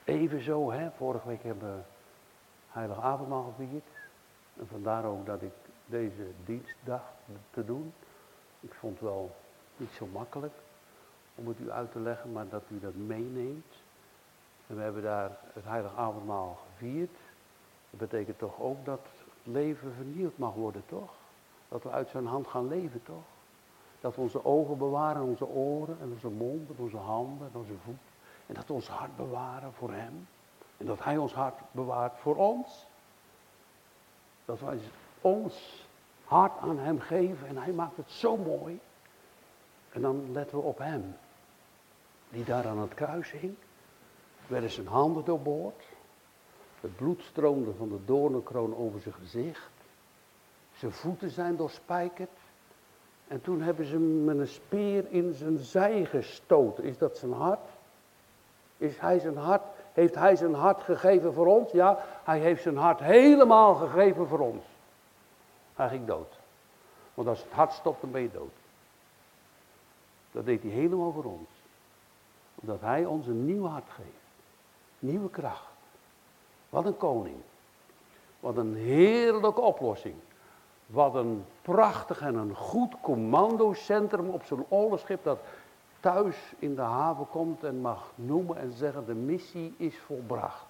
evenzo, 0.04 0.70
hè, 0.70 0.90
vorige 0.90 1.28
week 1.28 1.42
hebben 1.42 1.76
we 1.76 1.82
Heilige 2.68 3.00
Avondmaal 3.00 3.54
gevierd. 3.56 3.84
En 4.58 4.66
vandaar 4.66 5.04
ook 5.04 5.26
dat 5.26 5.42
ik 5.42 5.52
deze 5.86 6.30
dienst 6.44 6.76
dacht 6.84 7.12
te 7.50 7.64
doen. 7.64 7.92
Ik 8.60 8.74
vond 8.74 8.92
het 8.92 9.02
wel 9.02 9.36
niet 9.76 9.92
zo 9.92 10.06
makkelijk 10.06 10.54
om 11.34 11.48
het 11.48 11.58
u 11.58 11.70
uit 11.70 11.92
te 11.92 12.00
leggen, 12.00 12.32
maar 12.32 12.48
dat 12.48 12.62
u 12.68 12.80
dat 12.80 12.94
meeneemt. 12.94 13.74
En 14.66 14.76
we 14.76 14.82
hebben 14.82 15.02
daar 15.02 15.38
het 15.52 15.64
Heilige 15.64 15.94
Avondmaal 15.94 16.58
gevierd. 16.72 17.16
Dat 17.90 18.00
betekent 18.00 18.38
toch 18.38 18.60
ook 18.60 18.84
dat 18.84 19.06
leven 19.42 19.94
vernieuwd 19.94 20.38
mag 20.38 20.54
worden, 20.54 20.82
toch? 20.86 21.18
Dat 21.70 21.82
we 21.82 21.90
uit 21.90 22.08
zijn 22.08 22.26
hand 22.26 22.46
gaan 22.46 22.68
leven, 22.68 23.02
toch? 23.02 23.24
Dat 24.00 24.14
we 24.14 24.20
onze 24.20 24.44
ogen 24.44 24.78
bewaren, 24.78 25.22
onze 25.22 25.46
oren 25.46 25.96
en 26.00 26.10
onze 26.12 26.28
mond 26.28 26.68
en 26.68 26.76
onze 26.78 26.96
handen 26.96 27.48
en 27.52 27.58
onze 27.58 27.78
voeten. 27.84 28.08
En 28.46 28.54
dat 28.54 28.66
we 28.66 28.72
ons 28.72 28.88
hart 28.88 29.16
bewaren 29.16 29.72
voor 29.72 29.92
hem. 29.92 30.28
En 30.76 30.86
dat 30.86 31.04
hij 31.04 31.16
ons 31.16 31.34
hart 31.34 31.58
bewaart 31.70 32.18
voor 32.18 32.36
ons. 32.36 32.86
Dat 34.44 34.60
wij 34.60 34.78
ons 35.20 35.86
hart 36.24 36.58
aan 36.58 36.78
hem 36.78 37.00
geven 37.00 37.46
en 37.46 37.56
hij 37.56 37.72
maakt 37.72 37.96
het 37.96 38.10
zo 38.10 38.36
mooi. 38.36 38.80
En 39.92 40.00
dan 40.00 40.32
letten 40.32 40.58
we 40.58 40.64
op 40.64 40.78
hem. 40.78 41.16
die 42.28 42.44
daar 42.44 42.66
aan 42.66 42.78
het 42.78 42.94
kruis 42.94 43.30
hing, 43.30 43.54
werden 44.46 44.70
zijn 44.70 44.86
handen 44.86 45.24
doorboord. 45.24 45.84
Het 46.80 46.96
bloed 46.96 47.22
stroomde 47.22 47.74
van 47.74 47.88
de 47.88 48.04
doornenkroon 48.04 48.76
over 48.76 49.00
zijn 49.00 49.14
gezicht. 49.14 49.69
Zijn 50.80 50.92
voeten 50.92 51.30
zijn 51.30 51.56
doorspijkerd. 51.56 52.30
En 53.28 53.40
toen 53.40 53.60
hebben 53.60 53.86
ze 53.86 53.92
hem 53.92 54.24
met 54.24 54.38
een 54.38 54.48
speer 54.48 55.04
in 55.08 55.32
zijn 55.32 55.58
zij 55.58 56.04
gestoten. 56.04 56.84
Is 56.84 56.98
dat 56.98 57.18
zijn 57.18 57.32
hart? 57.32 57.68
Is 58.76 58.98
hij 58.98 59.18
zijn 59.18 59.36
hart? 59.36 59.62
Heeft 59.92 60.14
hij 60.14 60.36
zijn 60.36 60.54
hart 60.54 60.82
gegeven 60.82 61.32
voor 61.32 61.46
ons? 61.46 61.72
Ja, 61.72 62.04
hij 62.24 62.38
heeft 62.38 62.62
zijn 62.62 62.76
hart 62.76 63.00
helemaal 63.00 63.74
gegeven 63.74 64.26
voor 64.26 64.38
ons. 64.38 64.64
Hij 65.74 65.88
ging 65.88 66.06
dood. 66.06 66.38
Want 67.14 67.28
als 67.28 67.42
het 67.42 67.52
hart 67.52 67.72
stopt, 67.72 68.00
dan 68.00 68.10
ben 68.10 68.22
je 68.22 68.30
dood. 68.32 68.54
Dat 70.32 70.44
deed 70.44 70.62
hij 70.62 70.70
helemaal 70.70 71.12
voor 71.12 71.24
ons. 71.24 71.48
Omdat 72.54 72.80
hij 72.80 73.04
ons 73.04 73.26
een 73.26 73.44
nieuw 73.44 73.66
hart 73.66 73.90
geeft. 73.90 74.08
Nieuwe 74.98 75.30
kracht. 75.30 75.72
Wat 76.68 76.84
een 76.84 76.96
koning. 76.96 77.40
Wat 78.40 78.56
een 78.56 78.74
heerlijke 78.74 79.60
oplossing. 79.60 80.14
Wat 80.90 81.14
een 81.14 81.44
prachtig 81.62 82.20
en 82.20 82.34
een 82.34 82.54
goed 82.54 82.94
commandocentrum 83.00 84.28
op 84.28 84.44
zo'n 84.44 84.66
oorlogsschip 84.68 85.24
dat 85.24 85.38
thuis 86.00 86.36
in 86.58 86.74
de 86.74 86.80
haven 86.80 87.28
komt 87.28 87.64
en 87.64 87.80
mag 87.80 88.12
noemen 88.14 88.56
en 88.56 88.72
zeggen 88.72 89.06
de 89.06 89.14
missie 89.14 89.74
is 89.76 89.98
volbracht. 89.98 90.66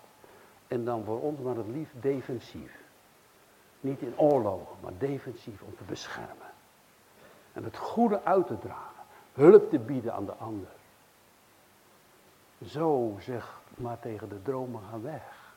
En 0.69 0.85
dan 0.85 1.05
voor 1.05 1.21
ons 1.21 1.41
maar 1.41 1.57
het 1.57 1.69
liefst 1.69 2.03
defensief. 2.03 2.79
Niet 3.81 4.01
in 4.01 4.19
oorlogen, 4.19 4.77
maar 4.81 4.93
defensief 4.99 5.63
om 5.63 5.77
te 5.77 5.85
beschermen. 5.85 6.51
En 7.53 7.65
het 7.65 7.77
goede 7.77 8.25
uit 8.25 8.47
te 8.47 8.59
dragen. 8.59 9.05
Hulp 9.33 9.71
te 9.71 9.79
bieden 9.79 10.15
aan 10.15 10.25
de 10.25 10.35
ander. 10.35 10.69
Zo 12.65 13.17
zeg 13.19 13.61
maar 13.77 13.99
tegen 14.01 14.29
de 14.29 14.43
dromen 14.43 14.81
gaan 14.91 15.03
weg. 15.03 15.55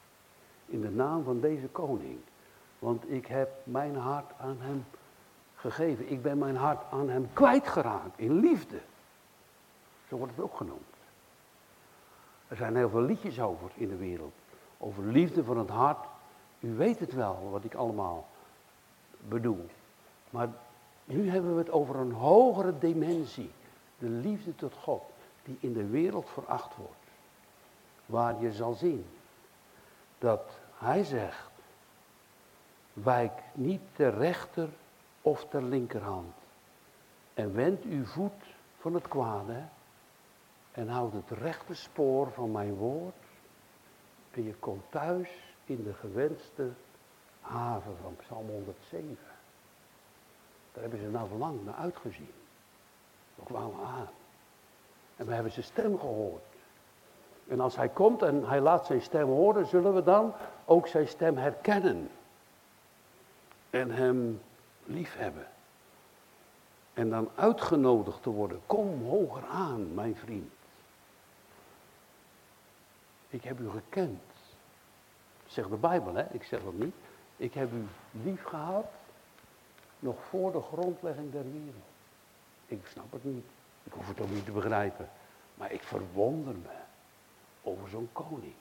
In 0.66 0.82
de 0.82 0.90
naam 0.90 1.24
van 1.24 1.40
deze 1.40 1.68
koning. 1.68 2.20
Want 2.84 3.12
ik 3.12 3.26
heb 3.26 3.52
mijn 3.64 3.96
hart 3.96 4.32
aan 4.40 4.58
hem 4.60 4.86
gegeven. 5.56 6.12
Ik 6.12 6.22
ben 6.22 6.38
mijn 6.38 6.56
hart 6.56 6.84
aan 6.92 7.10
hem 7.10 7.30
kwijtgeraakt 7.34 8.20
in 8.20 8.40
liefde. 8.40 8.80
Zo 10.08 10.18
wordt 10.18 10.36
het 10.36 10.46
ook 10.46 10.58
genoemd. 10.58 10.96
Er 12.48 12.56
zijn 12.56 12.76
heel 12.76 12.90
veel 12.90 13.02
liedjes 13.02 13.40
over 13.40 13.72
in 13.74 13.88
de 13.88 13.96
wereld. 13.96 14.34
Over 14.78 15.04
liefde 15.04 15.44
van 15.44 15.58
het 15.58 15.70
hart. 15.70 16.06
U 16.60 16.76
weet 16.76 17.00
het 17.00 17.14
wel 17.14 17.50
wat 17.52 17.64
ik 17.64 17.74
allemaal 17.74 18.28
bedoel. 19.28 19.70
Maar 20.30 20.50
nu 21.06 21.30
hebben 21.30 21.54
we 21.54 21.60
het 21.60 21.72
over 21.72 21.96
een 21.96 22.12
hogere 22.12 22.78
dimensie. 22.78 23.52
De 23.98 24.10
liefde 24.10 24.56
tot 24.56 24.74
God, 24.74 25.04
die 25.44 25.58
in 25.60 25.74
de 25.74 25.88
wereld 25.88 26.30
veracht 26.30 26.76
wordt. 26.76 26.94
Waar 28.06 28.42
je 28.42 28.52
zal 28.52 28.74
zien 28.74 29.06
dat 30.18 30.60
hij 30.78 31.04
zegt, 31.04 31.53
wijk 32.94 33.42
niet 33.54 33.82
ter 33.94 34.18
rechter 34.18 34.70
of 35.22 35.46
ter 35.50 35.64
linkerhand. 35.64 36.34
En 37.34 37.54
wend 37.54 37.84
uw 37.84 38.06
voet 38.06 38.56
van 38.80 38.94
het 38.94 39.08
kwade 39.08 39.64
en 40.72 40.88
houd 40.88 41.14
het 41.14 41.30
rechte 41.30 41.74
spoor 41.74 42.32
van 42.32 42.52
mijn 42.52 42.74
woord. 42.74 43.16
En 44.32 44.44
je 44.44 44.54
komt 44.54 44.84
thuis 44.90 45.30
in 45.66 45.84
de 45.84 45.94
gewenste 45.94 46.70
haven 47.42 47.98
van 48.02 48.16
Psalm 48.16 48.50
107. 48.50 49.18
Daar 50.74 50.82
hebben 50.82 51.00
ze 51.00 51.10
nou 51.10 51.38
lang 51.38 51.66
naar 51.66 51.76
uitgezien. 51.76 52.34
We 53.36 53.44
kwamen 53.44 53.86
aan. 53.86 54.10
En 55.16 55.26
we 55.26 55.34
hebben 55.34 55.52
zijn 55.52 55.66
stem 55.66 56.00
gehoord. 56.00 56.44
En 57.48 57.60
als 57.60 57.76
hij 57.76 57.90
komt 57.90 58.22
en 58.22 58.48
hij 58.48 58.60
laat 58.60 58.86
zijn 58.86 59.02
stem 59.02 59.28
horen, 59.28 59.66
zullen 59.66 59.94
we 59.94 60.04
dan 60.04 60.34
ook 60.66 60.88
zijn 60.88 61.08
stem 61.08 61.38
herkennen. 61.38 62.10
En 63.74 63.92
hem 63.92 64.42
lief 64.84 65.16
hebben. 65.18 65.48
En 66.94 67.10
dan 67.10 67.30
uitgenodigd 67.36 68.24
te 68.24 68.30
worden. 68.30 68.62
Kom 68.66 69.04
hoger 69.04 69.46
aan, 69.46 69.94
mijn 69.94 70.16
vriend. 70.16 70.52
Ik 73.30 73.44
heb 73.44 73.60
u 73.60 73.70
gekend. 73.70 74.22
Zegt 75.48 75.70
de 75.70 75.76
Bijbel, 75.76 76.14
hè? 76.14 76.24
Ik 76.34 76.44
zeg 76.44 76.64
dat 76.64 76.74
niet. 76.74 76.96
Ik 77.38 77.54
heb 77.54 77.72
u 77.72 77.86
lief 78.24 78.44
gehad. 78.44 78.86
Nog 80.00 80.24
voor 80.30 80.52
de 80.52 80.62
grondlegging 80.62 81.32
der 81.32 81.52
wereld. 81.52 81.86
Ik 82.66 82.86
snap 82.92 83.12
het 83.12 83.24
niet. 83.24 83.46
Ik 83.84 83.92
hoef 83.92 84.08
het 84.08 84.22
ook 84.22 84.30
niet 84.30 84.46
te 84.46 84.52
begrijpen. 84.52 85.10
Maar 85.56 85.72
ik 85.72 85.84
verwonder 85.84 86.56
me 86.56 86.76
over 87.62 87.90
zo'n 87.90 88.10
koning 88.12 88.56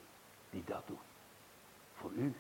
die 0.51 0.65
dat 0.67 0.83
doet. 0.87 0.99
Voor 1.95 2.11
u. 2.13 2.35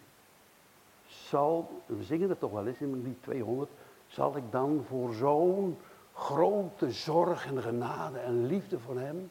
Zal, 1.32 1.82
we 1.86 2.02
zingen 2.02 2.28
het 2.28 2.40
toch 2.40 2.50
wel 2.50 2.66
eens 2.66 2.80
in 2.80 3.02
lied 3.02 3.22
200. 3.22 3.70
Zal 4.06 4.36
ik 4.36 4.42
dan 4.50 4.84
voor 4.88 5.14
zo'n 5.14 5.78
grote 6.12 6.90
zorg 6.90 7.46
en 7.46 7.62
genade 7.62 8.18
en 8.18 8.46
liefde 8.46 8.78
van 8.78 8.98
hem 8.98 9.30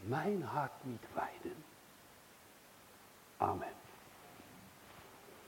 mijn 0.00 0.42
hart 0.42 0.72
niet 0.82 1.06
wijden? 1.14 1.64
Amen. 3.36 3.77